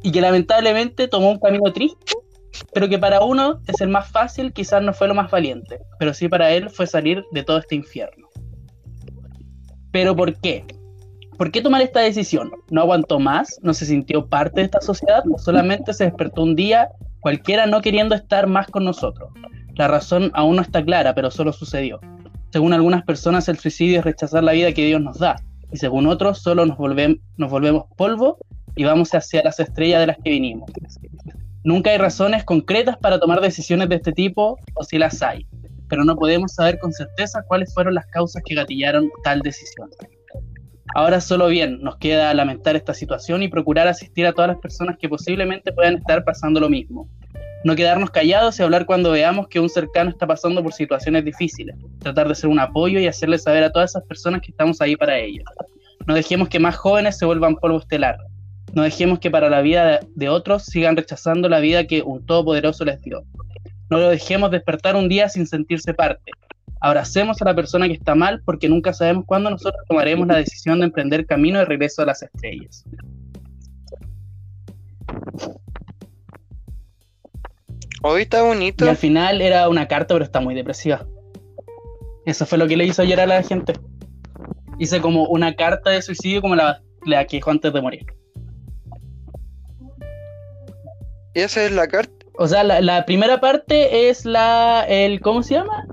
Y 0.00 0.12
que 0.12 0.20
lamentablemente 0.20 1.08
tomó 1.08 1.32
un 1.32 1.40
camino 1.40 1.72
triste, 1.72 2.14
pero 2.72 2.88
que 2.88 3.00
para 3.00 3.22
uno 3.24 3.60
es 3.66 3.80
el 3.80 3.88
más 3.88 4.08
fácil, 4.12 4.52
quizás 4.52 4.80
no 4.80 4.94
fue 4.94 5.08
lo 5.08 5.14
más 5.14 5.28
valiente, 5.28 5.80
pero 5.98 6.14
sí 6.14 6.28
para 6.28 6.52
él 6.52 6.70
fue 6.70 6.86
salir 6.86 7.24
de 7.32 7.42
todo 7.42 7.58
este 7.58 7.74
infierno. 7.74 8.28
¿Pero 9.90 10.14
por 10.14 10.34
qué? 10.40 10.64
¿Por 11.38 11.50
qué 11.50 11.60
tomar 11.60 11.82
esta 11.82 12.00
decisión? 12.00 12.50
¿No 12.70 12.82
aguantó 12.82 13.18
más? 13.18 13.58
¿No 13.62 13.74
se 13.74 13.86
sintió 13.86 14.26
parte 14.26 14.60
de 14.60 14.66
esta 14.66 14.80
sociedad? 14.80 15.22
¿O 15.32 15.38
solamente 15.38 15.92
se 15.92 16.04
despertó 16.04 16.42
un 16.42 16.54
día 16.54 16.88
cualquiera 17.20 17.66
no 17.66 17.80
queriendo 17.80 18.14
estar 18.14 18.46
más 18.46 18.66
con 18.66 18.84
nosotros? 18.84 19.30
La 19.74 19.88
razón 19.88 20.30
aún 20.34 20.56
no 20.56 20.62
está 20.62 20.84
clara, 20.84 21.14
pero 21.14 21.30
solo 21.30 21.52
sucedió. 21.52 22.00
Según 22.50 22.74
algunas 22.74 23.02
personas, 23.04 23.48
el 23.48 23.58
suicidio 23.58 24.00
es 24.00 24.04
rechazar 24.04 24.44
la 24.44 24.52
vida 24.52 24.72
que 24.72 24.84
Dios 24.84 25.00
nos 25.00 25.18
da, 25.18 25.36
y 25.72 25.78
según 25.78 26.06
otros, 26.06 26.38
solo 26.38 26.66
nos 26.66 26.76
volvemos 26.76 27.84
polvo 27.96 28.36
y 28.76 28.84
vamos 28.84 29.14
hacia 29.14 29.42
las 29.42 29.58
estrellas 29.58 30.00
de 30.00 30.08
las 30.08 30.18
que 30.22 30.30
vinimos. 30.30 30.70
Nunca 31.64 31.90
hay 31.90 31.98
razones 31.98 32.44
concretas 32.44 32.98
para 32.98 33.18
tomar 33.18 33.40
decisiones 33.40 33.88
de 33.88 33.94
este 33.94 34.12
tipo, 34.12 34.58
o 34.74 34.84
si 34.84 34.98
las 34.98 35.22
hay, 35.22 35.46
pero 35.88 36.04
no 36.04 36.14
podemos 36.16 36.52
saber 36.52 36.78
con 36.78 36.92
certeza 36.92 37.42
cuáles 37.48 37.72
fueron 37.72 37.94
las 37.94 38.06
causas 38.06 38.42
que 38.44 38.54
gatillaron 38.54 39.08
tal 39.24 39.40
decisión. 39.40 39.88
Ahora 40.94 41.20
solo 41.20 41.48
bien, 41.48 41.80
nos 41.80 41.96
queda 41.96 42.34
lamentar 42.34 42.76
esta 42.76 42.92
situación 42.92 43.42
y 43.42 43.48
procurar 43.48 43.88
asistir 43.88 44.26
a 44.26 44.32
todas 44.32 44.48
las 44.48 44.58
personas 44.58 44.98
que 44.98 45.08
posiblemente 45.08 45.72
puedan 45.72 45.96
estar 45.96 46.22
pasando 46.24 46.60
lo 46.60 46.68
mismo. 46.68 47.08
No 47.64 47.76
quedarnos 47.76 48.10
callados 48.10 48.58
y 48.58 48.62
hablar 48.62 48.86
cuando 48.86 49.12
veamos 49.12 49.48
que 49.48 49.60
un 49.60 49.68
cercano 49.68 50.10
está 50.10 50.26
pasando 50.26 50.62
por 50.62 50.72
situaciones 50.72 51.24
difíciles. 51.24 51.76
Tratar 52.00 52.28
de 52.28 52.34
ser 52.34 52.50
un 52.50 52.58
apoyo 52.58 52.98
y 52.98 53.06
hacerle 53.06 53.38
saber 53.38 53.64
a 53.64 53.70
todas 53.70 53.90
esas 53.90 54.04
personas 54.04 54.42
que 54.42 54.50
estamos 54.50 54.80
ahí 54.80 54.96
para 54.96 55.16
ellos. 55.18 55.44
No 56.06 56.14
dejemos 56.14 56.48
que 56.48 56.58
más 56.58 56.76
jóvenes 56.76 57.16
se 57.16 57.24
vuelvan 57.24 57.56
polvo 57.56 57.78
estelar. 57.78 58.18
No 58.74 58.82
dejemos 58.82 59.20
que 59.20 59.30
para 59.30 59.48
la 59.48 59.60
vida 59.60 60.00
de 60.14 60.28
otros 60.28 60.64
sigan 60.64 60.96
rechazando 60.96 61.48
la 61.48 61.60
vida 61.60 61.86
que 61.86 62.02
un 62.02 62.26
todopoderoso 62.26 62.84
les 62.84 63.00
dio. 63.00 63.22
No 63.90 63.98
lo 63.98 64.08
dejemos 64.08 64.50
despertar 64.50 64.96
un 64.96 65.08
día 65.08 65.28
sin 65.28 65.46
sentirse 65.46 65.94
parte. 65.94 66.32
Abracemos 66.84 67.40
a 67.40 67.44
la 67.44 67.54
persona 67.54 67.86
que 67.86 67.94
está 67.94 68.16
mal 68.16 68.42
porque 68.44 68.68
nunca 68.68 68.92
sabemos 68.92 69.24
cuándo 69.24 69.48
nosotros 69.48 69.80
tomaremos 69.88 70.26
la 70.26 70.36
decisión 70.36 70.80
de 70.80 70.86
emprender 70.86 71.26
camino 71.26 71.60
de 71.60 71.64
regreso 71.64 72.02
a 72.02 72.06
las 72.06 72.22
estrellas. 72.24 72.84
Hoy 78.02 78.22
está 78.22 78.42
bonito. 78.42 78.84
Y 78.84 78.88
al 78.88 78.96
final 78.96 79.40
era 79.40 79.68
una 79.68 79.86
carta, 79.86 80.14
pero 80.14 80.24
está 80.24 80.40
muy 80.40 80.56
depresiva. 80.56 81.06
Eso 82.26 82.46
fue 82.46 82.58
lo 82.58 82.66
que 82.66 82.76
le 82.76 82.84
hizo 82.84 83.04
llorar 83.04 83.30
a 83.30 83.34
la 83.36 83.42
gente. 83.44 83.74
Hice 84.80 85.00
como 85.00 85.26
una 85.28 85.54
carta 85.54 85.90
de 85.90 86.02
suicidio 86.02 86.40
como 86.40 86.56
la, 86.56 86.82
la 87.06 87.24
que 87.26 87.36
dijo 87.36 87.52
antes 87.52 87.72
de 87.72 87.80
morir. 87.80 88.06
Y 91.34 91.40
esa 91.42 91.64
es 91.64 91.70
la 91.70 91.86
carta. 91.86 92.12
O 92.38 92.48
sea, 92.48 92.64
la, 92.64 92.80
la 92.80 93.06
primera 93.06 93.40
parte 93.40 94.08
es 94.08 94.24
la. 94.24 94.84
el 94.88 95.20
¿Cómo 95.20 95.44
se 95.44 95.54
llama? 95.54 95.86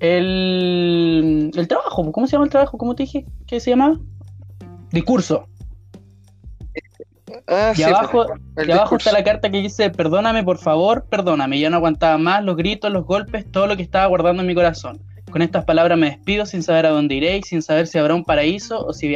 El, 0.00 1.50
el 1.54 1.68
trabajo. 1.68 2.10
¿Cómo 2.12 2.26
se 2.26 2.32
llama 2.32 2.44
el 2.44 2.50
trabajo? 2.50 2.78
¿Cómo 2.78 2.94
te 2.94 3.02
dije 3.04 3.26
que 3.46 3.60
se 3.60 3.70
llama? 3.70 3.98
Discurso. 4.92 5.46
Ah, 7.46 7.72
Y 7.72 7.76
sí, 7.76 7.82
abajo, 7.82 8.26
y 8.66 8.70
abajo 8.70 8.96
está 8.96 9.12
la 9.12 9.24
carta 9.24 9.50
que 9.50 9.60
dice: 9.60 9.90
Perdóname, 9.90 10.42
por 10.44 10.58
favor, 10.58 11.06
perdóname. 11.08 11.58
Ya 11.58 11.70
no 11.70 11.76
aguantaba 11.76 12.16
más 12.18 12.42
los 12.44 12.56
gritos, 12.56 12.90
los 12.90 13.04
golpes, 13.04 13.50
todo 13.50 13.66
lo 13.66 13.76
que 13.76 13.82
estaba 13.82 14.06
guardando 14.06 14.42
en 14.42 14.48
mi 14.48 14.54
corazón. 14.54 15.00
Con 15.30 15.42
estas 15.42 15.64
palabras 15.64 15.98
me 15.98 16.10
despido 16.10 16.46
sin 16.46 16.62
saber 16.62 16.86
a 16.86 16.90
dónde 16.90 17.14
iré 17.14 17.36
y 17.36 17.42
sin 17.42 17.60
saber 17.60 17.86
si 17.86 17.98
habrá 17.98 18.14
un 18.14 18.24
paraíso 18.24 18.84
o 18.86 18.94
si, 18.94 19.14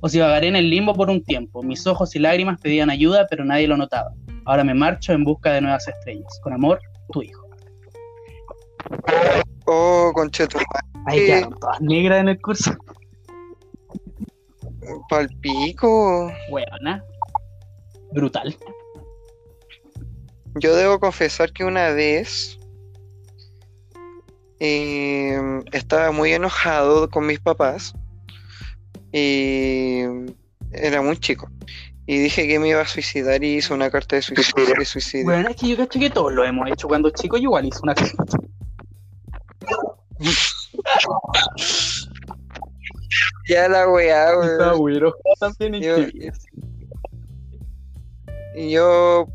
o 0.00 0.08
si 0.08 0.18
vagaré 0.18 0.48
en 0.48 0.56
el 0.56 0.70
limbo 0.70 0.92
por 0.92 1.08
un 1.08 1.22
tiempo. 1.22 1.62
Mis 1.62 1.86
ojos 1.86 2.16
y 2.16 2.18
lágrimas 2.18 2.60
pedían 2.60 2.90
ayuda, 2.90 3.26
pero 3.30 3.44
nadie 3.44 3.68
lo 3.68 3.76
notaba. 3.76 4.10
Ahora 4.44 4.64
me 4.64 4.74
marcho 4.74 5.12
en 5.12 5.22
busca 5.22 5.52
de 5.52 5.60
nuevas 5.60 5.86
estrellas. 5.86 6.40
Con 6.42 6.52
amor, 6.52 6.80
tu 7.12 7.22
hijo. 7.22 7.46
Oh, 9.66 10.12
concheto. 10.14 10.58
Ahí 11.06 11.20
Sí. 11.20 11.26
quedaron 11.26 11.54
todas 11.58 11.80
negras 11.80 12.20
en 12.20 12.28
el 12.28 12.40
curso. 12.40 12.72
Palpico. 15.08 16.32
Buena. 16.50 17.04
Brutal. 18.12 18.56
Yo 20.56 20.76
debo 20.76 21.00
confesar 21.00 21.52
que 21.52 21.64
una 21.64 21.90
vez 21.90 22.58
eh, 24.60 25.40
estaba 25.72 26.12
muy 26.12 26.32
enojado 26.32 27.08
con 27.08 27.26
mis 27.26 27.40
papás 27.40 27.94
y 29.12 30.02
era 30.72 31.00
muy 31.02 31.16
chico. 31.18 31.48
Y 32.06 32.18
dije 32.18 32.46
que 32.48 32.58
me 32.58 32.68
iba 32.68 32.82
a 32.82 32.86
suicidar 32.86 33.42
y 33.44 33.56
hice 33.56 33.72
una 33.72 33.90
carta 33.90 34.16
de 34.16 34.22
suicidio. 34.22 34.74
de 34.76 34.84
suicidio. 34.84 35.24
Bueno, 35.24 35.48
es 35.48 35.56
que 35.56 35.68
yo 35.68 35.76
cacho 35.76 35.98
que 35.98 36.10
todos 36.10 36.32
lo 36.32 36.44
hemos 36.44 36.68
hecho 36.70 36.88
cuando 36.88 37.08
chicos. 37.10 37.40
Yo 37.40 37.44
igual 37.44 37.66
hice 37.66 37.78
una 37.82 37.94
carta. 37.94 38.24
Ya 43.48 43.68
la 43.68 43.88
weá, 43.88 44.32
weón. 44.38 44.58
Yo- 45.80 45.96
Y 48.54 48.70
yo 48.70 49.26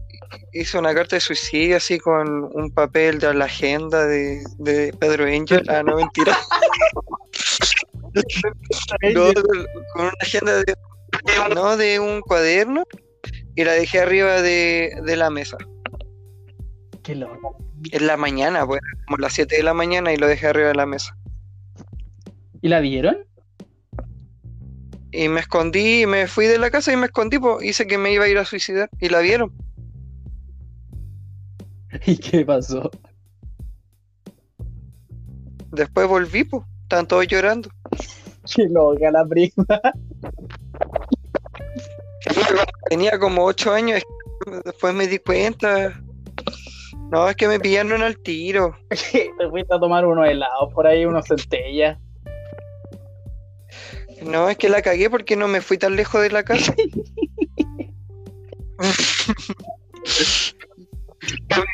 hice 0.54 0.78
una 0.78 0.94
carta 0.94 1.16
de 1.16 1.20
suicidio 1.22 1.78
así 1.78 2.00
con 2.00 2.44
un 2.56 2.72
papel 2.72 3.20
de 3.20 3.34
la 3.34 3.46
agenda 3.46 4.06
de, 4.06 4.44
de 4.60 4.94
Pedro 5.00 5.26
Angel. 5.26 5.64
Ah, 5.70 5.84
no, 5.84 5.96
mentira. 5.98 6.38
No, 9.14 9.34
con, 9.34 9.66
con 9.94 10.02
una 10.06 10.12
agenda 10.22 10.56
de, 10.64 10.76
no, 11.54 11.78
de 11.78 12.00
un 12.00 12.22
cuaderno 12.22 12.84
y 13.56 13.64
la 13.64 13.74
dejé 13.74 14.00
arriba 14.00 14.42
de, 14.42 14.92
de 15.04 15.16
la 15.16 15.30
mesa. 15.30 15.58
Qué 17.04 17.16
loco. 17.16 17.58
En 17.92 18.08
la 18.08 18.18
mañana, 18.18 18.66
pues, 18.66 18.82
como 19.06 19.18
las 19.18 19.34
7 19.34 19.58
de 19.58 19.64
la 19.64 19.74
mañana 19.76 20.12
y 20.14 20.18
lo 20.18 20.26
dejé 20.28 20.48
arriba 20.48 20.70
de 20.70 20.76
la 20.76 20.86
mesa. 20.88 21.16
¿Y 22.62 22.70
la 22.70 22.80
vieron? 22.80 23.28
y 25.12 25.28
me 25.30 25.40
escondí, 25.40 26.06
me 26.06 26.28
fui 26.28 26.46
de 26.46 26.60
la 26.60 26.70
casa 26.70 26.94
y 26.94 26.98
me 26.98 27.08
escondí, 27.08 27.40
pues 27.40 27.64
hice 27.64 27.88
que 27.88 27.98
me 27.98 28.14
iba 28.14 28.26
a 28.26 28.28
ir 28.28 28.38
a 28.38 28.46
suicidar 28.46 28.88
y 29.00 29.10
la 29.10 29.18
vieron. 29.20 29.52
¿Y 32.06 32.18
qué 32.18 32.46
pasó? 32.46 32.92
Después 35.72 36.08
volví, 36.08 36.44
pues, 36.44 36.62
estaban 36.84 37.08
todos 37.08 37.26
llorando. 37.28 37.70
Qué 38.56 38.68
loca 38.70 39.10
la 39.12 39.26
prima. 39.26 39.66
Tenía 42.90 43.20
como 43.20 43.44
ocho 43.44 43.74
años, 43.74 44.02
después 44.64 44.94
me 44.94 45.08
di 45.08 45.20
cuenta. 45.20 46.02
No, 47.12 47.28
es 47.28 47.36
que 47.36 47.48
me 47.48 47.60
pillaron 47.60 48.04
al 48.04 48.18
tiro. 48.20 48.78
Te 48.90 49.50
fuiste 49.50 49.76
a 49.76 49.80
tomar 49.80 50.06
unos 50.06 50.28
helados 50.28 50.74
por 50.74 50.88
ahí, 50.88 51.06
unos 51.06 51.28
centellas. 51.28 51.98
No, 54.28 54.50
es 54.50 54.58
que 54.58 54.70
la 54.70 54.82
cagué 54.82 55.10
porque 55.10 55.36
no 55.36 55.48
me 55.48 55.62
fui 55.62 55.78
tan 55.78 55.96
lejos 55.96 56.22
de 56.22 56.30
la 56.30 56.44
casa. 56.44 56.76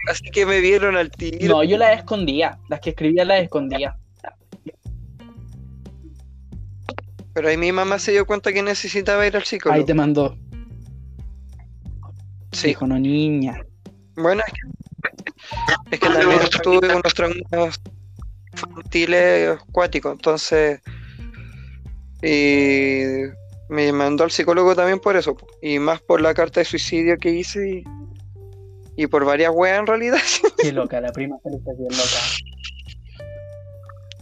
Así 0.09 0.23
que 0.31 0.45
me 0.45 0.61
vieron 0.61 0.95
al 0.95 1.11
tiro. 1.11 1.55
No, 1.55 1.63
yo 1.63 1.77
las 1.77 1.97
escondía. 1.97 2.59
Las 2.69 2.79
que 2.79 2.91
escribía 2.91 3.25
las 3.25 3.41
escondía. 3.41 3.97
Pero 7.33 7.49
ahí 7.49 7.57
mi 7.57 7.71
mamá 7.71 7.97
se 7.97 8.11
dio 8.11 8.27
cuenta 8.27 8.53
que 8.53 8.61
necesitaba 8.61 9.25
ir 9.25 9.35
al 9.35 9.43
psicólogo. 9.43 9.79
Ahí 9.79 9.85
te 9.85 9.95
mandó. 9.95 10.37
Sí. 12.51 12.67
Dijo, 12.67 12.85
no, 12.85 12.99
niña. 12.99 13.59
Bueno, 14.15 14.43
es 14.45 14.53
que, 14.53 15.95
es 15.95 15.99
que 15.99 16.07
también 16.07 16.39
tuve 16.61 16.95
unos 16.95 17.13
traumas 17.15 17.81
infantiles 18.51 19.59
acuáticos, 19.59 20.11
entonces 20.11 20.79
y 22.23 23.03
me 23.69 23.91
mandó 23.91 24.23
al 24.23 24.31
psicólogo 24.31 24.75
también 24.75 24.99
por 24.99 25.15
eso, 25.17 25.35
y 25.61 25.77
más 25.79 26.01
por 26.01 26.21
la 26.21 26.33
carta 26.33 26.61
de 26.61 26.65
suicidio 26.65 27.17
que 27.17 27.31
hice 27.31 27.69
y, 27.69 27.83
y 28.95 29.07
por 29.07 29.25
varias 29.25 29.51
weas 29.53 29.79
en 29.79 29.87
realidad. 29.87 30.17
Qué 30.57 30.71
loca, 30.71 31.01
la 31.01 31.11
prima 31.11 31.37
se 31.43 31.49
está 31.49 31.73
bien 31.73 31.89
loca. 31.89 33.23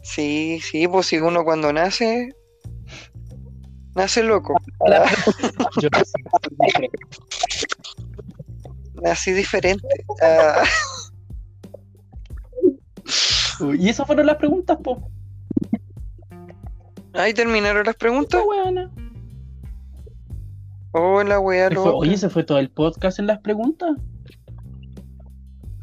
Sí, 0.03 0.59
sí, 0.61 0.87
pues 0.87 1.05
si 1.05 1.17
uno 1.19 1.43
cuando 1.43 1.71
nace, 1.71 2.29
nace 3.95 4.23
loco, 4.23 4.55
Yo 5.81 5.89
sé. 6.03 6.89
nací 9.01 9.31
diferente. 9.31 9.87
Uy, 13.59 13.85
Y 13.85 13.89
esas 13.89 14.07
fueron 14.07 14.25
las 14.25 14.37
preguntas, 14.37 14.77
po. 14.83 15.10
Ahí 17.13 17.33
terminaron 17.33 17.85
las 17.85 17.95
preguntas. 17.95 18.41
Esta 18.41 18.49
weona. 18.49 18.91
Oh, 20.93 21.23
loca. 21.23 21.91
Oye, 21.91 22.17
se 22.17 22.29
fue 22.29 22.43
todo 22.43 22.59
el 22.59 22.69
podcast 22.69 23.19
en 23.19 23.27
las 23.27 23.39
preguntas. 23.39 23.91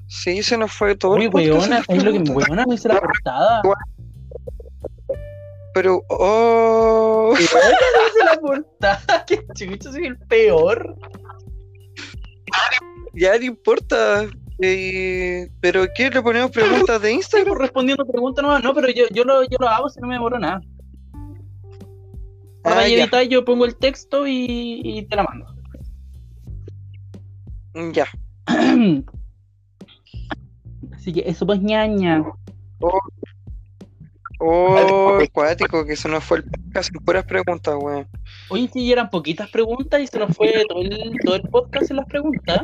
Sí, 0.07 0.43
se 0.43 0.57
nos 0.57 0.73
fue 0.73 0.97
todo. 0.97 1.13
Oye, 1.13 1.27
el 1.27 1.31
podcast 1.31 1.71
weona, 1.71 1.79
es 1.89 2.05
lo 2.05 2.13
que 2.13 2.21
preguntas. 2.21 2.49
weona 2.49 2.67
me 2.67 2.75
hice 2.75 2.89
la 2.89 3.01
portada. 3.01 3.63
Pero, 5.75 6.03
oh, 6.09 7.33
me 7.35 7.43
hice 7.43 7.57
la 8.25 8.41
portada. 8.41 9.25
Que 9.27 9.47
chucho, 9.55 9.93
soy 9.93 10.07
el 10.07 10.19
peor. 10.19 10.97
ya 13.15 13.39
no 13.39 13.45
importa. 13.45 14.27
Eh, 14.61 15.49
pero 15.61 15.87
¿qué? 15.95 16.11
¿Le 16.11 16.21
ponemos 16.21 16.51
preguntas 16.51 17.01
de 17.01 17.13
Instagram? 17.13 17.57
respondiendo 17.59 18.05
preguntas 18.05 18.43
nomás. 18.43 18.63
No, 18.63 18.75
pero 18.75 18.89
yo, 18.89 19.05
yo, 19.13 19.25
lo, 19.25 19.45
yo 19.45 19.57
lo 19.61 19.69
hago 19.69 19.89
si 19.89 20.01
no 20.01 20.09
me 20.09 20.15
demoro 20.15 20.39
nada. 20.39 20.61
Ahora 22.69 22.83
Ah, 22.83 22.89
ya 22.89 23.23
yo 23.25 23.45
pongo 23.45 23.65
el 23.65 23.77
texto 23.77 24.27
y, 24.27 24.81
y 24.85 25.03
te 25.03 25.17
la 25.17 25.25
mando. 25.25 25.47
Ya. 27.93 28.07
Así 30.93 31.13
que 31.13 31.23
eso 31.27 31.47
pues 31.47 31.61
ñaña. 31.61 32.25
Oh, 34.41 35.19
acuático, 35.21 35.85
que 35.85 35.97
se 35.97 36.09
nos 36.09 36.23
fue 36.23 36.39
el 36.39 36.45
podcast 36.45 36.95
en 36.95 37.05
puras 37.05 37.25
preguntas, 37.25 37.75
weón. 37.81 38.07
Oye, 38.51 38.69
si 38.73 38.93
eran 38.93 39.11
poquitas 39.11 39.51
preguntas 39.51 40.01
y 40.01 40.07
se 40.07 40.19
nos 40.19 40.37
fue 40.37 40.65
todo 40.69 40.81
el, 40.81 41.17
todo 41.25 41.35
el 41.35 41.43
podcast 41.43 41.91
en 41.91 41.97
las 41.97 42.07
preguntas. 42.07 42.61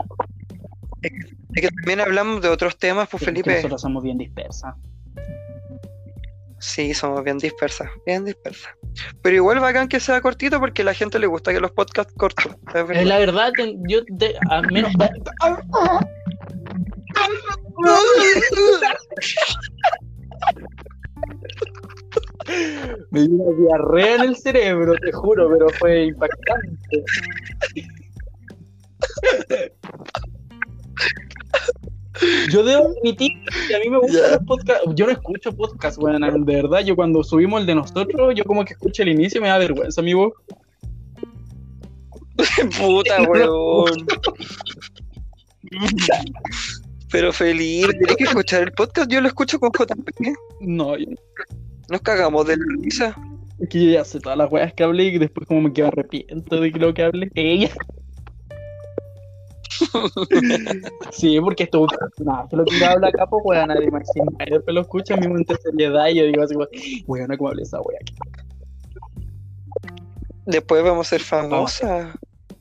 Es 1.03 1.63
que 1.63 1.69
también 1.69 2.01
hablamos 2.01 2.41
de 2.43 2.49
otros 2.49 2.79
temas, 2.79 3.09
pues 3.09 3.23
Sí, 3.23 3.31
es 3.31 3.35
que 3.35 3.43
Felipe. 3.43 3.57
Nosotros 3.57 3.83
somos 3.83 4.03
bien 4.03 4.19
dispersas. 4.19 4.75
Sí, 6.67 6.95
somos 6.95 7.23
bien 7.23 7.37
dispersas, 7.37 7.91
bien 8.07 8.25
dispersas. 8.25 8.73
Pero 9.21 9.37
igual 9.37 9.61
bacán 9.61 9.87
que 9.87 10.01
sea 10.01 10.23
cortito 10.23 10.59
porque 10.59 10.81
a 10.81 10.87
la 10.87 10.95
gente 10.95 11.19
le 11.19 11.27
gusta 11.27 11.53
que 11.53 11.61
los 11.61 11.71
podcasts 11.73 12.15
cortos. 12.17 12.57
es 12.91 13.07
la 13.07 13.19
verdad, 13.19 13.53
te- 13.55 13.77
yo 13.87 14.01
de, 14.09 14.35
a 14.51 14.63
menos. 14.63 14.91
Me 23.11 23.21
dio 23.23 23.31
una 23.37 23.57
diarrea 23.59 24.15
en 24.17 24.23
el 24.23 24.37
cerebro, 24.37 24.95
te 24.99 25.13
juro, 25.13 25.49
pero 25.51 25.69
fue 25.79 26.05
impactante. 26.07 27.05
Yo 32.51 32.63
debo 32.63 32.89
admitir 32.99 33.33
que 33.69 33.75
a 33.75 33.79
mí 33.81 33.91
me 33.91 33.99
gustan 33.99 34.23
Ya. 34.23 34.29
los 34.37 34.45
podcasts. 34.47 34.85
Yo 34.95 35.07
no 35.07 35.13
escucho 35.13 35.53
podcasts, 35.57 35.99
weón. 35.99 36.45
De 36.45 36.55
verdad, 36.57 36.81
yo 36.81 36.95
cuando 36.97 37.23
subimos 37.25 37.61
el 37.61 37.67
de 37.67 37.75
nosotros, 37.75 38.35
yo 38.37 38.45
como 38.45 38.65
que 38.65 38.75
escucho 38.75 39.03
el 39.03 39.09
inicio 39.11 39.39
y 39.39 39.43
me 39.43 39.49
da 39.49 39.59
vergüenza, 39.59 40.01
mi 40.03 40.15
voz. 40.15 40.33
Puta, 42.79 43.23
weón. 43.23 44.07
Pero 47.11 47.33
Felipe, 47.33 47.93
tienes 47.93 48.17
que 48.17 48.25
escuchar 48.25 48.63
el 48.63 48.73
podcast. 48.73 49.11
Yo 49.11 49.21
lo 49.21 49.29
escucho 49.29 49.59
con 49.61 49.71
JP. 49.71 50.11
No, 50.61 50.97
yo- 50.97 51.07
Nos 51.89 52.01
cagamos 52.01 52.47
de 52.47 52.57
la 52.57 52.65
risa. 52.83 53.17
es 53.61 53.69
que 53.69 53.85
yo 53.87 53.91
ya 53.93 54.05
sé 54.05 54.19
todas 54.21 54.37
las 54.39 54.51
weas 54.51 54.73
que 54.75 54.83
hablé 54.83 55.05
y 55.05 55.19
después 55.19 55.47
como 55.47 55.61
me 55.61 55.83
arrepiento 55.83 56.61
de 56.61 56.71
lo 56.71 56.93
que 56.95 57.03
hablé. 57.03 57.31
Ella. 57.35 57.71
sí, 61.11 61.41
porque 61.41 61.65
estuvo 61.65 61.87
nada, 62.19 62.47
que 62.49 62.57
lo 62.57 62.65
que 62.65 62.85
habla 62.85 63.09
acá, 63.09 63.27
pues 63.27 63.43
weón, 63.45 63.69
nadie 63.69 63.87
imagina. 63.87 64.25
Y 64.47 64.51
después 64.51 64.75
lo 64.75 64.81
escucha, 64.83 65.15
a 65.15 65.17
mí 65.17 65.29
me 65.29 65.45
seriedad 65.45 66.09
y 66.09 66.17
yo 66.17 66.25
digo 66.25 66.43
así, 66.43 67.05
weón, 67.07 67.37
¿cómo 67.37 67.49
hablé 67.49 67.63
esa 67.63 67.81
wea 67.81 67.99
aquí? 68.01 68.15
Después 70.47 70.83
vamos 70.83 71.07
a 71.07 71.11
ser 71.11 71.21
famosas. 71.21 72.15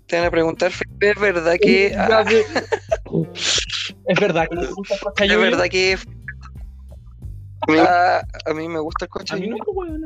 Te 0.08 0.18
van 0.18 0.26
a 0.26 0.32
preguntar, 0.32 0.72
¿es 1.00 1.20
verdad 1.20 1.56
que.? 1.62 1.88
Es 4.06 4.20
verdad 4.20 4.48
que 4.50 4.56
me 4.56 4.68
gusta 4.68 4.96
el 5.24 5.32
¿Es 5.32 5.38
verdad 5.38 5.66
que.? 5.70 5.98
Ah, 7.80 8.22
a 8.46 8.54
mí 8.54 8.68
me 8.68 8.80
gusta 8.80 9.06
el 9.06 9.32
A 9.32 9.36
mí 9.38 9.48
no, 9.50 9.58
weón. 9.68 10.04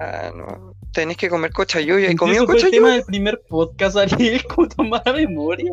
Ah, 0.00 0.32
no. 0.34 0.74
Tenés 0.92 1.16
que 1.16 1.28
comer 1.28 1.52
cochayuyo. 1.52 2.10
¿Y 2.10 2.16
comió 2.16 2.44
fue 2.46 2.56
el 2.56 2.70
tema 2.70 2.92
del 2.92 3.04
primer 3.04 3.40
podcast, 3.48 3.96
Ariel, 3.96 4.44
como 4.44 4.68
tomar 4.68 5.02
memoria. 5.14 5.72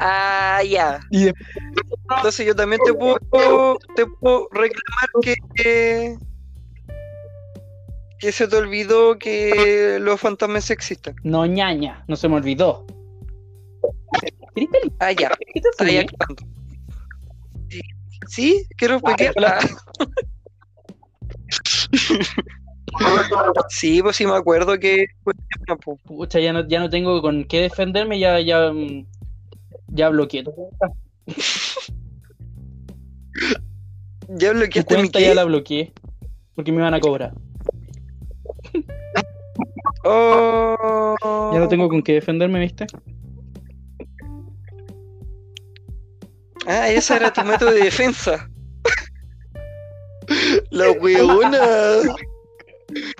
Ah, 0.00 0.62
ya. 0.66 1.00
Entonces 1.10 2.46
yo 2.46 2.54
también 2.54 2.80
te 2.84 2.92
puedo, 2.92 3.78
te 3.94 4.06
puedo 4.06 4.48
reclamar 4.52 5.08
que, 5.22 5.34
que, 5.54 6.16
que 8.18 8.32
se 8.32 8.48
te 8.48 8.56
olvidó 8.56 9.18
que 9.18 9.98
los 10.00 10.20
fantasmas 10.20 10.70
existen. 10.70 11.16
no, 11.22 11.46
ñaña, 11.46 12.04
no 12.08 12.16
se 12.16 12.28
me 12.28 12.36
olvidó. 12.36 12.86
Ah, 14.98 15.12
ya. 15.12 15.30
¿Qué 15.54 15.60
te. 15.60 16.06
Sí, 18.28 18.66
quiero. 18.76 19.00
Sí, 23.68 24.02
pues 24.02 24.16
sí 24.16 24.26
me 24.26 24.34
acuerdo 24.34 24.78
que 24.78 25.06
Pucha, 26.04 26.40
ya 26.40 26.52
no, 26.52 26.66
ya 26.66 26.80
no 26.80 26.88
tengo 26.88 27.20
con 27.20 27.44
qué 27.44 27.60
defenderme, 27.62 28.18
ya, 28.18 28.40
ya, 28.40 28.72
mm, 28.72 29.06
ya 29.88 30.08
bloqueé. 30.08 30.44
Ya 34.28 34.52
bloqueaste 34.52 34.94
mi 34.94 35.00
cuenta 35.02 35.20
ya 35.20 35.34
la 35.34 35.44
bloqueé. 35.44 35.92
Porque 36.54 36.72
me 36.72 36.82
van 36.82 36.94
a 36.94 37.00
cobrar. 37.00 37.32
Oh. 40.04 41.50
Ya 41.52 41.58
no 41.58 41.68
tengo 41.68 41.88
con 41.88 42.02
qué 42.02 42.14
defenderme, 42.14 42.60
¿viste? 42.60 42.86
Ah, 46.66 46.88
ese 46.88 47.16
era 47.16 47.32
tu 47.32 47.42
método 47.42 47.70
de 47.72 47.84
defensa. 47.84 48.48
La. 50.76 50.86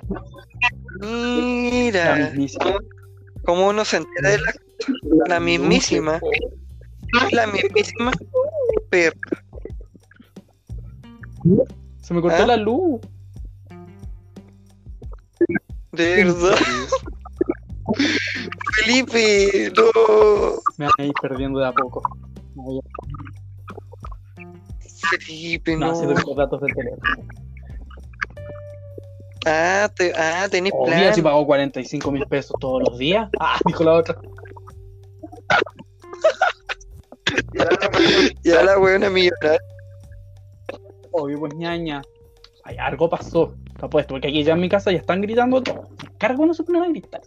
La 0.09 0.21
Mira, 1.01 2.15
mismísima. 2.29 2.75
como 3.45 3.67
uno 3.67 3.85
se 3.85 3.97
entera 3.97 4.29
de 4.29 4.37
la, 4.39 4.53
la 5.27 5.39
mismísima, 5.39 6.19
la 7.31 7.47
mismísima 7.47 8.11
perra. 8.89 9.43
Se 12.01 12.13
me 12.13 12.21
cortó 12.21 12.43
¿Ah? 12.43 12.47
la 12.47 12.57
luz. 12.57 13.01
De 15.91 16.23
verdad. 16.23 16.55
Felipe, 18.75 19.71
no. 19.75 19.83
Me 20.77 20.85
van 20.85 20.93
a 20.99 21.03
ir 21.05 21.13
perdiendo 21.21 21.59
de 21.59 21.67
a 21.67 21.71
poco. 21.71 22.01
Felipe, 25.09 25.75
No, 25.77 25.87
no. 25.87 25.95
si 25.95 26.35
datos 26.35 26.61
del 26.61 26.73
teléfono. 26.73 27.01
Ah, 29.49 29.89
te, 29.95 30.13
ah, 30.13 30.47
tenés 30.51 30.73
Obvio, 30.75 30.93
plan. 30.93 31.15
si 31.15 31.21
pago 31.21 31.45
45 31.45 32.11
mil 32.11 32.25
pesos 32.27 32.53
todos 32.59 32.83
los 32.87 32.97
días. 32.97 33.29
Ah, 33.39 33.57
dijo 33.65 33.83
la 33.85 33.93
otra. 33.93 34.19
Ya 38.43 38.63
la 38.63 38.77
weona 38.77 39.09
millonaria. 39.09 39.59
Obvio, 41.11 41.39
pues 41.39 41.55
ñaña. 41.55 42.01
Ay, 42.63 42.75
algo 42.77 43.09
pasó. 43.09 43.55
Te 43.79 43.85
apuesto, 43.85 44.15
porque 44.15 44.27
aquí 44.27 44.43
ya 44.43 44.53
en 44.53 44.59
mi 44.59 44.69
casa 44.69 44.91
ya 44.91 44.97
están 44.97 45.21
gritando 45.21 45.61
todo. 45.63 45.87
Cargo 46.17 46.45
no 46.45 46.53
se 46.53 46.63
ponen 46.63 46.83
a 46.83 46.87
gritar. 46.89 47.21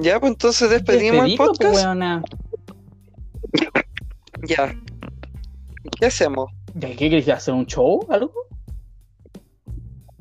Ya, 0.00 0.18
pues 0.18 0.32
entonces 0.32 0.70
despedimos 0.70 1.26
el 1.26 1.36
pues, 1.36 1.50
podcast. 1.50 1.84
Ya. 4.44 4.74
¿Qué 5.98 6.06
hacemos? 6.06 6.50
¿Ya 6.74 6.88
qué 6.90 7.10
querés 7.10 7.28
hacer 7.28 7.54
un 7.54 7.66
show? 7.66 8.06
¿Algo? 8.08 8.32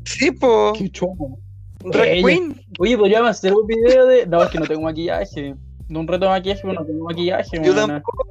Sí, 0.05 0.32
po. 0.32 0.74
¿Qué 0.78 0.89
show? 0.89 1.39
Drag. 1.86 2.24
Queen. 2.24 2.62
Oye, 2.80 2.97
podríamos 2.97 3.30
hacer 3.32 3.53
un 3.53 3.66
video 3.68 4.05
de. 4.07 4.26
No, 4.26 4.43
es 4.43 4.49
que 4.49 4.59
no 4.59 4.66
tengo 4.66 4.82
maquillaje. 4.82 5.55
De 5.88 5.99
un 5.99 6.07
reto 6.07 6.26
de 6.26 6.32
maquillaje, 6.32 6.62
pero 6.64 6.74
no 6.80 6.86
tengo 6.86 7.05
maquillaje. 7.05 7.62
Yo 7.64 7.74
tampoco. 7.76 8.24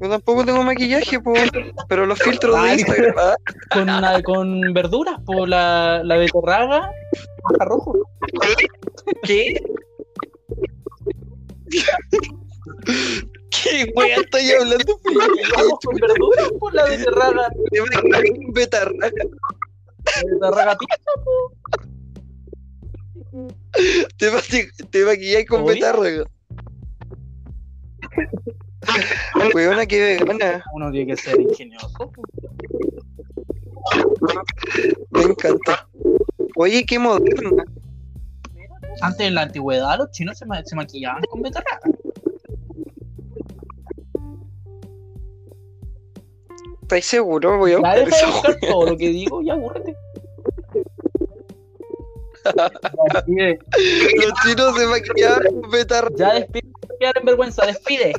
Yo 0.00 0.08
tampoco 0.08 0.44
tengo 0.46 0.62
maquillaje, 0.62 1.20
po. 1.20 1.32
Pero 1.88 2.06
los 2.06 2.18
filtros 2.20 2.62
de 2.62 2.72
Instagram. 2.74 3.14
ah, 3.18 3.36
Con, 3.72 3.82
una- 3.82 4.22
con 4.22 4.72
verduras, 4.72 5.20
por 5.26 5.48
la, 5.48 6.02
la 6.04 6.16
beterraga, 6.16 6.90
hoja 7.44 7.64
rojo. 7.66 7.92
¿Qué? 9.22 9.62
¿Qué 13.50 13.92
wea 13.96 14.16
estoy 14.16 14.50
hablando, 14.52 15.00
Vamos 15.56 15.78
con 15.84 15.96
verduras, 15.96 16.48
por 16.58 16.74
la 16.74 16.84
beterraga. 16.84 17.48
Betarraga. 18.52 19.10
La 20.40 20.76
po. 21.24 21.52
Te, 24.16 24.30
maqui- 24.32 24.70
te 24.90 25.04
maquilláis 25.04 25.46
con 25.48 25.64
betarraga. 25.64 26.24
Weona, 29.54 29.86
qué 29.86 30.00
vegana. 30.18 30.64
Uno 30.74 30.90
tiene 30.90 31.14
que 31.14 31.16
ser 31.20 31.40
ingenioso. 31.40 32.12
Me 35.10 35.22
encanta. 35.22 35.88
Oye, 36.56 36.84
qué 36.84 36.98
moderna. 36.98 37.64
Antes 39.02 39.26
en 39.26 39.34
la 39.34 39.42
antigüedad 39.42 39.98
los 39.98 40.10
chinos 40.10 40.36
se, 40.38 40.46
ma- 40.46 40.62
se 40.64 40.74
maquillaban 40.76 41.22
con 41.30 41.42
beterraga. 41.42 41.89
¿Estáis 46.90 47.06
seguros? 47.06 47.56
Voy 47.56 47.70
a 47.70 47.74
Ya 47.74 47.80
buscar 47.80 48.04
deja 48.04 48.26
de 48.26 48.32
buscar 48.32 48.58
todo 48.68 48.86
lo 48.86 48.96
que 48.96 49.08
digo, 49.10 49.42
ya 49.42 49.52
aburrete. 49.52 49.96
Ya 52.56 52.72
Los 54.16 54.32
chinos 54.42 54.76
se 54.76 54.86
maquillaban 54.86 55.60
con 55.60 55.70
betarraga. 55.70 56.16
ya 56.16 56.34
despide, 56.34 56.72
quedar 56.98 57.18
en 57.18 57.24
vergüenza, 57.26 57.64
despide. 57.66 58.12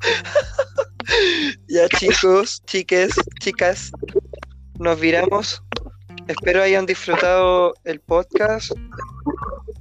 Ya 1.68 1.86
chicos, 1.90 2.62
chiques, 2.64 3.10
chicas, 3.40 3.92
nos 4.78 4.98
viramos. 4.98 5.62
Espero 6.28 6.62
hayan 6.62 6.86
disfrutado 6.86 7.74
el 7.84 8.00
podcast 8.00 8.72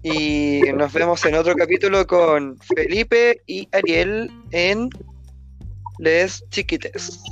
y 0.03 0.59
nos 0.75 0.91
vemos 0.91 1.25
en 1.25 1.35
otro 1.35 1.55
capítulo 1.55 2.05
con 2.05 2.57
Felipe 2.59 3.41
y 3.47 3.69
Ariel 3.71 4.29
en 4.51 4.89
Les 5.99 6.43
Chiquites. 6.51 7.23